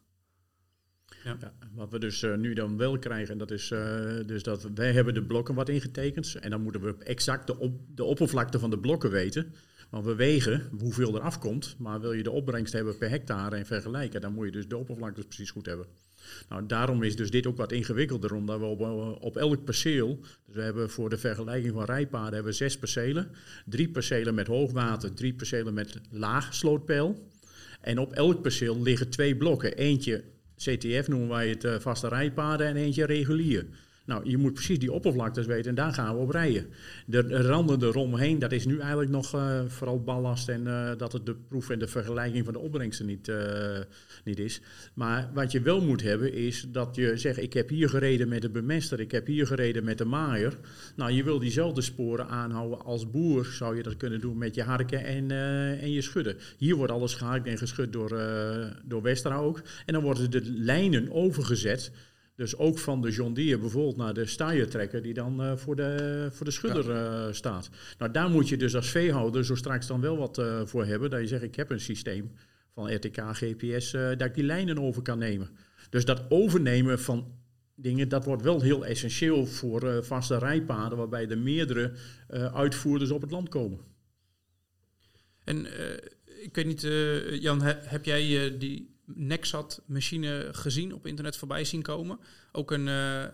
Ja, 1.24 1.36
wat 1.74 1.90
we 1.90 1.98
dus 1.98 2.22
eh, 2.22 2.34
nu 2.36 2.52
dan 2.54 2.76
wel 2.76 2.98
krijgen, 2.98 3.38
dat 3.38 3.50
is 3.50 3.70
eh, 3.70 3.80
dus 4.26 4.42
dat 4.42 4.62
we- 4.62 4.70
wij 4.74 4.92
hebben 4.92 5.14
de 5.14 5.22
blokken 5.22 5.54
wat 5.54 5.68
ingetekend. 5.68 6.34
En 6.34 6.50
dan 6.50 6.62
moeten 6.62 6.80
we 6.80 6.94
exact 7.04 7.46
de, 7.46 7.58
op, 7.58 7.80
de 7.94 8.04
oppervlakte 8.04 8.58
van 8.58 8.70
de 8.70 8.78
blokken 8.78 9.10
weten. 9.10 9.54
Want 9.90 10.04
we 10.04 10.14
wegen 10.14 10.68
hoeveel 10.78 11.14
er 11.14 11.20
afkomt. 11.22 11.74
Maar 11.78 12.00
wil 12.00 12.12
je 12.12 12.22
de 12.22 12.30
opbrengst 12.30 12.72
hebben 12.72 12.98
per 12.98 13.10
hectare 13.10 13.56
en 13.56 13.66
vergelijken, 13.66 14.20
dan 14.20 14.32
moet 14.32 14.46
je 14.46 14.52
dus 14.52 14.68
de 14.68 14.76
oppervlaktes 14.76 15.24
precies 15.24 15.50
goed 15.50 15.66
hebben. 15.66 15.86
Nou, 16.48 16.66
daarom 16.66 17.02
is 17.02 17.16
dus 17.16 17.30
dit 17.30 17.46
ook 17.46 17.56
wat 17.56 17.72
ingewikkelder, 17.72 18.34
omdat 18.34 18.58
we 18.58 18.64
op, 18.64 18.80
eh, 18.80 19.22
op 19.22 19.36
elk 19.36 19.64
perceel, 19.64 20.18
dus 20.46 20.54
we 20.54 20.60
hebben 20.62 20.90
voor 20.90 21.10
de 21.10 21.18
vergelijking 21.18 21.72
van 21.72 21.84
rijpaden 21.84 22.34
hebben 22.34 22.52
we 22.52 22.58
zes 22.58 22.78
percelen. 22.78 23.30
Drie 23.64 23.88
percelen 23.88 24.34
met 24.34 24.46
hoogwater, 24.46 25.14
drie 25.14 25.34
percelen 25.34 25.74
met 25.74 26.00
laag 26.10 26.54
slootpeil. 26.54 27.28
En 27.80 27.98
op 27.98 28.12
elk 28.12 28.42
perceel 28.42 28.82
liggen 28.82 29.10
twee 29.10 29.36
blokken. 29.36 29.76
Eentje 29.76 30.24
CTF 30.56 31.08
noemen 31.08 31.28
wij 31.28 31.48
het 31.48 31.64
eh, 31.64 31.78
vaste 31.78 32.08
rijpaden 32.08 32.66
en 32.66 32.76
eentje 32.76 33.04
regulier. 33.04 33.66
Nou, 34.08 34.30
je 34.30 34.36
moet 34.36 34.52
precies 34.52 34.78
die 34.78 34.92
oppervlaktes 34.92 35.46
weten 35.46 35.68
en 35.68 35.74
daar 35.74 35.92
gaan 35.92 36.14
we 36.14 36.20
op 36.20 36.30
rijden. 36.30 36.66
De 37.06 37.26
de 37.26 37.42
randen 37.42 37.82
eromheen, 37.82 38.38
dat 38.38 38.52
is 38.52 38.66
nu 38.66 38.78
eigenlijk 38.78 39.10
nog 39.10 39.34
eh, 39.34 39.60
vooral 39.66 40.02
ballast 40.02 40.48
en 40.48 40.66
eh, 40.66 40.90
dat 40.96 41.12
het 41.12 41.26
de 41.26 41.34
proef 41.48 41.70
en 41.70 41.78
de 41.78 41.86
vergelijking 41.86 42.44
van 42.44 42.52
de 42.52 42.58
opbrengsten 42.58 43.06
niet, 43.06 43.28
eh, 43.28 43.78
niet 44.24 44.38
is. 44.38 44.60
Maar 44.94 45.30
wat 45.34 45.52
je 45.52 45.60
wel 45.60 45.80
moet 45.80 46.02
hebben 46.02 46.32
is 46.32 46.66
dat 46.68 46.96
je 46.96 47.16
zegt, 47.16 47.38
ik 47.38 47.52
heb 47.52 47.68
hier 47.68 47.88
gereden 47.88 48.28
met 48.28 48.42
de 48.42 48.50
bemester, 48.50 49.00
ik 49.00 49.10
heb 49.10 49.26
hier 49.26 49.46
gereden 49.46 49.84
met 49.84 49.98
de 49.98 50.04
maaier. 50.04 50.58
Nou, 50.96 51.12
je 51.12 51.24
wil 51.24 51.38
diezelfde 51.38 51.80
sporen 51.80 52.28
aanhouden 52.28 52.84
als 52.84 53.10
boer, 53.10 53.44
zou 53.44 53.76
je 53.76 53.82
dat 53.82 53.96
kunnen 53.96 54.20
doen 54.20 54.38
met 54.38 54.54
je 54.54 54.62
harken 54.62 55.04
en, 55.04 55.30
en 55.80 55.92
je 55.92 56.02
schudden. 56.02 56.36
Hier 56.58 56.76
wordt 56.76 56.92
alles 56.92 57.14
geharkt 57.14 57.46
en 57.46 57.58
geschud 57.58 57.92
door, 57.92 58.20
door 58.84 59.02
Westra 59.02 59.36
ook. 59.36 59.62
En 59.86 59.92
dan 59.92 60.02
worden 60.02 60.30
de 60.30 60.42
lijnen 60.44 61.12
overgezet 61.12 61.90
Dus 62.38 62.56
ook 62.56 62.78
van 62.78 63.02
de 63.02 63.10
John 63.10 63.32
Deere 63.32 63.58
bijvoorbeeld 63.58 63.96
naar 63.96 64.14
de 64.14 64.26
staaiertrekker 64.26 65.02
die 65.02 65.14
dan 65.14 65.42
eh, 65.42 65.56
voor, 65.56 65.76
de, 65.76 66.28
voor 66.32 66.46
de 66.46 66.52
schudder 66.52 66.90
eh, 66.90 67.32
staat. 67.32 67.70
Nou, 67.98 68.12
daar 68.12 68.30
moet 68.30 68.48
je 68.48 68.56
dus 68.56 68.74
als 68.74 68.90
veehouder 68.90 69.44
zo 69.44 69.54
straks 69.54 69.86
dan 69.86 70.00
wel 70.00 70.16
wat 70.16 70.38
eh, 70.38 70.60
voor 70.64 70.84
hebben. 70.84 71.10
Dat 71.10 71.20
je 71.20 71.26
zegt, 71.26 71.42
ik 71.42 71.54
heb 71.54 71.70
een 71.70 71.80
systeem 71.80 72.32
van 72.74 72.94
RTK, 72.94 73.20
GPS, 73.32 73.90
dat 73.90 74.20
ik 74.20 74.34
die 74.34 74.44
lijnen 74.44 74.78
over 74.78 75.02
kan 75.02 75.18
nemen. 75.18 75.50
Dus 75.90 76.04
dat 76.04 76.24
overnemen 76.28 77.00
van 77.00 77.34
dingen, 77.74 78.08
dat 78.08 78.24
wordt 78.24 78.42
wel 78.42 78.60
heel 78.60 78.86
essentieel 78.86 79.46
voor 79.46 80.04
vaste 80.04 80.38
rijpaden, 80.38 80.98
waarbij 80.98 81.28
er 81.28 81.38
meerdere 81.38 81.92
uitvoerders 82.52 83.10
op 83.10 83.20
het 83.20 83.30
land 83.30 83.48
komen. 83.48 83.78
En 85.44 85.66
ik 86.42 86.54
weet 86.54 86.66
niet, 86.66 86.88
Jan, 87.42 87.62
he- 87.62 87.78
heb 87.82 88.04
jij 88.04 88.58
die 88.58 88.97
Nexat-machine 89.14 90.48
gezien 90.52 90.94
op 90.94 91.06
internet 91.06 91.36
voorbij 91.36 91.64
zien 91.64 91.82
komen? 91.82 92.18
Ook 92.52 92.70
een 92.70 92.88
eh, 92.88 93.24
eh, 93.24 93.30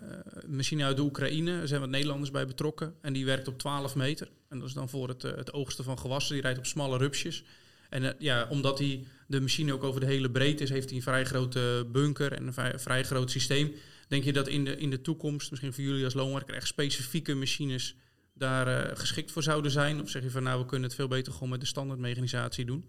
machine 0.47 0.85
uit 0.85 0.97
de 0.97 1.03
Oekraïne, 1.03 1.61
er 1.61 1.69
zijn 1.69 1.81
wat 1.81 1.91
Nederlanders 1.91 2.31
bij 2.31 2.47
betrokken. 2.47 2.95
En 3.01 3.13
die 3.13 3.25
werkt 3.25 3.49
op 3.49 3.59
12 3.59 3.95
meter. 3.95 4.29
En 4.49 4.59
dat 4.59 4.69
is 4.69 4.75
dan 4.75 4.89
voor 4.89 5.09
het, 5.09 5.25
eh, 5.25 5.37
het 5.37 5.53
oogsten 5.53 5.85
van 5.85 5.99
gewassen. 5.99 6.35
Die 6.35 6.43
rijdt 6.43 6.59
op 6.59 6.67
smalle 6.67 6.99
rupsjes. 6.99 7.45
En 7.91 8.15
ja, 8.19 8.47
omdat 8.51 8.79
hij 8.79 9.05
de 9.27 9.41
machine 9.41 9.73
ook 9.73 9.85
over 9.85 10.01
de 10.01 10.07
hele 10.07 10.31
breedte 10.31 10.63
is, 10.63 10.71
heeft 10.71 10.89
hij 10.89 10.97
een 10.97 11.03
vrij 11.03 11.25
grote 11.25 11.87
bunker 11.93 12.33
en 12.33 12.47
een 12.47 12.53
vrij, 12.53 12.79
vrij 12.79 13.05
groot 13.05 13.31
systeem. 13.31 13.73
Denk 14.09 14.25
je 14.25 14.33
dat 14.33 14.49
in 14.49 14.65
de, 14.65 14.77
in 14.77 14.91
de 14.91 15.01
toekomst, 15.01 15.51
misschien 15.51 15.73
voor 15.73 15.85
jullie 15.85 16.05
als 16.05 16.15
loonwerker, 16.15 16.55
echt 16.55 16.67
specifieke 16.67 17.35
machines 17.35 17.97
daar 18.35 18.97
geschikt 18.97 19.31
voor 19.31 19.43
zouden 19.43 19.71
zijn? 19.71 20.01
Of 20.01 20.11
zeg 20.11 20.23
je 20.23 20.31
van 20.31 20.43
nou, 20.43 20.61
we 20.61 20.67
kunnen 20.67 20.89
het 20.89 20.97
veel 20.97 21.09
beter 21.09 21.33
gewoon 21.33 21.49
met 21.49 21.61
de 21.61 21.67
standaard 21.67 22.01
mechanisatie 22.01 22.65
doen? 22.65 22.85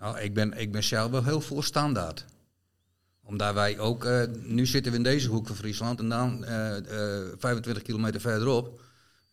Nou, 0.00 0.18
ik 0.18 0.34
ben, 0.34 0.52
ik 0.52 0.72
ben 0.72 0.84
zelf 0.84 1.10
wel 1.10 1.24
heel 1.24 1.40
voor 1.40 1.64
standaard. 1.64 2.24
Omdat 3.22 3.54
wij 3.54 3.78
ook, 3.78 4.04
eh, 4.04 4.22
nu 4.42 4.66
zitten 4.66 4.92
we 4.92 4.98
in 4.98 5.04
deze 5.04 5.28
hoek 5.28 5.46
van 5.46 5.56
Friesland 5.56 5.98
en 5.98 6.08
dan 6.08 6.44
eh, 6.44 6.76
eh, 6.76 7.32
25 7.38 7.82
kilometer 7.82 8.20
verderop. 8.20 8.80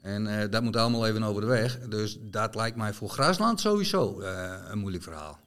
En 0.01 0.27
eh, 0.27 0.49
dat 0.51 0.63
moet 0.63 0.75
allemaal 0.75 1.07
even 1.07 1.23
over 1.23 1.41
de 1.41 1.47
weg. 1.47 1.79
Dus 1.79 2.17
dat 2.21 2.55
lijkt 2.55 2.77
mij 2.77 2.93
voor 2.93 3.09
Grasland 3.09 3.59
sowieso 3.59 4.19
eh, 4.19 4.59
een 4.67 4.79
moeilijk 4.79 5.03
verhaal. 5.03 5.39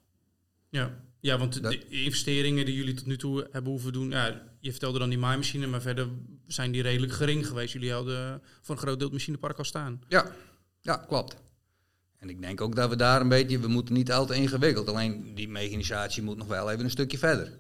Ja, 0.69 0.99
ja 1.21 1.39
want 1.39 1.63
de 1.63 1.89
investeringen 1.89 2.65
die 2.65 2.75
jullie 2.75 2.95
tot 2.95 3.07
nu 3.07 3.17
toe 3.17 3.49
hebben 3.51 3.71
hoeven 3.71 3.93
doen, 3.93 4.11
ja, 4.11 4.43
je 4.61 4.71
vertelde 4.71 4.99
dan 4.99 5.09
die 5.09 5.19
maaimachine, 5.19 5.67
maar 5.67 5.81
verder 5.81 6.09
zijn 6.47 6.73
die 6.73 6.83
redelijk 6.83 7.13
gering 7.13 7.47
geweest. 7.47 7.73
Jullie 7.73 7.93
hadden 7.93 8.43
voor 8.61 8.75
een 8.75 8.81
groot 8.81 8.99
deel 8.99 9.09
het 9.09 9.17
machinepark 9.17 9.59
al 9.59 9.65
staan. 9.65 10.03
Ja, 10.09 10.33
ja, 10.81 10.97
klopt. 10.97 11.37
En 12.21 12.29
ik 12.31 12.43
denk 12.43 12.61
ook 12.61 12.77
dat 12.77 12.89
we 12.89 12.97
daar 12.97 13.21
een 13.21 13.29
beetje, 13.29 13.59
we 13.59 13.69
moeten 13.69 13.95
niet 13.95 14.13
al 14.13 14.27
te 14.27 14.35
ingewikkeld. 14.35 14.89
Alleen 14.89 15.35
die 15.35 15.49
mechanisatie 15.49 16.23
moet 16.23 16.37
nog 16.37 16.47
wel 16.47 16.71
even 16.71 16.85
een 16.85 16.91
stukje 16.91 17.19
verder. 17.19 17.59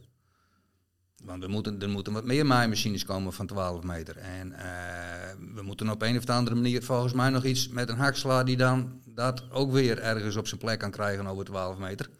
Want 1.24 1.42
we 1.42 1.48
moeten, 1.48 1.82
er 1.82 1.88
moeten 1.88 2.12
wat 2.12 2.24
meer 2.24 2.46
maaimachines 2.46 3.04
komen 3.04 3.32
van 3.32 3.46
12 3.46 3.82
meter. 3.82 4.16
En 4.16 4.52
eh, 4.52 5.54
we 5.54 5.62
moeten 5.62 5.90
op 5.90 6.02
een 6.02 6.16
of 6.16 6.28
andere 6.28 6.56
manier 6.56 6.82
volgens 6.82 7.12
mij 7.12 7.30
nog 7.30 7.44
iets 7.44 7.68
met 7.68 7.88
een 7.88 7.96
hakselaar 7.96 8.44
die 8.44 8.56
dan 8.56 9.00
dat 9.04 9.50
ook 9.50 9.72
weer 9.72 9.98
ergens 9.98 10.36
op 10.36 10.46
zijn 10.46 10.60
plek 10.60 10.78
kan 10.78 10.90
krijgen 10.90 11.26
over 11.26 11.44
12 11.44 11.78
meter. 11.78 12.10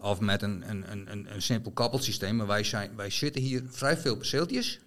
Of 0.00 0.20
met 0.20 0.42
een, 0.42 0.70
een, 0.70 0.90
een, 0.92 1.12
een, 1.12 1.34
een 1.34 1.42
simpel 1.42 1.72
kappelsysteem. 1.72 2.36
Maar 2.36 2.46
wij, 2.46 2.64
zijn, 2.64 2.96
wij 2.96 3.10
zitten 3.10 3.42
hier 3.42 3.62
vrij 3.66 3.96
veel 3.96 4.16
perceeltjes. 4.16 4.80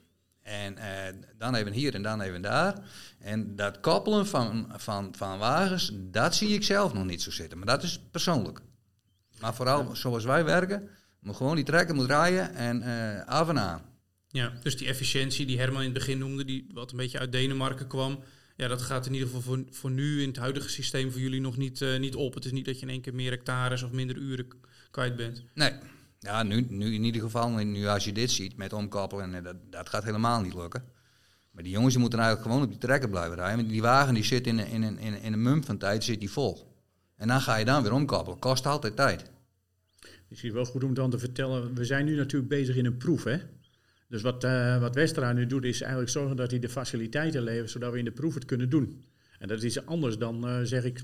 En 0.48 0.78
eh, 0.78 1.14
dan 1.38 1.56
even 1.56 1.72
hier 1.72 1.94
en 1.94 2.02
dan 2.02 2.22
even 2.22 2.42
daar. 2.42 2.76
En 3.20 3.56
dat 3.56 3.80
koppelen 3.80 4.28
van, 4.28 4.72
van, 4.76 5.14
van 5.18 5.38
wagens, 5.38 5.92
dat 5.94 6.36
zie 6.36 6.50
ik 6.50 6.64
zelf 6.64 6.94
nog 6.94 7.06
niet 7.06 7.22
zo 7.22 7.32
zitten. 7.32 7.58
Maar 7.58 7.68
dat 7.68 7.84
is 7.84 8.00
persoonlijk. 8.12 8.60
Maar 9.40 9.56
vooral 9.56 9.96
zoals 9.96 10.24
wij 10.24 10.44
werken, 10.44 10.90
moet 11.20 11.36
gewoon 11.36 11.56
die 11.56 11.66
trekker 11.66 11.96
moet 11.96 12.08
rijden 12.08 12.56
en 12.56 12.82
eh, 12.82 13.28
af 13.28 13.50
en 13.50 13.60
aan. 13.60 13.82
Ja, 14.28 14.54
dus 14.62 14.78
die 14.78 14.88
efficiëntie 14.88 15.46
die 15.46 15.58
Herman 15.58 15.82
in 15.82 15.90
het 15.90 15.94
begin 15.94 16.18
noemde, 16.18 16.46
die 16.46 16.68
wat 16.74 16.92
een 16.92 16.98
beetje 16.98 17.20
uit 17.20 17.32
Denemarken 17.32 17.88
kwam, 17.88 18.24
ja, 18.56 18.68
dat 18.68 18.82
gaat 18.82 19.06
in 19.06 19.14
ieder 19.14 19.28
geval 19.28 19.42
voor, 19.42 19.64
voor 19.70 19.92
nu 19.92 20.22
in 20.22 20.28
het 20.28 20.38
huidige 20.38 20.70
systeem 20.70 21.12
voor 21.12 21.22
jullie 21.22 21.42
nog 21.42 21.58
niet, 21.58 21.82
eh, 21.82 22.00
niet 22.00 22.16
op. 22.16 22.34
Het 22.34 22.46
is 22.46 22.52
niet 22.52 22.66
dat 22.66 22.80
je 22.80 22.86
in 22.86 22.92
één 22.92 23.02
keer 23.02 23.16
meer 23.16 23.32
hectares 23.32 23.84
of 23.84 23.92
minder 23.92 24.16
uren 24.16 24.48
kwijt 24.92 25.16
bent. 25.16 25.44
Nee, 25.54 25.72
ja, 26.28 26.44
nu, 26.44 26.66
nu 26.70 26.94
in 26.94 27.04
ieder 27.04 27.22
geval, 27.22 27.50
nu 27.50 27.88
als 27.88 28.06
je 28.06 28.12
dit 28.12 28.32
ziet 28.32 28.58
met 28.58 28.74
omkoppelen, 28.74 29.34
eh, 29.34 29.44
dat, 29.44 29.56
dat 29.70 29.90
gaat 29.90 30.04
helemaal 30.04 30.42
niet 30.42 30.54
lukken. 30.54 30.84
Maar 31.52 31.64
die 31.64 31.72
jongens 31.72 31.94
die 31.94 32.02
moeten 32.02 32.20
eigenlijk 32.20 32.50
gewoon 32.50 32.66
op 32.66 32.72
die 32.72 32.80
trekker 32.80 33.10
blijven 33.10 33.36
rijden. 33.36 33.58
Want 33.58 33.70
die 33.70 33.82
wagen 33.82 34.14
die 34.14 34.24
zit 34.24 34.48
in, 34.48 34.60
in, 34.60 34.84
in, 34.84 35.22
in 35.22 35.34
een 35.34 35.42
mum 35.42 35.64
van 35.64 35.78
tijd 35.78 36.04
zit 36.04 36.20
die 36.20 36.32
vol. 36.32 36.76
En 37.16 37.28
dan 37.28 37.42
ga 37.42 37.56
je 37.56 37.66
dan 37.66 37.84
weer 37.84 37.94
omkoppelen. 37.94 38.40
Kost 38.40 38.66
altijd 38.66 38.96
tijd. 38.96 39.32
Misschien 40.28 40.54
wel 40.54 40.66
goed 40.66 40.84
om 40.84 40.94
dan 40.94 41.10
te 41.10 41.20
vertellen, 41.20 41.76
we 41.76 41.86
zijn 41.86 42.06
nu 42.06 42.16
natuurlijk 42.16 42.50
bezig 42.50 42.76
in 42.76 42.86
een 42.86 42.98
proef. 42.98 43.24
Hè? 43.24 43.38
Dus 44.08 44.22
wat, 44.22 44.44
eh 44.44 44.80
wat 44.80 44.96
Westra 44.96 45.34
nu 45.34 45.46
doet, 45.46 45.64
is 45.64 45.82
eigenlijk 45.82 46.12
zorgen 46.12 46.36
dat 46.36 46.52
hij 46.52 46.60
de 46.60 46.70
faciliteiten 46.70 47.42
levert, 47.42 47.70
zodat 47.70 47.92
we 47.92 47.98
in 47.98 48.06
de 48.06 48.12
proef 48.12 48.34
het 48.34 48.46
kunnen 48.46 48.70
doen. 48.70 49.06
En 49.40 49.48
dat 49.48 49.64
is 49.64 49.86
anders 49.86 50.18
dan 50.18 50.48
eh, 50.48 50.60
zeg 50.64 50.84
ik, 50.84 50.98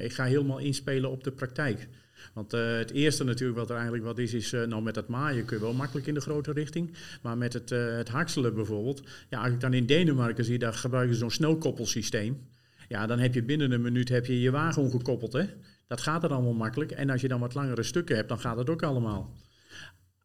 ik 0.00 0.12
ga 0.12 0.24
helemaal 0.24 0.58
inspelen 0.58 1.10
op 1.10 1.24
de 1.24 1.32
praktijk. 1.32 1.88
Want 2.34 2.52
eh, 2.52 2.76
het 2.76 2.90
eerste 2.90 3.24
natuurlijk 3.24 3.58
wat 3.58 3.68
er 3.68 3.74
eigenlijk 3.74 4.04
wat 4.04 4.18
is, 4.18 4.34
is 4.34 4.52
eh, 4.52 4.62
nou 4.62 4.82
met 4.82 4.94
dat 4.94 5.08
maaien 5.08 5.44
kun 5.44 5.56
je 5.56 5.62
wel 5.62 5.72
makkelijk 5.72 6.06
in 6.06 6.14
de 6.14 6.20
grote 6.20 6.52
richting. 6.52 6.92
Maar 7.22 7.38
met 7.38 7.52
het, 7.52 7.72
eh, 7.72 7.96
het 7.96 8.08
hakselen 8.08 8.54
bijvoorbeeld, 8.54 9.02
ja, 9.28 9.42
als 9.42 9.52
ik 9.52 9.60
dan 9.60 9.74
in 9.74 9.86
Denemarken 9.86 10.44
zie, 10.44 10.58
daar 10.58 10.74
gebruiken 10.74 11.14
ze 11.14 11.20
zo'n 11.20 11.30
snelkoppelsysteem. 11.30 12.48
Ja, 12.88 13.06
dan 13.06 13.18
heb 13.18 13.34
je 13.34 13.42
binnen 13.42 13.70
een 13.70 13.82
minuut 13.82 14.08
heb 14.08 14.26
je 14.26 14.40
je 14.40 14.50
wagen 14.50 14.82
omgekoppeld, 14.82 15.32
hè. 15.32 15.44
Dat 15.86 16.00
gaat 16.00 16.24
er 16.24 16.32
allemaal 16.32 16.52
makkelijk. 16.52 16.90
En 16.90 17.10
als 17.10 17.20
je 17.20 17.28
dan 17.28 17.40
wat 17.40 17.54
langere 17.54 17.82
stukken 17.82 18.16
hebt, 18.16 18.28
dan 18.28 18.38
gaat 18.38 18.56
het 18.56 18.70
ook 18.70 18.82
allemaal. 18.82 19.36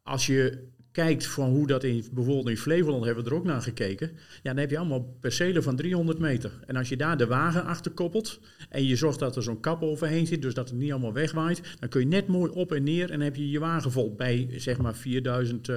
Als 0.03 0.25
je 0.25 0.67
kijkt 0.91 1.25
van 1.25 1.49
hoe 1.49 1.67
dat 1.67 1.83
in, 1.83 2.05
bijvoorbeeld 2.11 2.49
in 2.49 2.57
Flevoland 2.57 3.05
hebben 3.05 3.23
we 3.23 3.29
er 3.29 3.35
ook 3.35 3.43
naar 3.43 3.61
gekeken. 3.61 4.11
Ja, 4.15 4.39
dan 4.43 4.57
heb 4.57 4.69
je 4.69 4.77
allemaal 4.77 5.17
percelen 5.19 5.63
van 5.63 5.75
300 5.75 6.19
meter. 6.19 6.51
En 6.65 6.75
als 6.75 6.89
je 6.89 6.97
daar 6.97 7.17
de 7.17 7.27
wagen 7.27 7.65
achter 7.65 7.91
koppelt 7.91 8.39
en 8.69 8.85
je 8.85 8.95
zorgt 8.95 9.19
dat 9.19 9.35
er 9.35 9.43
zo'n 9.43 9.59
kap 9.59 9.81
overheen 9.81 10.27
zit, 10.27 10.41
dus 10.41 10.53
dat 10.53 10.69
het 10.69 10.77
niet 10.77 10.91
allemaal 10.91 11.13
wegwaait, 11.13 11.61
dan 11.79 11.89
kun 11.89 11.99
je 11.99 12.07
net 12.07 12.27
mooi 12.27 12.51
op 12.51 12.71
en 12.71 12.83
neer 12.83 13.11
en 13.11 13.21
heb 13.21 13.35
je 13.35 13.49
je 13.49 13.59
wagen 13.59 13.91
vol 13.91 14.15
bij 14.15 14.49
zeg 14.55 14.77
maar 14.77 14.95
4000, 14.95 15.69
eh 15.69 15.75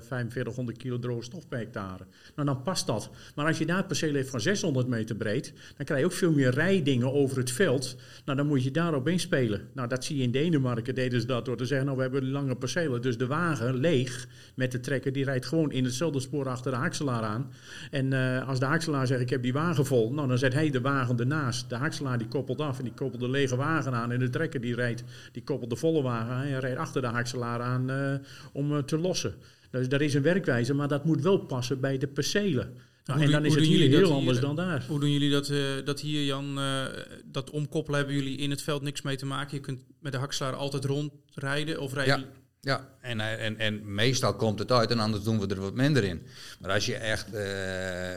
4500 0.00 0.78
kilo 0.78 0.98
droge 0.98 1.24
stof 1.24 1.48
per 1.48 1.58
hectare. 1.58 2.06
Nou, 2.34 2.48
dan 2.48 2.62
past 2.62 2.86
dat. 2.86 3.10
Maar 3.34 3.46
als 3.46 3.58
je 3.58 3.66
daar 3.66 3.84
percelen 3.84 4.14
heeft 4.14 4.30
van 4.30 4.40
600 4.40 4.86
meter 4.86 5.16
breed, 5.16 5.52
dan 5.76 5.86
krijg 5.86 6.00
je 6.00 6.06
ook 6.06 6.12
veel 6.12 6.32
meer 6.32 6.50
rijdingen 6.50 7.12
over 7.12 7.36
het 7.36 7.50
veld. 7.50 7.96
Nou, 8.24 8.36
dan 8.36 8.46
moet 8.46 8.64
je 8.64 8.70
daarop 8.70 9.08
inspelen. 9.08 9.68
Nou, 9.74 9.88
dat 9.88 10.04
zie 10.04 10.16
je 10.16 10.22
in 10.22 10.30
Denemarken, 10.30 10.94
deden 10.94 11.20
ze 11.20 11.26
dat 11.26 11.44
door 11.44 11.56
te 11.56 11.66
zeggen, 11.66 11.86
nou, 11.86 11.96
we 11.96 12.02
hebben 12.02 12.30
lange 12.30 12.56
percelen. 12.56 13.02
Dus 13.02 13.18
de 13.18 13.26
wagen 13.26 13.74
leeg 13.74 14.28
met 14.54 14.72
de 14.72 14.80
trekker, 14.80 15.12
die 15.12 15.24
rijdt 15.24 15.46
gewoon 15.46 15.72
in 15.72 15.84
hetzelfde 15.84 16.20
spoor 16.20 16.48
achter 16.48 16.70
de 16.70 16.76
hakselaar 16.76 17.22
aan. 17.22 17.52
En 17.90 18.12
eh, 18.12 18.48
als 18.48 18.58
de 18.58 18.64
hakselaar 18.64 19.06
zegt, 19.06 19.20
ik 19.20 19.30
heb 19.30 19.42
die 19.42 19.52
wagen 19.52 19.86
vol, 19.86 20.12
nou, 20.12 20.28
dan 20.28 20.38
zet 20.38 20.52
hij 20.52 20.70
de 20.70 20.80
wagen 20.80 21.18
ernaast. 21.18 21.68
De 21.68 21.76
hakselaar 21.76 22.18
die 22.18 22.28
koppelt 22.28 22.60
af 22.60 22.78
en 22.78 22.84
die 22.84 22.94
koppelt 22.94 23.20
de 23.22 23.30
lege 23.30 23.56
wagen 23.56 23.94
aan. 23.94 24.12
En 24.12 24.18
de 24.18 24.30
trekker 24.30 24.60
die 24.60 24.74
rijdt, 24.74 25.04
die 25.32 25.42
koppelt 25.42 25.70
de 25.70 25.76
volle 25.76 26.02
wagen 26.02 26.32
aan 26.32 26.44
en 26.44 26.60
rijdt 26.60 26.78
achter 26.78 27.00
de 27.00 27.08
hakselaar 27.08 27.60
aan 27.60 27.90
eh, 27.90 28.14
om 28.52 28.76
eh, 28.76 28.78
te 28.78 28.98
lossen. 28.98 29.34
Dus 29.70 29.88
dat 29.88 30.00
is 30.00 30.14
een 30.14 30.22
werkwijze, 30.22 30.74
maar 30.74 30.88
dat 30.88 31.04
moet 31.04 31.22
wel 31.22 31.38
passen 31.38 31.80
bij 31.80 31.98
de 31.98 32.06
percelen. 32.06 32.76
Nou, 33.04 33.20
en 33.20 33.30
dan 33.30 33.44
is 33.44 33.54
het 33.54 33.64
hier 33.64 33.88
heel 33.88 34.06
hier? 34.06 34.14
anders 34.14 34.40
dan 34.40 34.56
daar. 34.56 34.84
Hoe 34.88 35.00
doen 35.00 35.12
jullie 35.12 35.30
dat, 35.30 35.48
eh, 35.48 35.58
dat 35.84 36.00
hier, 36.00 36.24
Jan? 36.24 36.58
eh, 36.58 36.84
dat 37.24 37.50
omkoppelen 37.50 37.98
hebben 37.98 38.16
jullie 38.16 38.36
in 38.36 38.50
het 38.50 38.62
veld 38.62 38.82
niks 38.82 39.02
mee 39.02 39.16
te 39.16 39.26
maken. 39.26 39.56
Je 39.56 39.62
kunt 39.62 39.84
met 40.00 40.12
de 40.12 40.18
hakselaar 40.18 40.54
altijd 40.54 40.84
rondrijden 40.84 41.80
of 41.80 41.94
rijden 41.94 42.18
Ja, 42.18 42.26
ja. 42.64 42.88
En, 43.00 43.20
eh, 43.20 43.44
en, 43.44 43.58
en 43.58 43.94
meestal 43.94 44.34
komt 44.34 44.58
het 44.58 44.72
uit 44.72 44.90
en 44.90 44.98
anders 44.98 45.22
doen 45.22 45.40
we 45.40 45.46
er 45.46 45.60
wat 45.60 45.74
minder 45.74 46.04
in. 46.04 46.26
Maar 46.60 46.70
als 46.70 46.86
je 46.86 46.94
echt 46.96 47.32
eh, 47.34 48.16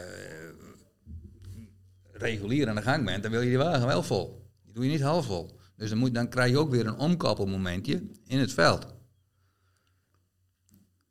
regulier 2.12 2.68
aan 2.68 2.74
de 2.76 2.82
gang 2.82 3.04
bent, 3.04 3.22
dan 3.22 3.32
wil 3.32 3.40
je 3.40 3.48
die 3.48 3.58
wagen 3.58 3.86
wel 3.86 4.02
vol. 4.02 4.50
Die 4.64 4.74
doe 4.74 4.84
je 4.84 4.90
niet 4.90 5.00
half 5.00 5.26
vol. 5.26 5.58
Dus 5.76 5.88
dan, 5.88 5.98
moet, 5.98 6.14
dan 6.14 6.28
krijg 6.28 6.50
je 6.50 6.58
ook 6.58 6.70
weer 6.70 6.86
een 6.86 6.96
omkoppelmomentje 6.98 8.02
in 8.26 8.38
het 8.38 8.52
veld. 8.52 8.86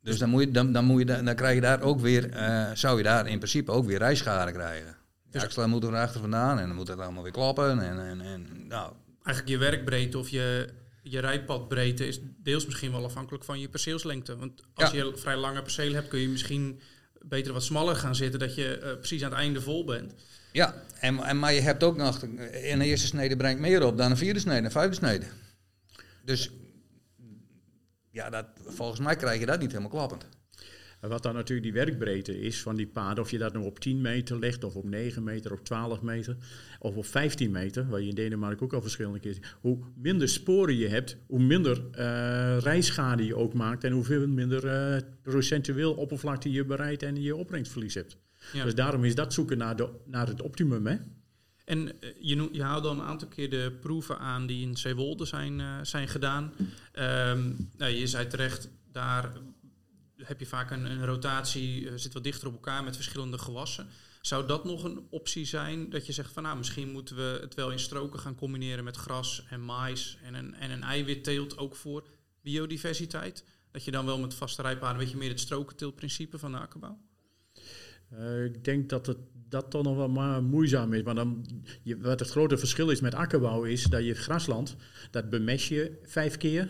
Dus 0.01 0.17
dan, 0.17 0.29
moet 0.29 0.41
je, 0.41 0.51
dan, 0.51 0.71
dan, 0.71 0.85
moet 0.85 0.99
je, 0.99 1.05
da- 1.05 1.21
dan 1.21 1.35
krijg 1.35 1.55
je 1.55 1.61
daar 1.61 1.81
ook 1.81 1.99
weer, 1.99 2.29
eh, 2.29 2.71
zou 2.73 2.97
je 2.97 3.03
daar 3.03 3.27
in 3.27 3.37
principe 3.37 3.71
ook 3.71 3.85
weer 3.85 3.97
rijschade 3.97 4.51
krijgen. 4.51 4.95
Axelaar 5.33 5.69
moet 5.69 5.83
er 5.83 5.95
achter 5.95 6.21
vandaan 6.21 6.59
en 6.59 6.67
dan 6.67 6.75
moet 6.75 6.87
het 6.87 6.99
allemaal 6.99 7.23
weer 7.23 7.31
kloppen. 7.31 7.79
En, 7.81 7.99
en, 7.99 8.21
en, 8.21 8.67
nou, 8.67 8.93
Eigenlijk 9.23 9.47
je 9.47 9.57
werkbreedte 9.57 10.17
of 10.17 10.29
je, 10.29 10.69
je 11.07 11.19
rijpadbreedte 11.19 12.07
is 12.07 12.19
deels 12.21 12.65
misschien 12.65 12.91
wel 12.91 13.03
afhankelijk 13.03 13.43
van 13.43 13.59
je 13.59 13.69
perceelslengte. 13.69 14.38
Want 14.38 14.61
als 14.73 14.91
Ja. 14.91 15.03
je 15.03 15.17
vrij 15.17 15.36
lange 15.36 15.61
percelen 15.61 15.93
hebt, 15.95 16.07
kun 16.07 16.19
je 16.19 16.27
misschien 16.27 16.80
beter 17.21 17.53
wat 17.53 17.63
smaller 17.63 17.95
gaan 17.95 18.15
zitten, 18.15 18.39
dat 18.39 18.55
je 18.55 18.77
eh, 18.77 18.95
precies 18.97 19.23
aan 19.23 19.30
het 19.32 19.39
einde 19.39 19.61
vol 19.61 19.86
bent. 19.86 20.13
Ja, 20.51 20.84
en, 20.99 21.19
en, 21.19 21.39
maar 21.39 21.53
je 21.53 21.61
hebt 21.61 21.84
ook 21.84 21.97
nog, 21.97 22.21
een 22.21 22.82
eerste 22.82 23.07
snede 23.07 23.36
brengt 23.36 23.61
meer 23.61 23.86
op 23.86 23.97
dan 23.97 24.11
een 24.11 24.17
vierde 24.17 24.39
snede, 24.39 24.65
een 24.65 24.71
vijfde 24.71 24.95
snede. 24.95 25.25
Dus 26.23 26.49
ja, 28.11 28.30
dat, 28.30 28.45
volgens 28.65 28.99
mij 28.99 29.15
krijg 29.15 29.39
je 29.39 29.45
dat 29.45 29.59
niet 29.59 29.69
helemaal 29.71 29.89
kloppend. 29.89 30.25
En 30.99 31.09
wat 31.09 31.23
dan 31.23 31.33
natuurlijk 31.33 31.67
die 31.67 31.85
werkbreedte 31.85 32.39
is 32.39 32.61
van 32.61 32.75
die 32.75 32.87
paden, 32.87 33.23
of 33.23 33.31
je 33.31 33.37
dat 33.37 33.53
nou 33.53 33.65
op 33.65 33.79
10 33.79 34.01
meter 34.01 34.39
legt, 34.39 34.63
of 34.63 34.75
op 34.75 34.85
9 34.85 35.23
meter, 35.23 35.51
op 35.51 35.65
12 35.65 36.01
meter, 36.01 36.35
of 36.79 36.95
op 36.95 37.05
15 37.05 37.51
meter, 37.51 37.87
waar 37.89 38.01
je 38.01 38.09
in 38.09 38.15
Denemarken 38.15 38.65
ook 38.65 38.73
al 38.73 38.81
verschillende 38.81 39.19
keer 39.19 39.33
ziet. 39.33 39.55
Hoe 39.59 39.79
minder 39.95 40.29
sporen 40.29 40.75
je 40.75 40.87
hebt, 40.87 41.17
hoe 41.27 41.43
minder 41.43 41.83
uh, 41.91 42.57
rijschade 42.59 43.25
je 43.25 43.35
ook 43.35 43.53
maakt 43.53 43.83
en 43.83 43.91
hoeveel 43.91 44.27
minder 44.27 44.93
uh, 44.93 45.01
procentueel 45.21 45.93
oppervlakte 45.93 46.51
je 46.51 46.65
bereidt 46.65 47.03
en 47.03 47.21
je 47.21 47.35
opbrengstverlies 47.35 47.93
hebt. 47.93 48.17
Ja. 48.53 48.63
Dus 48.63 48.75
daarom 48.75 49.03
is 49.03 49.15
dat 49.15 49.33
zoeken 49.33 49.57
naar, 49.57 49.75
de, 49.75 49.89
naar 50.05 50.27
het 50.27 50.41
optimum. 50.41 50.87
Hè? 50.87 50.95
En 51.65 51.91
je, 52.19 52.49
je 52.51 52.63
houdt 52.63 52.83
dan 52.83 52.99
een 52.99 53.05
aantal 53.05 53.27
keer 53.27 53.49
de 53.49 53.77
proeven 53.81 54.19
aan 54.19 54.47
die 54.47 54.67
in 54.67 54.77
Zeewolde 54.77 55.25
zijn, 55.25 55.59
uh, 55.59 55.77
zijn 55.81 56.07
gedaan. 56.07 56.53
Um, 56.99 57.69
nou, 57.77 57.91
je 57.91 58.07
zei 58.07 58.27
terecht, 58.27 58.69
daar 58.91 59.31
heb 60.18 60.39
je 60.39 60.45
vaak 60.45 60.72
een, 60.72 60.86
een 60.86 61.05
rotatie, 61.05 61.82
uh, 61.82 61.91
zit 61.95 62.13
wat 62.13 62.24
dichter 62.24 62.47
op 62.47 62.53
elkaar 62.53 62.84
met 62.84 62.95
verschillende 62.95 63.38
gewassen. 63.38 63.88
Zou 64.22 64.47
dat 64.47 64.63
nog 64.63 64.84
een 64.84 65.07
optie 65.09 65.45
zijn 65.45 65.89
dat 65.89 66.05
je 66.05 66.13
zegt 66.13 66.32
van 66.34 66.43
nou 66.43 66.57
misschien 66.57 66.91
moeten 66.91 67.16
we 67.16 67.38
het 67.41 67.53
wel 67.53 67.72
in 67.72 67.80
stroken 67.80 68.20
gaan 68.20 68.36
combineren 68.36 68.84
met 68.84 68.95
gras 68.95 69.45
en 69.49 69.61
mais 69.61 70.18
en 70.24 70.34
een, 70.34 70.53
en 70.53 70.72
een 70.72 70.84
eiwitteelt 70.84 71.57
ook 71.57 71.76
voor 71.76 72.07
biodiversiteit? 72.41 73.43
Dat 73.72 73.84
je 73.84 73.91
dan 73.91 74.05
wel 74.05 74.20
met 74.20 74.34
vaste 74.34 74.61
rijpaden 74.61 74.95
een 74.95 75.03
beetje 75.03 75.18
meer 75.18 75.30
het 75.30 75.39
strokenteeltprincipe 75.39 76.38
van 76.38 76.51
de 76.51 76.57
akkerbouw? 76.57 76.97
Uh, 78.13 78.45
ik 78.45 78.63
denk 78.63 78.89
dat 78.89 79.05
het 79.05 79.18
dat 79.49 79.72
toch 79.72 79.84
nog 79.84 79.95
wel 79.95 80.09
maar 80.09 80.43
moeizaam 80.43 80.93
is. 80.93 81.03
Maar 81.03 81.16
dan, 81.16 81.45
je, 81.84 81.97
wat 81.97 82.20
het 82.20 82.30
grote 82.30 82.57
verschil 82.57 82.89
is 82.89 83.01
met 83.01 83.13
akkerbouw 83.13 83.63
is 83.63 83.84
dat 83.84 84.05
je 84.05 84.13
grasland, 84.13 84.76
dat 85.11 85.30
bemes 85.30 85.68
je 85.68 85.99
vijf 86.03 86.38
keer 86.38 86.70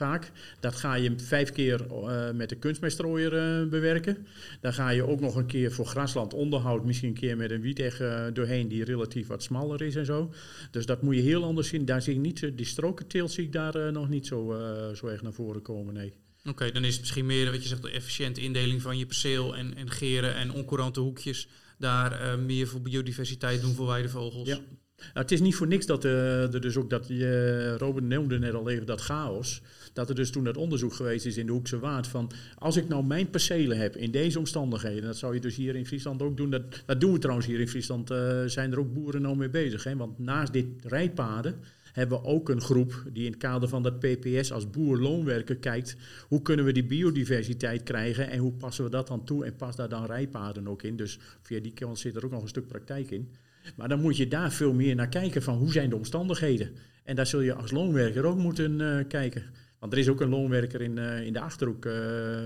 vaak. 0.00 0.30
Dat 0.60 0.74
ga 0.74 0.94
je 0.94 1.12
vijf 1.16 1.52
keer 1.52 1.86
uh, 1.90 2.30
met 2.30 2.48
de 2.48 2.56
kunstmeststrooier 2.56 3.32
uh, 3.32 3.68
bewerken. 3.68 4.26
Dan 4.60 4.72
ga 4.72 4.90
je 4.90 5.06
ook 5.06 5.20
nog 5.20 5.36
een 5.36 5.46
keer 5.46 5.72
voor 5.72 5.86
grasland 5.86 6.34
onderhoud, 6.34 6.84
misschien 6.84 7.08
een 7.08 7.14
keer 7.14 7.36
met 7.36 7.50
een 7.50 7.60
wieteg 7.60 8.00
uh, 8.00 8.24
doorheen 8.32 8.68
die 8.68 8.84
relatief 8.84 9.26
wat 9.26 9.42
smaller 9.42 9.82
is 9.82 9.96
en 9.96 10.06
zo. 10.06 10.32
Dus 10.70 10.86
dat 10.86 11.02
moet 11.02 11.14
je 11.14 11.20
heel 11.20 11.44
anders 11.44 11.68
zien. 11.68 11.84
Daar 11.84 12.02
zie 12.02 12.14
ik 12.14 12.20
niet, 12.20 12.50
die 12.56 12.66
strokenteelt 12.66 13.30
zie 13.30 13.44
ik 13.44 13.52
daar 13.52 13.92
nog 13.92 14.08
niet 14.08 14.26
zo, 14.26 14.54
zo 14.94 15.06
erg 15.06 15.22
naar 15.22 15.32
voren 15.32 15.62
komen, 15.62 15.94
nee. 15.94 16.12
Oké, 16.44 16.72
dan 16.72 16.84
is 16.84 16.92
het 16.92 17.00
misschien 17.00 17.26
meer 17.26 17.50
wat 17.50 17.62
je 17.62 17.68
zegt, 17.68 17.82
de 17.82 17.90
efficiënte 17.90 18.40
indeling 18.40 18.82
van 18.82 18.98
je 18.98 19.06
perceel 19.06 19.56
en, 19.56 19.76
en 19.76 19.90
geren 19.90 20.34
en 20.34 20.52
oncourante 20.52 21.00
hoekjes. 21.00 21.48
Daar 21.78 22.38
meer 22.38 22.66
voor 22.66 22.80
biodiversiteit 22.80 23.60
doen 23.60 23.74
voor 23.74 23.86
weidevogels. 23.86 24.48
Ja. 24.48 24.58
Nou, 25.00 25.10
het 25.12 25.32
is 25.32 25.40
niet 25.40 25.54
voor 25.54 25.66
niks 25.66 25.86
dat 25.86 26.04
uh, 26.04 26.54
er 26.54 26.60
dus 26.60 26.76
ook 26.76 26.90
dat, 26.90 27.10
uh, 27.10 27.76
Robert 27.76 28.04
noemde 28.04 28.38
net 28.38 28.54
al 28.54 28.68
even 28.68 28.86
dat 28.86 29.00
chaos. 29.00 29.62
Dat 29.92 30.08
er 30.08 30.14
dus 30.14 30.30
toen 30.30 30.44
dat 30.44 30.56
onderzoek 30.56 30.94
geweest 30.94 31.26
is 31.26 31.36
in 31.36 31.46
de 31.46 31.52
Hoekse 31.52 31.78
Waard 31.78 32.06
van 32.06 32.30
als 32.58 32.76
ik 32.76 32.88
nou 32.88 33.04
mijn 33.04 33.30
percelen 33.30 33.78
heb 33.78 33.96
in 33.96 34.10
deze 34.10 34.38
omstandigheden, 34.38 35.02
dat 35.02 35.16
zou 35.16 35.34
je 35.34 35.40
dus 35.40 35.56
hier 35.56 35.76
in 35.76 35.86
Friesland 35.86 36.22
ook 36.22 36.36
doen. 36.36 36.50
Dat, 36.50 36.62
dat 36.86 37.00
doen 37.00 37.12
we 37.12 37.18
trouwens 37.18 37.46
hier 37.46 37.60
in 37.60 37.68
Friesland, 37.68 38.10
uh, 38.10 38.42
zijn 38.46 38.72
er 38.72 38.78
ook 38.78 38.94
boeren 38.94 39.22
nou 39.22 39.36
mee 39.36 39.50
bezig. 39.50 39.84
Hè? 39.84 39.96
Want 39.96 40.18
naast 40.18 40.52
dit 40.52 40.66
rijpaden 40.82 41.54
hebben 41.92 42.20
we 42.20 42.28
ook 42.28 42.48
een 42.48 42.60
groep 42.60 43.02
die 43.12 43.24
in 43.24 43.30
het 43.30 43.40
kader 43.40 43.68
van 43.68 43.82
dat 43.82 43.98
PPS 43.98 44.52
als 44.52 44.70
boer-loonwerker 44.70 45.56
kijkt. 45.56 45.96
Hoe 46.28 46.42
kunnen 46.42 46.64
we 46.64 46.72
die 46.72 46.84
biodiversiteit 46.84 47.82
krijgen 47.82 48.30
en 48.30 48.38
hoe 48.38 48.52
passen 48.52 48.84
we 48.84 48.90
dat 48.90 49.06
dan 49.06 49.24
toe 49.24 49.44
en 49.44 49.56
pas 49.56 49.76
daar 49.76 49.88
dan 49.88 50.06
rijpaden 50.06 50.68
ook 50.68 50.82
in. 50.82 50.96
Dus 50.96 51.18
via 51.42 51.60
die 51.60 51.72
kant 51.72 51.98
zit 51.98 52.16
er 52.16 52.24
ook 52.24 52.30
nog 52.30 52.42
een 52.42 52.48
stuk 52.48 52.66
praktijk 52.66 53.10
in. 53.10 53.28
Maar 53.76 53.88
dan 53.88 54.00
moet 54.00 54.16
je 54.16 54.28
daar 54.28 54.52
veel 54.52 54.72
meer 54.72 54.94
naar 54.94 55.08
kijken 55.08 55.42
van 55.42 55.58
hoe 55.58 55.72
zijn 55.72 55.90
de 55.90 55.96
omstandigheden. 55.96 56.70
En 57.04 57.16
daar 57.16 57.26
zul 57.26 57.40
je 57.40 57.54
als 57.54 57.70
loonwerker 57.70 58.24
ook 58.24 58.38
moeten 58.38 58.80
uh, 58.80 58.98
kijken. 59.08 59.42
Want 59.80 59.92
er 59.92 59.98
is 59.98 60.08
ook 60.08 60.20
een 60.20 60.28
loonwerker 60.28 60.80
in, 60.80 60.96
uh, 60.96 61.26
in 61.26 61.32
de 61.32 61.40
Achterhoek 61.40 61.84
uh, 61.84 61.94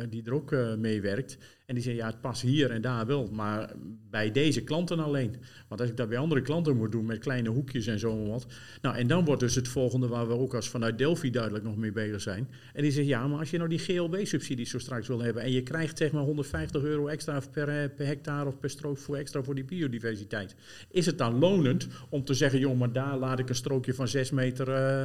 die 0.08 0.22
er 0.24 0.34
ook 0.34 0.52
uh, 0.52 0.74
mee 0.74 1.00
werkt. 1.00 1.38
En 1.66 1.74
die 1.74 1.84
zegt, 1.84 1.96
ja, 1.96 2.06
het 2.06 2.20
past 2.20 2.42
hier 2.42 2.70
en 2.70 2.80
daar 2.80 3.06
wel, 3.06 3.28
maar 3.32 3.72
bij 4.10 4.30
deze 4.30 4.60
klanten 4.60 4.98
alleen. 4.98 5.36
Want 5.68 5.80
als 5.80 5.90
ik 5.90 5.96
dat 5.96 6.08
bij 6.08 6.18
andere 6.18 6.42
klanten 6.42 6.76
moet 6.76 6.92
doen 6.92 7.04
met 7.04 7.18
kleine 7.18 7.48
hoekjes 7.48 7.86
en 7.86 7.98
zo 7.98 8.26
wat. 8.26 8.46
Nou, 8.82 8.96
en 8.96 9.06
dan 9.06 9.24
wordt 9.24 9.40
dus 9.40 9.54
het 9.54 9.68
volgende 9.68 10.08
waar 10.08 10.28
we 10.28 10.38
ook 10.38 10.54
als 10.54 10.68
vanuit 10.68 10.98
Delphi 10.98 11.30
duidelijk 11.30 11.64
nog 11.64 11.76
mee 11.76 11.92
bezig 11.92 12.20
zijn. 12.20 12.48
En 12.72 12.82
die 12.82 12.90
zegt, 12.90 13.06
ja, 13.06 13.26
maar 13.26 13.38
als 13.38 13.50
je 13.50 13.56
nou 13.56 13.68
die 13.68 13.78
GLB-subsidies 13.78 14.70
zo 14.70 14.78
straks 14.78 15.08
wil 15.08 15.20
hebben 15.20 15.42
en 15.42 15.52
je 15.52 15.62
krijgt 15.62 15.98
zeg 15.98 16.12
maar 16.12 16.22
150 16.22 16.82
euro 16.82 17.06
extra 17.06 17.40
per, 17.50 17.90
per 17.90 18.06
hectare 18.06 18.48
of 18.48 18.58
per 18.58 18.70
strook 18.70 18.98
voor 18.98 19.16
extra 19.16 19.42
voor 19.42 19.54
die 19.54 19.64
biodiversiteit. 19.64 20.54
Is 20.90 21.06
het 21.06 21.18
dan 21.18 21.38
lonend 21.38 21.88
om 22.08 22.24
te 22.24 22.34
zeggen, 22.34 22.58
joh, 22.58 22.78
maar 22.78 22.92
daar 22.92 23.16
laat 23.16 23.38
ik 23.38 23.48
een 23.48 23.54
strookje 23.54 23.94
van 23.94 24.08
6 24.08 24.30
meter 24.30 24.68
uh, 24.68 25.02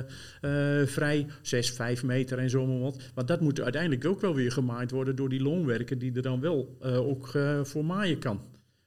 uh, 0.82 0.88
vrij, 0.88 1.28
6, 1.42 1.72
5 1.72 2.04
meter 2.04 2.38
en 2.38 2.50
zo 2.50 2.80
wat. 2.80 3.12
Want 3.14 3.28
dat 3.28 3.42
moet 3.42 3.62
uiteindelijk 3.62 4.06
ook 4.06 4.22
wel 4.22 4.36
weer 4.36 4.52
gemaaid 4.52 4.92
worden 4.92 5.16
door 5.16 5.30
die 5.30 5.42
loonwerker 5.42 6.00
die 6.00 6.14
er 6.14 6.22
dan 6.22 6.40
wel 6.40 6.49
uh, 6.56 7.08
ook 7.08 7.34
uh, 7.34 7.64
voor 7.64 7.86
maaien 7.86 8.20
kan. 8.20 8.42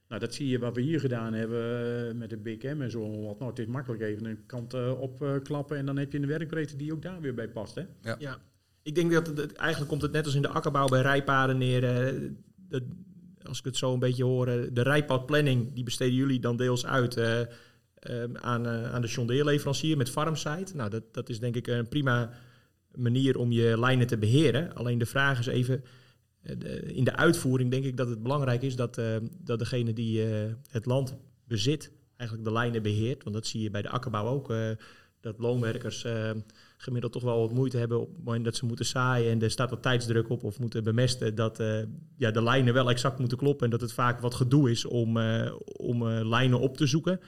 Nou, 0.09 0.21
dat 0.21 0.35
zie 0.35 0.49
je 0.49 0.59
wat 0.59 0.75
we 0.75 0.81
hier 0.81 1.01
gedaan 1.01 1.33
hebben 1.33 1.87
uh, 2.09 2.15
met 2.15 2.31
de 2.31 2.37
Big 2.37 2.63
M 2.63 2.83
en 2.83 2.91
zo. 2.91 3.01
Wat. 3.01 3.39
Nou, 3.39 3.51
het 3.51 3.59
is 3.59 3.67
makkelijk 3.67 4.03
even 4.03 4.25
een 4.25 4.47
kant 4.47 4.75
opklappen 4.99 5.77
en 5.77 5.87
dan 5.87 5.97
heb 5.97 6.13
je 6.13 6.19
een 6.19 6.27
werkbreedte 6.27 6.77
die 6.77 6.93
ook 6.93 7.03
daar 7.03 7.21
weer 7.21 7.35
bij 7.35 7.49
past. 7.49 7.75
Hè? 7.75 7.83
Ja. 8.03 8.17
ja. 8.19 8.39
Ik 8.83 8.95
denk 8.95 9.13
dat 9.13 9.27
het, 9.27 9.53
eigenlijk 9.53 9.91
komt 9.91 10.03
het 10.03 10.13
net 10.13 10.25
als 10.25 10.35
in 10.35 10.43
de 10.43 10.49
akkerbouw 10.49 10.87
bij 10.87 11.03
rijpaden 11.03 11.59
neer. 11.59 11.81
De, 11.81 12.87
als 13.43 13.59
ik 13.59 13.65
het 13.65 13.77
zo 13.77 13.93
een 13.93 13.99
beetje 13.99 14.25
hoor, 14.25 14.47
de 14.47 14.83
rijpadplanning, 14.83 15.73
die 15.75 15.85
besteden 15.85 16.15
jullie 16.15 16.41
dan 16.41 16.57
deels 16.57 16.87
uit 16.87 17.19
aan, 18.33 18.67
aan 18.67 19.03
de 19.03 19.09
John 19.09 19.33
leverancier 19.33 19.97
met 19.97 20.11
Farmsite. 20.11 20.77
Nou, 20.77 20.91
dat, 20.91 21.03
dat 21.15 21.29
is 21.29 21.39
denk 21.39 21.57
ik 21.57 21.67
een 21.67 21.89
prima 21.89 22.31
manier 22.95 23.39
om 23.39 23.53
je 23.53 23.79
lijnen 23.79 24.07
te 24.07 24.19
beheren. 24.19 24.75
Alleen 24.75 24.99
de 24.99 25.07
vraag 25.07 25.39
is 25.39 25.47
even 25.47 25.83
eh, 25.85 25.91
in 26.87 27.05
de 27.05 27.17
uitvoering 27.17 27.71
denk 27.71 27.85
ik 27.85 27.97
dat 27.97 28.09
het 28.09 28.23
belangrijk 28.23 28.63
is 28.63 28.77
dat, 28.77 28.99
uh, 28.99 29.17
dat 29.45 29.59
degene 29.59 29.93
die 29.93 30.21
het 30.71 30.87
land 30.87 31.17
bezit, 31.45 31.93
eigenlijk 32.17 32.49
de 32.49 32.55
lijnen 32.55 32.83
beheert. 32.83 33.23
Want 33.23 33.35
dat 33.35 33.47
zie 33.47 33.63
je 33.63 33.71
bij 33.71 33.83
de 33.83 33.89
akkerbouw 33.89 34.27
ook. 34.27 34.53
Dat 35.21 35.39
loonwerkers 35.39 36.07
gemiddeld 36.77 37.13
toch 37.13 37.23
wel 37.23 37.41
wat 37.41 37.53
moeite 37.53 37.79
hebben 37.79 38.01
op 38.01 38.45
dat 38.45 38.57
ze 38.57 38.67
moeten 38.67 38.87
zaaien 38.87 39.31
en 39.31 39.43
er 39.43 39.51
staat 39.51 39.71
wat 39.71 39.83
tijdsdruk 39.83 40.29
op 40.29 40.45
of 40.45 40.59
moeten 40.59 40.85
bemesten. 40.85 41.35
Dat 41.35 41.63
ja, 42.17 42.31
de 42.31 42.43
lijnen 42.43 42.75
wel 42.75 42.91
exact 42.91 43.19
moeten 43.19 43.39
kloppen 43.39 43.65
en 43.65 43.71
dat 43.71 43.81
het 43.81 43.93
vaak 43.93 44.21
wat 44.21 44.35
gedoe 44.35 44.71
is 44.71 44.85
om, 44.85 45.19
om 45.77 46.05
lijnen 46.09 46.61
op 46.61 46.77
te 46.77 46.87
zoeken. 46.87 47.21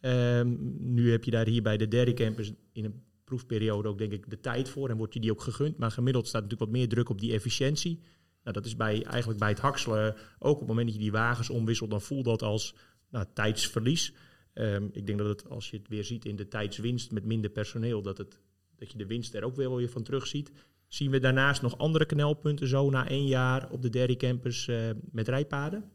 Ehm, 0.00 0.56
nu 0.78 1.10
heb 1.10 1.24
je 1.24 1.30
daar 1.30 1.46
hier 1.46 1.62
bij 1.62 1.76
de 1.76 1.88
derde 1.88 2.14
campus 2.14 2.52
in 2.72 2.84
een 2.84 3.02
proefperiode 3.24 3.88
ook 3.88 3.98
denk 3.98 4.12
ik 4.12 4.30
de 4.30 4.40
tijd 4.40 4.68
voor 4.68 4.88
en 4.88 4.96
wordt 4.96 5.14
je 5.14 5.20
die 5.20 5.30
ook 5.30 5.40
gegund. 5.40 5.76
Maar 5.78 5.90
gemiddeld 5.90 6.26
staat 6.26 6.42
natuurlijk 6.42 6.70
wat 6.70 6.78
meer 6.78 6.88
druk 6.88 7.08
op 7.08 7.20
die 7.20 7.32
efficiëntie. 7.32 8.00
Nou, 8.42 8.54
dat 8.54 8.66
is 8.66 8.76
bij, 8.76 9.04
eigenlijk 9.04 9.38
bij 9.38 9.48
het 9.48 9.58
hakselen 9.58 10.16
ook 10.38 10.52
op 10.52 10.58
het 10.58 10.68
moment 10.68 10.86
dat 10.86 10.96
je 10.96 11.02
die 11.02 11.12
wagens 11.12 11.50
omwisselt, 11.50 11.90
dan 11.90 12.00
voelt 12.00 12.24
dat 12.24 12.42
als 12.42 12.74
nou, 13.10 13.26
tijdsverlies. 13.34 14.14
Um, 14.54 14.90
ik 14.92 15.06
denk 15.06 15.18
dat 15.18 15.28
het, 15.28 15.48
als 15.48 15.70
je 15.70 15.76
het 15.76 15.88
weer 15.88 16.04
ziet 16.04 16.24
in 16.24 16.36
de 16.36 16.48
tijdswinst 16.48 17.10
met 17.10 17.24
minder 17.24 17.50
personeel, 17.50 18.02
dat, 18.02 18.18
het, 18.18 18.38
dat 18.76 18.92
je 18.92 18.98
de 18.98 19.06
winst 19.06 19.34
er 19.34 19.44
ook 19.44 19.56
weer, 19.56 19.74
weer 19.74 19.88
van 19.88 20.02
terug 20.02 20.26
ziet. 20.26 20.50
Zien 20.88 21.10
we 21.10 21.18
daarnaast 21.18 21.62
nog 21.62 21.78
andere 21.78 22.06
knelpunten 22.06 22.66
zo 22.66 22.90
na 22.90 23.08
één 23.08 23.26
jaar 23.26 23.70
op 23.70 23.82
de 23.82 23.90
derde 23.90 24.16
campus 24.16 24.66
uh, 24.66 24.90
met 25.10 25.28
rijpaden? 25.28 25.90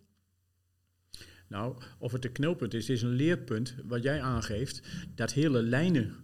Nou, 1.47 1.77
of 1.99 2.11
het 2.11 2.25
een 2.25 2.31
knelpunt 2.31 2.73
is, 2.73 2.89
is 2.89 3.01
een 3.01 3.15
leerpunt 3.15 3.75
wat 3.85 4.03
jij 4.03 4.21
aangeeft. 4.21 4.81
Dat 5.15 5.33
hele 5.33 5.61
lijnen 5.61 6.15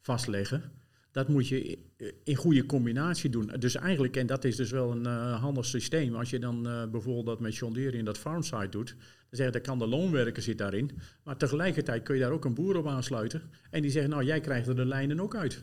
vastleggen, 0.00 0.72
dat 1.12 1.28
moet 1.28 1.48
je 1.48 1.78
in 2.24 2.36
goede 2.36 2.66
combinatie 2.66 3.30
doen. 3.30 3.50
Dus 3.58 3.74
eigenlijk, 3.74 4.16
en 4.16 4.26
dat 4.26 4.44
is 4.44 4.56
dus 4.56 4.70
wel 4.70 4.90
een 4.90 5.06
uh, 5.06 5.40
handig 5.40 5.64
systeem, 5.64 6.14
als 6.14 6.30
je 6.30 6.38
dan 6.38 6.66
uh, 6.66 6.84
bijvoorbeeld 6.90 7.26
dat 7.26 7.40
met 7.40 7.56
John 7.56 7.72
Deere 7.72 7.96
in 7.96 8.04
dat 8.04 8.18
farmsite 8.18 8.68
doet, 8.68 8.88
dan 8.88 9.38
zeg 9.38 9.46
je, 9.46 9.52
dat 9.52 9.62
kan 9.62 9.78
de 9.78 9.86
loonwerker 9.86 10.42
zit 10.42 10.58
daarin, 10.58 10.90
maar 11.22 11.36
tegelijkertijd 11.36 12.02
kun 12.02 12.14
je 12.14 12.20
daar 12.20 12.30
ook 12.30 12.44
een 12.44 12.54
boer 12.54 12.76
op 12.76 12.86
aansluiten 12.86 13.42
en 13.70 13.82
die 13.82 13.90
zeggen, 13.90 14.10
nou 14.10 14.24
jij 14.24 14.40
krijgt 14.40 14.68
er 14.68 14.76
de 14.76 14.86
lijnen 14.86 15.20
ook 15.20 15.36
uit. 15.36 15.62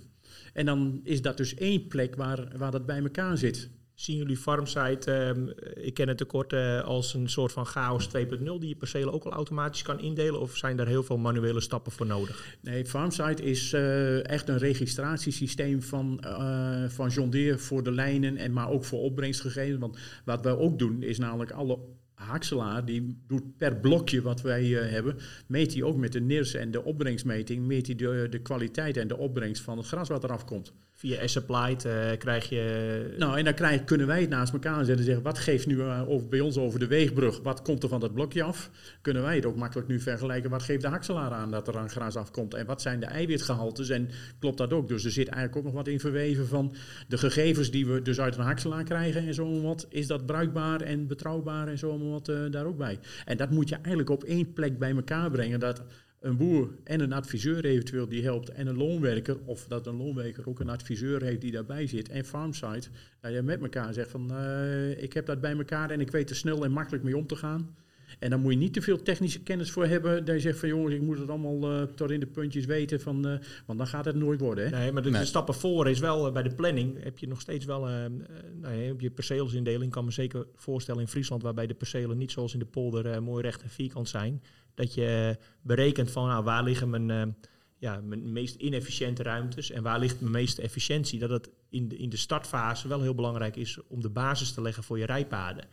En 0.53 0.65
dan 0.65 0.99
is 1.03 1.21
dat 1.21 1.37
dus 1.37 1.55
één 1.55 1.87
plek 1.87 2.15
waar, 2.15 2.57
waar 2.57 2.71
dat 2.71 2.85
bij 2.85 2.99
elkaar 2.99 3.37
zit. 3.37 3.69
Zien 3.97 4.17
jullie 4.17 4.37
Farmsite, 4.37 5.35
uh, 5.35 5.85
ik 5.85 5.93
ken 5.93 6.07
het 6.07 6.17
tekort 6.17 6.53
uh, 6.53 6.83
als 6.83 7.13
een 7.13 7.29
soort 7.29 7.51
van 7.51 7.65
chaos 7.65 8.07
2.0 8.07 8.13
die 8.39 8.67
je 8.67 8.75
percelen 8.75 9.13
ook 9.13 9.23
al 9.23 9.31
automatisch 9.31 9.81
kan 9.81 9.99
indelen? 9.99 10.39
Of 10.39 10.55
zijn 10.55 10.79
er 10.79 10.87
heel 10.87 11.03
veel 11.03 11.17
manuele 11.17 11.61
stappen 11.61 11.91
voor 11.91 12.05
nodig? 12.05 12.57
Nee, 12.61 12.85
Farmsite 12.85 13.43
is 13.43 13.73
uh, 13.73 14.29
echt 14.29 14.49
een 14.49 14.57
registratiesysteem 14.57 15.81
van, 15.81 16.23
uh, 16.25 16.83
van 16.87 17.09
John 17.09 17.29
Deere 17.29 17.57
voor 17.57 17.83
de 17.83 17.91
lijnen, 17.91 18.37
en 18.37 18.53
maar 18.53 18.69
ook 18.69 18.85
voor 18.85 18.99
opbrengstgegevens. 18.99 19.79
Want 19.79 19.97
wat 20.25 20.43
wij 20.43 20.55
ook 20.55 20.79
doen 20.79 21.03
is 21.03 21.17
namelijk 21.17 21.51
alle 21.51 21.79
Hakselaar 22.13 22.85
die 22.85 23.17
doet 23.27 23.57
per 23.57 23.75
blokje 23.75 24.21
wat 24.21 24.41
wij 24.41 24.65
hebben, 24.65 25.17
meet 25.47 25.73
hij 25.73 25.83
ook 25.83 25.97
met 25.97 26.11
de 26.11 26.21
NIRS 26.21 26.53
en 26.53 26.71
de 26.71 26.83
opbrengstmeting, 26.83 27.65
meet 27.65 27.87
hij 27.87 27.95
de, 27.95 28.27
de 28.29 28.41
kwaliteit 28.41 28.97
en 28.97 29.07
de 29.07 29.17
opbrengst 29.17 29.63
van 29.63 29.77
het 29.77 29.87
gras 29.87 30.09
wat 30.09 30.23
eraf 30.23 30.45
komt. 30.45 30.73
Via 30.97 31.27
S-Applied 31.27 31.85
eh, 31.85 32.17
krijg 32.17 32.49
je... 32.49 33.15
Nou, 33.17 33.37
en 33.37 33.43
dan 33.43 33.53
krijg, 33.53 33.83
kunnen 33.83 34.07
wij 34.07 34.21
het 34.21 34.29
naast 34.29 34.53
elkaar 34.53 34.75
zetten 34.75 34.97
en 34.97 35.03
zeggen, 35.03 35.23
wat 35.23 35.37
geeft 35.37 35.67
nu 35.67 35.75
uh, 35.75 36.09
over, 36.09 36.27
bij 36.27 36.39
ons 36.39 36.57
over 36.57 36.79
de 36.79 36.87
weegbrug, 36.87 37.39
wat 37.41 37.61
komt 37.61 37.83
er 37.83 37.89
van 37.89 37.99
dat 37.99 38.13
blokje 38.13 38.43
af? 38.43 38.69
Kunnen 39.01 39.23
wij 39.23 39.35
het 39.35 39.45
ook 39.45 39.55
makkelijk 39.55 39.87
nu 39.87 39.99
vergelijken, 39.99 40.49
wat 40.49 40.63
geeft 40.63 40.81
de 40.81 40.87
hakselaar 40.87 41.31
aan 41.31 41.51
dat 41.51 41.67
er 41.67 41.77
aan 41.77 41.89
gras 41.89 42.15
afkomt? 42.15 42.53
En 42.53 42.65
wat 42.65 42.81
zijn 42.81 42.99
de 42.99 43.05
eiwitgehaltes? 43.05 43.89
En 43.89 44.09
klopt 44.39 44.57
dat 44.57 44.73
ook? 44.73 44.87
Dus 44.87 45.05
er 45.05 45.11
zit 45.11 45.27
eigenlijk 45.27 45.57
ook 45.57 45.73
nog 45.73 45.83
wat 45.83 45.87
in 45.87 45.99
verweven 45.99 46.47
van 46.47 46.75
de 47.07 47.17
gegevens 47.17 47.71
die 47.71 47.87
we 47.87 48.01
dus 48.01 48.19
uit 48.19 48.35
een 48.37 48.43
hakselaar 48.43 48.83
krijgen 48.83 49.27
en 49.27 49.33
zo 49.33 49.61
wat. 49.61 49.85
Is 49.89 50.07
dat 50.07 50.25
bruikbaar 50.25 50.81
en 50.81 51.07
betrouwbaar 51.07 51.67
en 51.67 51.77
zo 51.77 52.09
wat 52.09 52.27
uh, 52.29 52.51
daar 52.51 52.65
ook 52.65 52.77
bij? 52.77 52.99
En 53.25 53.37
dat 53.37 53.49
moet 53.49 53.69
je 53.69 53.75
eigenlijk 53.75 54.09
op 54.09 54.23
één 54.23 54.53
plek 54.53 54.79
bij 54.79 54.91
elkaar 54.91 55.31
brengen, 55.31 55.59
dat 55.59 55.83
een 56.19 56.37
boer 56.37 56.69
en 56.83 56.99
een 56.99 57.13
adviseur 57.13 57.65
eventueel 57.65 58.07
die 58.07 58.23
helpt 58.23 58.49
en 58.49 58.67
een 58.67 58.77
loonwerker, 58.77 59.37
of 59.45 59.65
dat 59.67 59.87
een 59.87 59.97
loonwerker 59.97 60.49
ook 60.49 60.59
een 60.59 60.69
adviseur 60.69 61.23
heeft 61.23 61.41
die 61.41 61.51
daarbij 61.51 61.87
zit 61.87 62.09
en 62.09 62.25
farmsite, 62.25 62.89
dat 63.21 63.33
je 63.33 63.41
met 63.41 63.61
elkaar 63.61 63.93
zegt 63.93 64.11
van 64.11 64.31
uh, 64.31 65.01
ik 65.03 65.13
heb 65.13 65.25
dat 65.25 65.41
bij 65.41 65.57
elkaar 65.57 65.89
en 65.89 65.99
ik 65.99 66.11
weet 66.11 66.29
er 66.29 66.35
snel 66.35 66.63
en 66.63 66.71
makkelijk 66.71 67.03
mee 67.03 67.17
om 67.17 67.27
te 67.27 67.35
gaan. 67.35 67.75
En 68.19 68.29
dan 68.29 68.41
moet 68.41 68.51
je 68.51 68.57
niet 68.57 68.73
te 68.73 68.81
veel 68.81 69.01
technische 69.01 69.43
kennis 69.43 69.71
voor 69.71 69.85
hebben. 69.85 70.25
Dat 70.25 70.35
je 70.35 70.41
zegt 70.41 70.59
van 70.59 70.69
jongens, 70.69 70.93
ik 70.93 71.01
moet 71.01 71.19
het 71.19 71.29
allemaal 71.29 71.71
uh, 71.71 71.81
tot 71.83 72.11
in 72.11 72.19
de 72.19 72.25
puntjes 72.25 72.65
weten. 72.65 73.01
Van, 73.01 73.27
uh, 73.27 73.37
want 73.65 73.77
dan 73.77 73.87
gaat 73.87 74.05
het 74.05 74.15
nooit 74.15 74.39
worden. 74.39 74.63
Hè? 74.63 74.69
Nee, 74.77 74.91
maar 74.91 75.01
de, 75.01 75.09
nee. 75.09 75.19
de 75.19 75.25
stappen 75.25 75.53
voor 75.53 75.89
is 75.89 75.99
wel 75.99 76.27
uh, 76.27 76.33
bij 76.33 76.43
de 76.43 76.53
planning. 76.53 77.03
Heb 77.03 77.17
je 77.17 77.27
nog 77.27 77.41
steeds 77.41 77.65
wel. 77.65 77.81
nou 77.81 78.75
ja, 78.75 78.91
op 78.91 79.01
je 79.01 79.11
perceelsindeling 79.11 79.91
kan 79.91 80.05
me 80.05 80.11
zeker 80.11 80.47
voorstellen 80.55 81.01
in 81.01 81.07
Friesland. 81.07 81.41
Waarbij 81.41 81.67
de 81.67 81.73
percelen 81.73 82.17
niet 82.17 82.31
zoals 82.31 82.53
in 82.53 82.59
de 82.59 82.65
polder 82.65 83.23
mooi 83.23 83.43
recht 83.43 83.61
en 83.61 83.69
vierkant 83.69 84.09
zijn. 84.09 84.41
Dat 84.77 84.93
je 84.93 85.37
berekent 85.61 86.11
van 86.11 86.27
nou, 86.27 86.43
waar 86.43 86.63
liggen 86.63 86.89
mijn, 86.89 87.37
ja, 87.77 88.01
mijn 88.01 88.31
meest 88.31 88.55
inefficiënte 88.55 89.23
ruimtes. 89.23 89.71
En 89.71 89.83
waar 89.83 89.99
ligt 89.99 90.19
mijn 90.19 90.31
meeste 90.31 90.61
efficiëntie. 90.61 91.19
Dat 91.19 91.29
het 91.29 91.49
in 91.69 91.87
de, 91.87 91.97
in 91.97 92.09
de 92.09 92.17
startfase 92.17 92.87
wel 92.87 93.01
heel 93.01 93.15
belangrijk 93.15 93.55
is 93.55 93.79
om 93.87 94.01
de 94.01 94.09
basis 94.09 94.53
te 94.53 94.61
leggen 94.61 94.83
voor 94.83 94.99
je 94.99 95.05
rijpaden. 95.05 95.65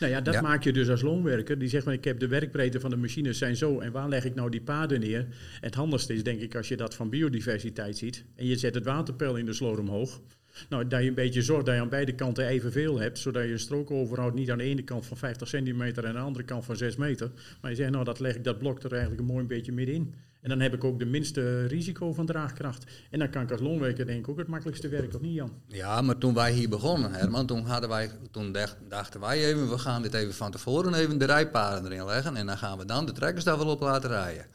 Nou 0.00 0.12
ja, 0.12 0.20
dat 0.20 0.34
ja. 0.34 0.40
maak 0.40 0.62
je 0.62 0.72
dus 0.72 0.88
als 0.88 1.02
loonwerker. 1.02 1.58
Die 1.58 1.68
zegt 1.68 1.84
van 1.84 1.92
ik 1.92 2.04
heb 2.04 2.18
de 2.18 2.28
werkbreedte 2.28 2.80
van 2.80 2.90
de 2.90 2.96
machines 2.96 3.38
zijn 3.38 3.56
zo 3.56 3.80
en 3.80 3.92
waar 3.92 4.08
leg 4.08 4.24
ik 4.24 4.34
nou 4.34 4.50
die 4.50 4.62
paden 4.62 5.00
neer? 5.00 5.26
Het 5.60 5.74
handigste 5.74 6.14
is 6.14 6.22
denk 6.22 6.40
ik 6.40 6.54
als 6.54 6.68
je 6.68 6.76
dat 6.76 6.94
van 6.94 7.10
biodiversiteit 7.10 7.96
ziet 7.96 8.24
en 8.34 8.46
je 8.46 8.56
zet 8.56 8.74
het 8.74 8.84
waterpeil 8.84 9.36
in 9.36 9.46
de 9.46 9.52
sloot 9.52 9.78
omhoog. 9.78 10.20
Nou, 10.68 10.86
dat 10.86 11.02
je 11.02 11.08
een 11.08 11.14
beetje 11.14 11.42
zorgt 11.42 11.66
dat 11.66 11.74
je 11.74 11.80
aan 11.80 11.88
beide 11.88 12.14
kanten 12.14 12.46
evenveel 12.46 12.98
hebt, 12.98 13.18
zodat 13.18 13.44
je 13.44 13.52
een 13.52 13.58
strook 13.58 13.90
overhoudt 13.90 14.34
niet 14.34 14.50
aan 14.50 14.58
de 14.58 14.64
ene 14.64 14.82
kant 14.82 15.06
van 15.06 15.16
50 15.16 15.48
centimeter 15.48 16.04
en 16.04 16.08
aan 16.08 16.16
de 16.16 16.20
andere 16.20 16.44
kant 16.44 16.64
van 16.64 16.76
6 16.76 16.96
meter. 16.96 17.30
Maar 17.60 17.70
je 17.70 17.76
zegt 17.76 17.90
nou, 17.90 18.04
dat 18.04 18.20
leg 18.20 18.34
ik 18.34 18.44
dat 18.44 18.58
blok 18.58 18.82
er 18.82 18.92
eigenlijk 18.92 19.20
een 19.20 19.26
mooi 19.26 19.44
beetje 19.44 19.72
middenin. 19.72 20.14
En 20.40 20.52
dan 20.52 20.60
heb 20.60 20.74
ik 20.74 20.84
ook 20.84 20.98
de 20.98 21.04
minste 21.04 21.66
risico 21.66 22.12
van 22.12 22.26
draagkracht. 22.26 22.84
En 23.10 23.18
dan 23.18 23.30
kan 23.30 23.42
ik 23.42 23.50
als 23.50 23.60
loonwerker 23.60 24.06
denk 24.06 24.18
ik 24.18 24.28
ook 24.28 24.38
het 24.38 24.46
makkelijkste 24.46 24.88
werk, 24.88 25.14
of 25.14 25.20
niet 25.20 25.34
Jan? 25.34 25.52
Ja, 25.66 26.00
maar 26.00 26.18
toen 26.18 26.34
wij 26.34 26.52
hier 26.52 26.68
begonnen, 26.68 27.12
Herman, 27.12 27.46
toen, 27.46 27.64
hadden 27.64 27.88
wij, 27.88 28.10
toen 28.30 28.56
dachten 28.88 29.20
wij 29.20 29.44
even, 29.44 29.70
we 29.70 29.78
gaan 29.78 30.02
dit 30.02 30.14
even 30.14 30.34
van 30.34 30.50
tevoren 30.50 30.94
even 30.94 31.18
de 31.18 31.24
rijpaden 31.24 31.92
erin 31.92 32.04
leggen. 32.04 32.36
En 32.36 32.46
dan 32.46 32.58
gaan 32.58 32.78
we 32.78 32.84
dan 32.84 33.06
de 33.06 33.12
trekkers 33.12 33.44
daar 33.44 33.58
wel 33.58 33.66
op 33.68 33.80
laten 33.80 34.10
rijden. 34.10 34.46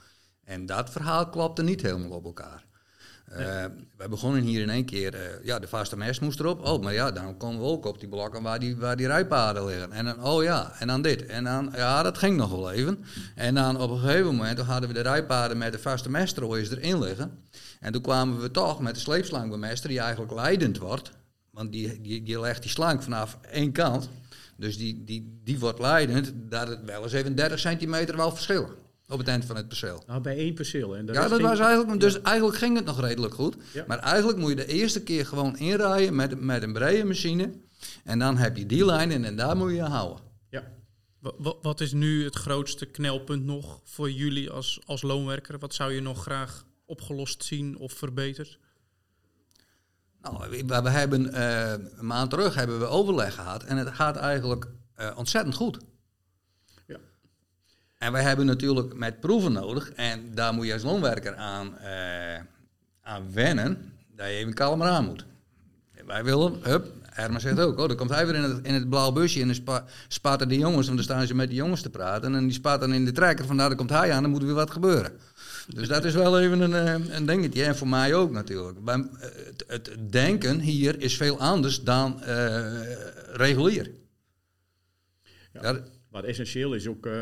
En 0.44 0.66
dat 0.66 0.90
verhaal 0.90 1.30
klopte 1.30 1.64
niet 1.64 1.82
helemaal 1.82 2.10
op 2.10 2.26
elkaar. 2.26 2.66
Uh, 3.32 3.66
wij 3.98 4.10
begonnen 4.10 4.42
hier 4.42 4.62
in 4.62 4.70
één 4.70 4.86
keer, 4.86 5.14
uh, 5.14 5.22
ja, 5.44 5.60
de 5.60 5.68
vaste 5.68 5.98
mest 5.98 6.22
moest 6.22 6.40
erop. 6.40 6.66
Oh, 6.66 6.84
maar 6.84 6.94
ja, 6.94 7.12
dan 7.12 7.38
komen 7.38 7.60
we 7.60 7.66
ook 7.66 7.86
op 7.86 8.00
die 8.00 8.10
blokken 8.10 8.42
waar 8.42 8.60
die, 8.60 8.78
waar 8.78 8.98
die 8.98 9.08
rijpaden 9.08 9.66
liggen. 9.66 9.92
En 9.92 10.06
dan, 10.06 10.24
oh 10.24 10.44
ja, 10.44 10.72
en 10.80 10.88
dan 10.88 11.02
dit. 11.02 11.26
En 11.26 11.44
dan, 11.44 11.72
ja, 11.76 12.04
dat 12.04 12.18
ging 12.18 12.38
nog 12.38 12.50
wel 12.50 12.72
even. 12.72 13.06
En 13.36 13.56
dan 13.56 13.80
op 13.80 13.90
een 13.90 14.00
gegeven 14.00 14.26
moment 14.26 14.60
hadden 14.60 14.90
we 14.90 14.96
de 14.96 15.02
rijpaden 15.02 15.58
met 15.58 15.72
de 15.72 15.80
vaste 15.80 16.10
mestrooiers 16.10 16.70
erin 16.70 17.00
liggen. 17.00 17.32
En 17.80 17.92
toen 17.92 18.02
kwamen 18.02 18.42
we 18.42 18.52
toch 18.52 18.80
met 18.80 18.96
de 18.96 19.02
sleepslangbemester, 19.02 19.90
die 19.90 20.00
eigenlijk 20.00 20.34
leidend 20.34 20.78
wordt. 20.78 21.12
Want 21.52 21.72
die, 21.72 22.02
die, 22.02 22.24
die 22.24 22.40
legt 22.40 22.62
die 22.62 22.72
slang 22.72 23.04
vanaf 23.04 23.38
één 23.52 23.72
kant. 23.72 24.10
Dus 24.58 24.78
die, 24.78 25.04
die, 25.04 25.40
die 25.44 25.60
wordt 25.60 25.80
leidend, 25.80 26.34
dat 26.36 26.68
het 26.68 26.84
wel 26.86 27.04
eens 27.04 27.14
even 27.14 27.36
30 27.36 27.60
centimeter 27.60 28.18
wel 28.18 28.32
verschillen. 28.32 28.70
Op 29.12 29.18
het 29.18 29.28
eind 29.28 29.46
van 29.46 29.56
het 29.56 29.68
perceel. 29.68 30.04
Nou, 30.08 30.22
bij 30.22 30.38
één 30.38 30.54
perceel. 30.54 30.96
En 30.96 31.06
ja, 31.06 31.28
dat 31.28 31.42
was 31.42 31.60
eigenlijk. 31.60 32.00
Dus 32.00 32.14
ja. 32.14 32.22
eigenlijk 32.22 32.58
ging 32.58 32.76
het 32.76 32.86
nog 32.86 33.02
redelijk 33.02 33.34
goed. 33.34 33.56
Ja. 33.74 33.84
Maar 33.88 34.00
eigenlijk 34.00 34.38
moet 34.38 34.50
je 34.50 34.56
de 34.56 34.66
eerste 34.66 35.04
keer 35.04 35.26
gewoon 35.26 35.58
inrijden 35.58 36.16
met, 36.16 36.42
met 36.42 36.64
een 36.64 36.74
brede 36.74 37.04
machine. 37.04 37.52
En 38.04 38.20
dan 38.20 38.38
heb 38.38 38.58
je 38.58 38.66
die 38.66 38.86
lijn 38.86 39.26
en 39.26 39.36
daar 39.36 39.58
moet 39.58 39.72
je 39.72 39.82
houden. 39.82 40.24
Ja. 40.50 40.64
Wat, 41.20 41.58
wat 41.62 41.82
is 41.82 41.94
nu 41.94 42.24
het 42.24 42.36
grootste 42.36 42.86
knelpunt 42.86 43.44
nog 43.44 43.82
voor 43.84 44.12
jullie 44.12 44.50
als, 44.50 44.80
als 44.86 45.02
loonwerker? 45.02 45.60
Wat 45.60 45.74
zou 45.74 45.94
je 45.94 46.02
nog 46.02 46.22
graag 46.22 46.66
opgelost 46.86 47.44
zien 47.44 47.78
of 47.78 47.94
verbeterd? 47.94 48.60
Nou, 50.22 50.50
we, 50.50 50.82
we 50.82 50.90
hebben 50.90 51.36
uh, 51.36 51.72
een 51.72 52.06
maand 52.06 52.30
terug 52.30 52.56
hebben 52.56 52.80
we 52.80 52.86
overleg 52.86 53.36
gehad. 53.36 53.64
En 53.64 53.78
het 53.78 53.90
gaat 53.90 54.16
eigenlijk 54.16 54.68
uh, 55.00 55.12
ontzettend 55.16 55.56
goed. 55.56 55.78
En 58.02 58.12
wij 58.12 58.24
hebben 58.24 58.46
natuurlijk 58.46 58.94
met 58.94 59.20
proeven 59.20 59.52
nodig. 59.52 59.92
En 59.92 60.32
daar 60.34 60.54
moet 60.54 60.66
je 60.66 60.74
als 60.74 60.84
loonwerker 60.84 61.36
aan, 61.36 61.76
uh, 61.82 62.40
aan 63.02 63.34
wennen. 63.34 63.94
Dat 64.16 64.28
je 64.28 64.34
even 64.34 64.54
kalmer 64.54 64.88
aan 64.88 65.06
moet. 65.06 65.26
Wij 66.06 66.24
willen, 66.24 66.60
hup, 66.62 66.88
Herman 67.02 67.42
zegt 67.42 67.60
ook, 67.60 67.80
oh, 67.80 67.88
dan 67.88 67.98
komt 67.98 68.10
hij 68.10 68.26
weer 68.26 68.36
in 68.36 68.44
het, 68.44 68.66
in 68.66 68.74
het 68.74 68.90
blauwe 68.90 69.14
busje 69.14 69.40
en 69.40 69.46
dan 69.46 69.56
spa, 69.56 69.86
spaten 70.08 70.48
die 70.48 70.60
jongens, 70.60 70.86
want 70.86 70.98
dan 70.98 71.06
staan 71.06 71.28
ze 71.28 71.36
met 71.36 71.48
die 71.48 71.58
jongens 71.58 71.82
te 71.82 71.90
praten. 71.90 72.36
En 72.36 72.44
die 72.44 72.54
spaten 72.54 72.92
in 72.92 73.06
de 73.06 73.12
trekker, 73.12 73.46
vandaar 73.46 73.68
dan 73.68 73.78
komt 73.78 73.90
hij 73.90 74.14
aan, 74.14 74.22
dan 74.22 74.32
moet 74.32 74.42
er 74.42 74.48
weer 74.48 74.56
wat 74.56 74.72
gebeuren. 74.72 75.12
Dus 75.68 75.88
dat 75.88 76.06
is 76.06 76.14
wel 76.14 76.40
even 76.40 76.60
een, 76.60 77.16
een 77.16 77.26
dingetje. 77.26 77.64
En 77.64 77.78
voor 77.78 77.88
mij 77.88 78.14
ook 78.14 78.32
natuurlijk. 78.32 78.80
Maar 78.80 79.00
het, 79.20 79.64
het 79.68 79.92
denken 80.10 80.60
hier 80.60 81.02
is 81.02 81.18
veel 81.18 81.40
anders 81.40 81.82
dan 81.82 82.22
uh, 82.28 82.60
regulier. 83.34 83.92
Ja. 85.54 85.62
ja 85.62 85.80
wat 86.12 86.24
essentieel 86.24 86.74
is 86.74 86.88
ook 86.88 87.06
uh, 87.06 87.14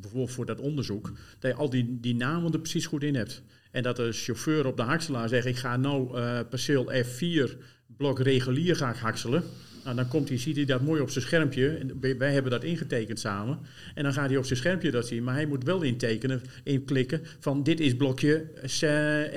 bijvoorbeeld 0.00 0.30
voor 0.30 0.46
dat 0.46 0.60
onderzoek, 0.60 1.12
dat 1.38 1.50
je 1.50 1.56
al 1.56 1.70
die, 1.70 1.98
die 2.00 2.14
namen 2.14 2.52
er 2.52 2.58
precies 2.58 2.86
goed 2.86 3.02
in 3.02 3.14
hebt. 3.14 3.42
En 3.70 3.82
dat 3.82 3.96
de 3.96 4.12
chauffeur 4.12 4.66
op 4.66 4.76
de 4.76 4.82
hakselaar 4.82 5.28
zegt, 5.28 5.46
ik 5.46 5.56
ga 5.56 5.76
nou 5.76 6.18
uh, 6.18 6.40
perceel 6.48 6.92
F4 6.92 7.56
blok 7.96 8.20
regulier 8.20 8.76
ga 8.76 8.90
ik 8.90 8.96
hakselen. 8.96 9.42
Nou, 9.84 9.96
dan 9.96 10.08
komt 10.08 10.28
hij, 10.28 10.38
ziet 10.38 10.56
hij 10.56 10.64
dat 10.64 10.80
mooi 10.80 11.00
op 11.00 11.10
zijn 11.10 11.24
schermpje. 11.24 11.68
En 11.68 12.18
wij 12.18 12.32
hebben 12.32 12.50
dat 12.50 12.64
ingetekend 12.64 13.20
samen. 13.20 13.58
En 13.94 14.02
dan 14.02 14.12
gaat 14.12 14.28
hij 14.28 14.38
op 14.38 14.44
zijn 14.44 14.58
schermpje 14.58 14.90
dat 14.90 15.06
zien. 15.06 15.24
Maar 15.24 15.34
hij 15.34 15.46
moet 15.46 15.64
wel 15.64 15.82
intekenen, 15.82 16.42
inklikken 16.64 17.22
van 17.40 17.62
dit 17.62 17.80
is 17.80 17.96
blokje 17.96 18.44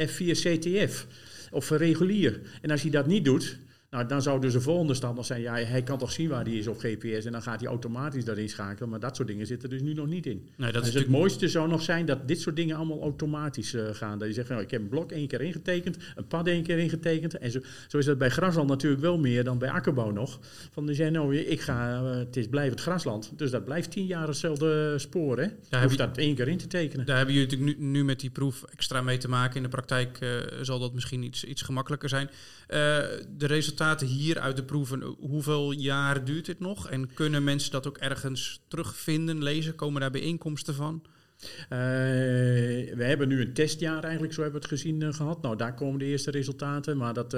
F4 0.08 0.32
CTF. 0.32 1.08
Of 1.52 1.70
regulier. 1.70 2.40
En 2.62 2.72
als 2.72 2.82
hij 2.82 2.92
dat 2.92 3.08
niet 3.08 3.26
doet, 3.26 3.58
nou, 3.94 4.06
dan 4.06 4.22
zou 4.22 4.42
dus 4.42 4.54
de 4.54 4.62
volgende 4.62 4.94
stap 4.94 5.16
nog 5.16 5.26
zijn, 5.26 5.42
ja, 5.42 5.56
hij 5.56 5.84
kan 5.84 5.98
toch 5.98 6.12
zien 6.12 6.30
waar 6.30 6.44
hij 6.44 6.54
is 6.54 6.68
op 6.68 6.78
GPS 6.78 7.26
en 7.26 7.32
dan 7.32 7.42
gaat 7.42 7.60
hij 7.60 7.70
automatisch 7.70 8.26
daarin 8.26 8.50
schakelen, 8.50 8.90
maar 8.90 9.00
dat 9.00 9.16
soort 9.16 9.28
dingen 9.28 9.48
zitten 9.48 9.70
dus 9.70 9.82
nu 9.82 9.94
nog 9.94 10.08
niet 10.08 10.26
in. 10.26 10.48
Nee, 10.56 10.72
dat 10.72 10.84
dus 10.84 10.94
het 10.94 11.08
mooiste 11.08 11.48
zou 11.48 11.68
nog 11.70 11.82
zijn 11.82 12.06
dat 12.06 12.28
dit 12.28 12.42
soort 12.42 12.56
dingen 12.56 12.76
allemaal 12.76 13.02
automatisch 13.02 13.74
uh, 13.74 13.84
gaan. 13.92 14.20
Dat 14.20 14.28
je 14.28 14.34
zegt, 14.34 14.50
nou, 14.50 14.62
ik 14.62 14.72
heb 14.72 14.82
een 14.82 14.88
blok 14.88 15.12
één 15.12 15.28
keer 15.28 15.42
ingetekend, 15.42 15.98
een 16.16 16.28
pad 16.28 16.48
één 16.48 16.64
keer 16.64 16.78
ingetekend 16.78 17.38
en 17.38 17.52
zo, 17.52 17.60
zo 17.88 17.98
is 17.98 18.06
dat 18.06 18.18
bij 18.18 18.30
grasland 18.30 18.70
natuurlijk 18.70 19.02
wel 19.02 19.18
meer 19.18 19.44
dan 19.44 19.58
bij 19.58 19.70
akkerbouw 19.70 20.12
nog. 20.12 20.40
Van 20.72 20.86
die 20.86 20.96
zeggen, 20.96 21.16
nou, 21.16 21.36
ik 21.36 21.62
ga, 21.62 22.02
uh, 22.02 22.16
het 22.16 22.38
is 22.38 22.48
blijvend 22.48 22.82
grasland, 22.82 23.32
dus 23.36 23.52
dat 23.52 23.66
blijft 23.66 23.92
tien 23.92 24.06
jaar 24.06 24.28
hetzelfde 24.28 24.94
spoor, 25.00 25.40
hè. 25.40 25.48
Daar 25.70 25.82
heb 25.82 25.92
je 25.92 25.98
dat 25.98 26.18
één 26.18 26.36
keer 26.36 26.48
in 26.48 26.58
te 26.58 26.68
tekenen. 26.68 27.06
Daar 27.06 27.18
hebben 27.18 27.36
jullie 27.36 27.50
natuurlijk 27.50 27.80
nu, 27.80 27.88
nu 27.88 28.04
met 28.04 28.20
die 28.20 28.30
proef 28.30 28.64
extra 28.64 29.02
mee 29.02 29.18
te 29.18 29.30
maken. 29.30 29.56
In 29.56 29.64
de 29.64 29.70
praktijk 29.70 30.20
uh, 30.22 30.30
zal 30.62 30.80
dat 30.80 30.94
misschien 30.94 31.24
iets, 31.24 31.44
iets 31.44 31.62
gemakkelijker 31.62 32.10
zijn. 32.10 32.30
De 32.74 33.46
resultaten 33.46 34.08
hier 34.08 34.40
uit 34.40 34.56
de 34.56 34.64
proeven, 34.64 35.02
hoeveel 35.02 35.72
jaar 35.72 36.26
duurt 36.26 36.46
dit 36.46 36.60
nog? 36.60 36.90
En 36.90 37.14
kunnen 37.14 37.44
mensen 37.44 37.72
dat 37.72 37.88
ook 37.88 37.98
ergens 37.98 38.62
terugvinden, 38.68 39.44
lezen? 39.44 39.76
Komen 39.76 40.02
daar 40.02 40.12
bijeenkomsten 40.12 40.76
van? 40.76 41.06
Uh, 41.44 41.70
we 42.96 43.04
hebben 43.04 43.28
nu 43.28 43.42
een 43.42 43.54
testjaar 43.54 44.04
eigenlijk, 44.04 44.34
zo 44.34 44.42
hebben 44.42 44.62
we 44.62 44.68
het 44.68 44.80
gezien 44.80 45.02
uh, 45.02 45.14
gehad. 45.14 45.42
Nou, 45.42 45.58
daar 45.58 45.74
komen 45.74 46.00
de 46.00 46.06
eerste 46.06 46.32
resultaten. 46.32 46.98
Maar 46.98 47.14
dat, 47.14 47.38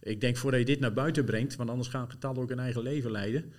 ik 0.00 0.20
denk 0.20 0.36
voordat 0.36 0.60
je 0.60 0.66
dit 0.66 0.80
naar 0.80 0.92
buiten 0.92 1.24
brengt, 1.24 1.56
want 1.56 1.70
anders 1.70 1.88
gaan 1.88 2.10
getallen 2.10 2.42
ook 2.42 2.50
een 2.50 2.58
eigen 2.58 2.82
leven 2.82 3.10
leiden. 3.10 3.52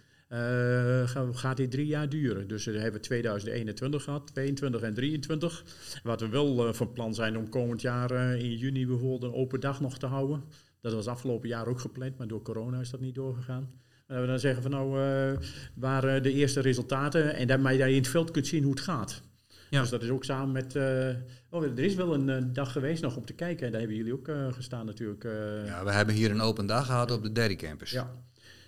gaat 1.34 1.58
dit 1.58 1.72
drie 1.72 1.88
jaar 1.88 2.10
duren. 2.10 2.48
Dus 2.48 2.66
we 2.66 2.80
hebben 2.80 3.02
2021 3.02 4.04
gehad, 4.04 4.28
22 4.28 4.82
en 4.82 4.94
23. 4.94 5.64
Wat 6.04 6.22
we 6.22 6.28
wel 6.28 6.74
van 6.74 6.94
plan 6.94 7.14
zijn 7.14 7.38
om 7.38 7.50
komend 7.50 7.82
jaar 7.82 8.38
in 8.38 8.58
juni 8.58 8.88
bijvoorbeeld 8.88 9.24
een 9.24 9.40
open 9.40 9.60
dag 9.60 9.82
nog 9.82 9.98
te 9.98 10.06
houden. 10.06 10.44
Dat 10.82 10.94
was 10.94 11.08
afgelopen 11.08 11.50
jaar 11.50 11.68
ook 11.68 11.80
gepland, 11.80 12.18
maar 12.18 12.28
door 12.28 12.42
corona 12.42 12.80
is 12.80 12.90
dat 12.90 13.00
niet 13.00 13.16
doorgegaan. 13.16 13.70
En 14.08 14.22
we 14.22 14.28
dan 14.28 14.40
zeggen 14.40 14.62
van 14.62 14.72
nou, 14.72 15.00
uh, 15.00 15.38
waar 15.76 16.22
de 16.22 16.32
eerste 16.32 16.60
resultaten 16.60 17.36
en 17.36 17.48
daarmee 17.48 17.78
je 17.78 17.90
in 17.90 17.96
het 17.96 18.08
veld 18.08 18.32
kunt 18.32 18.48
zien 18.48 18.64
hoe 18.64 18.72
het 18.72 18.82
gaat. 18.82 19.22
Ja. 19.70 19.82
Dus 19.82 19.90
dat 19.90 20.04
is 20.04 20.10
ook 20.10 20.24
samen 20.24 20.52
met. 20.52 20.76
Uh, 20.76 21.10
oh, 21.50 21.64
er 21.64 21.80
is 21.80 21.96
wel 21.96 22.14
een 22.14 22.28
uh, 22.28 22.54
dag 22.54 22.72
geweest 22.72 23.02
nog 23.02 23.16
om 23.16 23.26
te 23.26 23.34
kijken. 23.34 23.66
En 23.66 23.72
daar 23.72 23.80
hebben 23.80 23.98
jullie 23.98 24.14
ook 24.14 24.28
uh, 24.28 24.54
gestaan 24.54 24.86
natuurlijk. 24.86 25.24
Ja, 25.66 25.84
we 25.84 25.92
hebben 25.92 26.16
hier 26.16 26.32
een 26.32 26.42
open 26.42 26.66
dag 26.66 26.86
gehad 26.86 27.12
op 27.12 27.24
de 27.24 27.32
Derry 27.32 27.56
Campus. 27.56 27.92
Ja. 27.92 28.12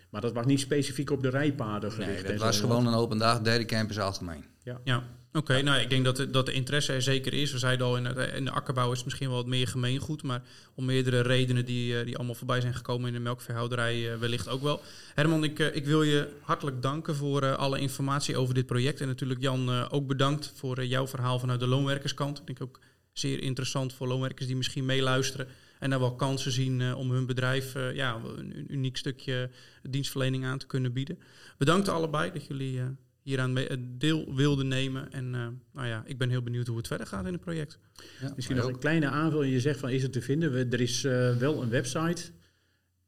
Maar 0.09 0.21
dat 0.21 0.33
was 0.33 0.45
niet 0.45 0.59
specifiek 0.59 1.09
op 1.09 1.21
de 1.21 1.29
rijpaden 1.29 1.91
gericht. 1.91 2.21
Nee, 2.21 2.31
dat 2.31 2.41
was 2.41 2.59
gewoon 2.59 2.87
een 2.87 2.93
open 2.93 3.17
dag, 3.17 3.41
Derry 3.41 3.65
Campus 3.65 3.99
algemeen. 3.99 4.45
Ja. 4.63 4.81
Ja, 4.83 5.03
oké. 5.33 5.61
Nou, 5.61 5.81
ik 5.81 5.89
denk 5.89 6.05
dat 6.05 6.15
de, 6.15 6.29
dat 6.29 6.45
de 6.45 6.51
interesse 6.51 6.93
er 6.93 7.01
zeker 7.01 7.33
is. 7.33 7.51
We 7.51 7.57
zeiden 7.57 7.87
al, 7.87 7.97
in 7.97 8.03
de, 8.03 8.31
in 8.35 8.45
de 8.45 8.51
akkerbouw 8.51 8.91
is 8.91 8.95
het 8.95 9.05
misschien 9.05 9.27
wel 9.27 9.37
wat 9.37 9.45
meer 9.45 9.67
gemeengoed. 9.67 10.23
Maar 10.23 10.41
om 10.75 10.85
meerdere 10.85 11.21
redenen 11.21 11.65
die, 11.65 11.99
eh, 11.99 12.05
die 12.05 12.17
allemaal 12.17 12.35
voorbij 12.35 12.61
zijn 12.61 12.73
gekomen 12.73 13.07
in 13.07 13.13
de 13.13 13.19
melkveehouderij 13.19 14.11
eh, 14.11 14.17
wellicht 14.17 14.49
ook 14.49 14.61
wel. 14.61 14.81
Herman, 15.15 15.43
ik, 15.43 15.59
eh, 15.59 15.75
ik 15.75 15.85
wil 15.85 16.03
je 16.03 16.29
hartelijk 16.41 16.81
danken 16.81 17.15
voor 17.15 17.55
alle 17.55 17.79
informatie 17.79 18.37
over 18.37 18.53
dit 18.53 18.65
project. 18.65 19.01
En 19.01 19.07
natuurlijk 19.07 19.41
Jan 19.41 19.89
ook 19.89 20.07
bedankt 20.07 20.53
voor 20.55 20.85
jouw 20.85 21.07
verhaal 21.07 21.39
vanuit 21.39 21.59
de 21.59 21.67
loonwerkerskant. 21.67 22.39
Ik 22.39 22.45
denk 22.45 22.61
ook 22.61 22.79
zeer 23.11 23.41
interessant 23.41 23.93
voor 23.93 24.07
loonwerkers 24.07 24.47
die 24.47 24.55
misschien 24.55 24.85
meeluisteren. 24.85 25.47
En 25.79 25.89
daar 25.89 25.99
wel 25.99 26.15
kansen 26.15 26.51
zien 26.51 26.95
om 26.95 27.11
hun 27.11 27.25
bedrijf 27.25 27.73
ja, 27.93 28.21
een, 28.37 28.73
uniek 28.73 28.97
stukje 28.97 29.49
dienstverlening 29.81 30.45
aan 30.45 30.57
te 30.57 30.67
kunnen 30.67 30.93
bieden. 30.93 31.19
Bedankt 31.57 31.89
allebei 31.89 32.31
dat 32.31 32.45
jullie 32.45 32.81
hieraan 33.23 33.57
eh, 33.57 33.77
deel 33.97 34.35
wilden 34.35 34.67
nemen. 34.67 35.11
En 35.11 35.35
eh, 35.35 35.47
nou 35.73 35.87
ja, 35.87 36.03
ik 36.05 36.17
ben 36.17 36.29
heel 36.29 36.41
benieuwd 36.43 36.67
hoe 36.67 36.77
het 36.77 36.87
verder 36.87 37.07
gaat 37.07 37.25
in 37.25 37.33
het 37.33 37.41
project. 37.41 37.79
Ja, 38.21 38.33
Misschien 38.35 38.55
nog 38.55 38.65
ook- 38.65 38.71
een 38.73 38.79
kleine 38.79 39.07
aanvulling. 39.07 39.53
Je 39.53 39.59
zegt 39.59 39.79
van 39.79 39.89
is 39.89 40.03
het 40.03 40.13
te 40.13 40.21
vinden? 40.21 40.51
We- 40.51 40.67
Er 40.69 40.81
is 40.81 41.03
eh, 41.03 41.37
wel 41.37 41.61
een 41.61 41.69
website. 41.69 42.23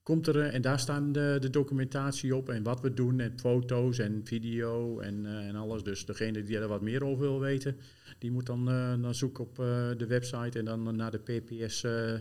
Komt 0.04 0.28
er, 0.28 0.40
en 0.40 0.62
daar 0.62 0.80
staan 0.80 1.12
de, 1.12 1.38
de 1.42 1.50
documentatie 1.50 2.36
op 2.36 2.50
en 2.50 2.64
wat 2.64 2.82
we 2.82 2.94
doen 2.94 3.20
en 3.20 3.40
foto's 3.40 4.00
en 4.00 4.22
video 4.24 5.00
en, 5.00 5.26
eh, 5.26 5.48
en 5.48 5.56
alles. 5.56 5.84
Dus 5.84 6.06
degene 6.06 6.44
die 6.44 6.58
er 6.58 6.68
wat 6.68 6.82
meer 6.82 7.04
over 7.04 7.22
wil 7.22 7.40
weten, 7.40 7.78
die 8.20 8.32
moet 8.32 8.46
dan, 8.46 8.70
eh, 8.70 9.02
dan 9.02 9.16
zoeken 9.16 9.44
op 9.44 9.60
eh, 9.60 9.66
de 9.98 10.06
website 10.08 10.60
en 10.60 10.66
dan 10.66 10.96
naar 10.96 11.12
de 11.12 11.18
PPS 11.20 11.84
eh, 11.84 12.14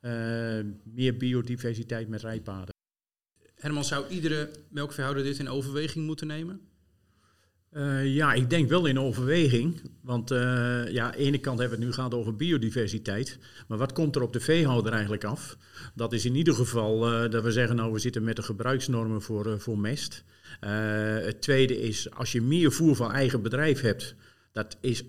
eh, 0.00 0.64
meer 0.82 1.16
biodiversiteit 1.16 2.08
met 2.08 2.22
rijpaden. 2.22 2.74
Herman, 3.54 3.84
zou 3.84 4.08
iedere 4.08 4.50
melkveehouder 4.68 5.22
dit 5.24 5.38
in 5.38 5.48
overweging 5.48 6.06
moeten 6.06 6.26
nemen? 6.26 6.60
Eh, 7.74 8.14
ja, 8.14 8.32
ik 8.32 8.50
denk 8.50 8.68
wel 8.68 8.86
in 8.86 8.98
overweging. 8.98 9.80
Want 10.00 10.30
eh, 10.30 10.38
ja, 10.88 11.04
aan 11.04 11.10
de 11.10 11.16
ene 11.16 11.38
kant 11.38 11.58
hebben 11.58 11.78
we 11.78 11.84
het 11.84 11.92
nu 11.92 11.92
gehad 11.92 12.14
over 12.14 12.36
biodiversiteit. 12.36 13.38
Maar 13.68 13.78
wat 13.78 13.92
komt 13.92 14.16
er 14.16 14.22
op 14.22 14.32
de 14.32 14.40
veehouder 14.40 14.92
eigenlijk 14.92 15.24
af? 15.24 15.56
Dat 15.94 16.12
is 16.12 16.24
in 16.24 16.34
ieder 16.34 16.54
geval 16.54 17.12
eh, 17.12 17.30
dat 17.30 17.42
we 17.42 17.52
zeggen, 17.52 17.76
nou 17.76 17.92
we 17.92 17.98
zitten 17.98 18.24
met 18.24 18.36
de 18.36 18.42
gebruiksnormen 18.42 19.22
voor, 19.22 19.60
voor 19.60 19.78
mest. 19.78 20.24
Het 20.60 21.42
tweede 21.42 21.80
is, 21.80 22.10
als 22.10 22.32
je 22.32 22.42
meer 22.42 22.72
voer 22.72 22.96
van 22.96 23.12
eigen 23.12 23.42
bedrijf 23.42 23.80
hebt, 23.80 24.14
dat 24.52 24.76
is, 24.80 25.04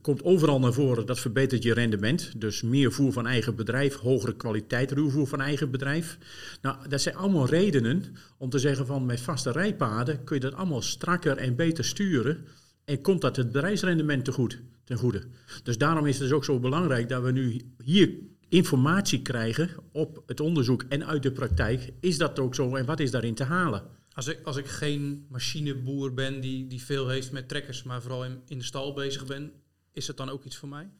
komt 0.00 0.22
overal 0.22 0.60
naar 0.60 0.72
voren, 0.72 1.06
dat 1.06 1.20
verbetert 1.20 1.62
je 1.62 1.74
rendement. 1.74 2.40
Dus 2.40 2.62
meer 2.62 2.92
voer 2.92 3.12
van 3.12 3.26
eigen 3.26 3.54
bedrijf, 3.56 3.94
hogere 3.94 4.36
kwaliteit 4.36 4.90
ruwvoer 4.90 5.26
van 5.26 5.40
eigen 5.40 5.70
bedrijf. 5.70 6.18
Nou, 6.62 6.88
dat 6.88 7.00
zijn 7.00 7.14
allemaal 7.16 7.46
redenen 7.46 8.04
om 8.38 8.50
te 8.50 8.58
zeggen 8.58 8.86
van 8.86 9.06
met 9.06 9.20
vaste 9.20 9.52
rijpaden 9.52 10.24
kun 10.24 10.34
je 10.34 10.40
dat 10.40 10.54
allemaal 10.54 10.82
strakker 10.82 11.36
en 11.36 11.56
beter 11.56 11.84
sturen. 11.84 12.46
En 12.84 13.00
komt 13.00 13.20
dat 13.20 13.36
het 13.36 13.52
bedrijfsrendement 13.52 14.24
te 14.24 14.32
goed, 14.32 14.60
ten 14.84 14.96
goede. 14.96 15.22
Dus 15.62 15.78
daarom 15.78 16.06
is 16.06 16.18
het 16.18 16.22
dus 16.22 16.36
ook 16.36 16.44
zo 16.44 16.60
belangrijk 16.60 17.08
dat 17.08 17.22
we 17.22 17.32
nu 17.32 17.60
hier 17.84 18.10
informatie 18.48 19.22
krijgen 19.22 19.70
op 19.92 20.22
het 20.26 20.40
onderzoek 20.40 20.84
en 20.88 21.06
uit 21.06 21.22
de 21.22 21.32
praktijk. 21.32 21.92
Is 22.00 22.18
dat 22.18 22.38
ook 22.38 22.54
zo 22.54 22.76
en 22.76 22.86
wat 22.86 23.00
is 23.00 23.10
daarin 23.10 23.34
te 23.34 23.44
halen? 23.44 23.82
Als 24.12 24.26
ik, 24.26 24.38
als 24.44 24.56
ik 24.56 24.66
geen 24.66 25.26
machineboer 25.28 26.14
ben 26.14 26.40
die, 26.40 26.66
die 26.66 26.82
veel 26.82 27.08
heeft 27.08 27.32
met 27.32 27.48
trekkers, 27.48 27.82
maar 27.82 28.02
vooral 28.02 28.24
in, 28.24 28.40
in 28.48 28.58
de 28.58 28.64
stal 28.64 28.92
bezig 28.92 29.26
ben, 29.26 29.52
is 29.92 30.06
het 30.06 30.16
dan 30.16 30.28
ook 30.28 30.44
iets 30.44 30.56
voor 30.56 30.68
mij? 30.68 30.90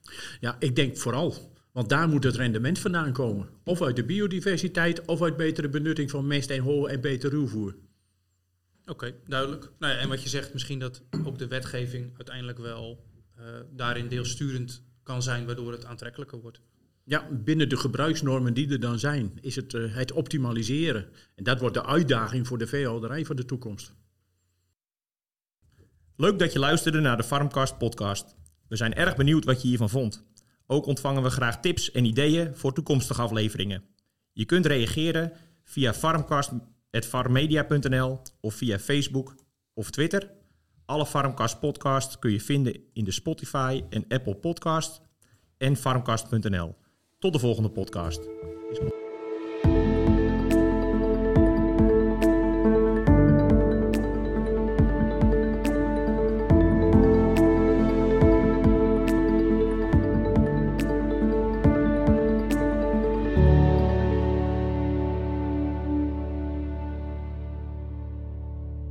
Ja, 0.41 0.57
ik 0.59 0.76
denk 0.76 0.97
vooral. 0.97 1.53
Want 1.72 1.88
daar 1.88 2.09
moet 2.09 2.24
het 2.24 2.36
rendement 2.36 2.78
vandaan 2.78 3.12
komen. 3.12 3.49
Of 3.64 3.82
uit 3.82 3.97
de 3.97 4.05
biodiversiteit 4.05 5.05
of 5.05 5.22
uit 5.22 5.36
betere 5.36 5.68
benutting 5.68 6.11
van 6.11 6.26
mest 6.26 6.51
en 6.51 6.61
hol 6.61 6.88
en 6.88 7.01
beter 7.01 7.30
ruwvoer. 7.30 7.76
Oké, 8.84 9.14
duidelijk. 9.26 9.70
Nou 9.78 9.93
ja, 9.93 9.99
en 9.99 10.09
wat 10.09 10.22
je 10.22 10.28
zegt, 10.28 10.53
misschien 10.53 10.78
dat 10.78 11.03
ook 11.24 11.38
de 11.38 11.47
wetgeving 11.47 12.12
uiteindelijk 12.16 12.59
wel 12.59 13.05
eh, 13.36 13.45
daarin 13.70 14.09
deelsturend 14.09 14.82
kan 15.03 15.22
zijn, 15.22 15.47
waardoor 15.47 15.72
het 15.72 15.84
aantrekkelijker 15.84 16.41
wordt. 16.41 16.61
Ja, 17.05 17.28
binnen 17.30 17.68
de 17.68 17.76
gebruiksnormen 17.76 18.55
die 18.55 18.70
er 18.70 18.80
dan 18.80 18.99
zijn, 18.99 19.38
is 19.41 19.57
het 19.57 19.74
eh, 19.74 19.95
het 19.95 20.12
optimaliseren. 20.12 21.09
En 21.34 21.45
dat 21.45 21.61
wordt 21.61 21.74
de 21.74 21.86
uitdaging 21.86 22.47
voor 22.47 22.59
de 22.59 22.66
veehouderij 22.66 23.24
van 23.24 23.36
de 23.36 23.45
toekomst. 23.45 23.95
Leuk 26.16 26.38
dat 26.38 26.53
je 26.53 26.59
luisterde 26.59 27.01
naar 27.01 27.16
de 27.16 27.24
Farmcast 27.24 27.78
podcast. 27.78 28.36
We 28.70 28.76
zijn 28.76 28.94
erg 28.94 29.16
benieuwd 29.16 29.44
wat 29.44 29.62
je 29.62 29.68
hiervan 29.68 29.90
vond. 29.90 30.24
Ook 30.66 30.86
ontvangen 30.86 31.22
we 31.22 31.30
graag 31.30 31.60
tips 31.60 31.90
en 31.90 32.04
ideeën 32.04 32.56
voor 32.56 32.72
toekomstige 32.72 33.22
afleveringen. 33.22 33.84
Je 34.32 34.44
kunt 34.44 34.66
reageren 34.66 35.32
via 35.64 35.94
farmcast.farmmedia.nl 35.94 38.20
of 38.40 38.54
via 38.54 38.78
Facebook 38.78 39.34
of 39.74 39.90
Twitter. 39.90 40.30
Alle 40.84 41.06
Farmcast 41.06 41.60
podcasts 41.60 42.18
kun 42.18 42.32
je 42.32 42.40
vinden 42.40 42.80
in 42.92 43.04
de 43.04 43.10
Spotify 43.10 43.82
en 43.90 44.04
Apple 44.08 44.34
podcast 44.34 45.00
en 45.56 45.76
farmcast.nl. 45.76 46.74
Tot 47.18 47.32
de 47.32 47.38
volgende 47.38 47.70
podcast. 47.70 48.20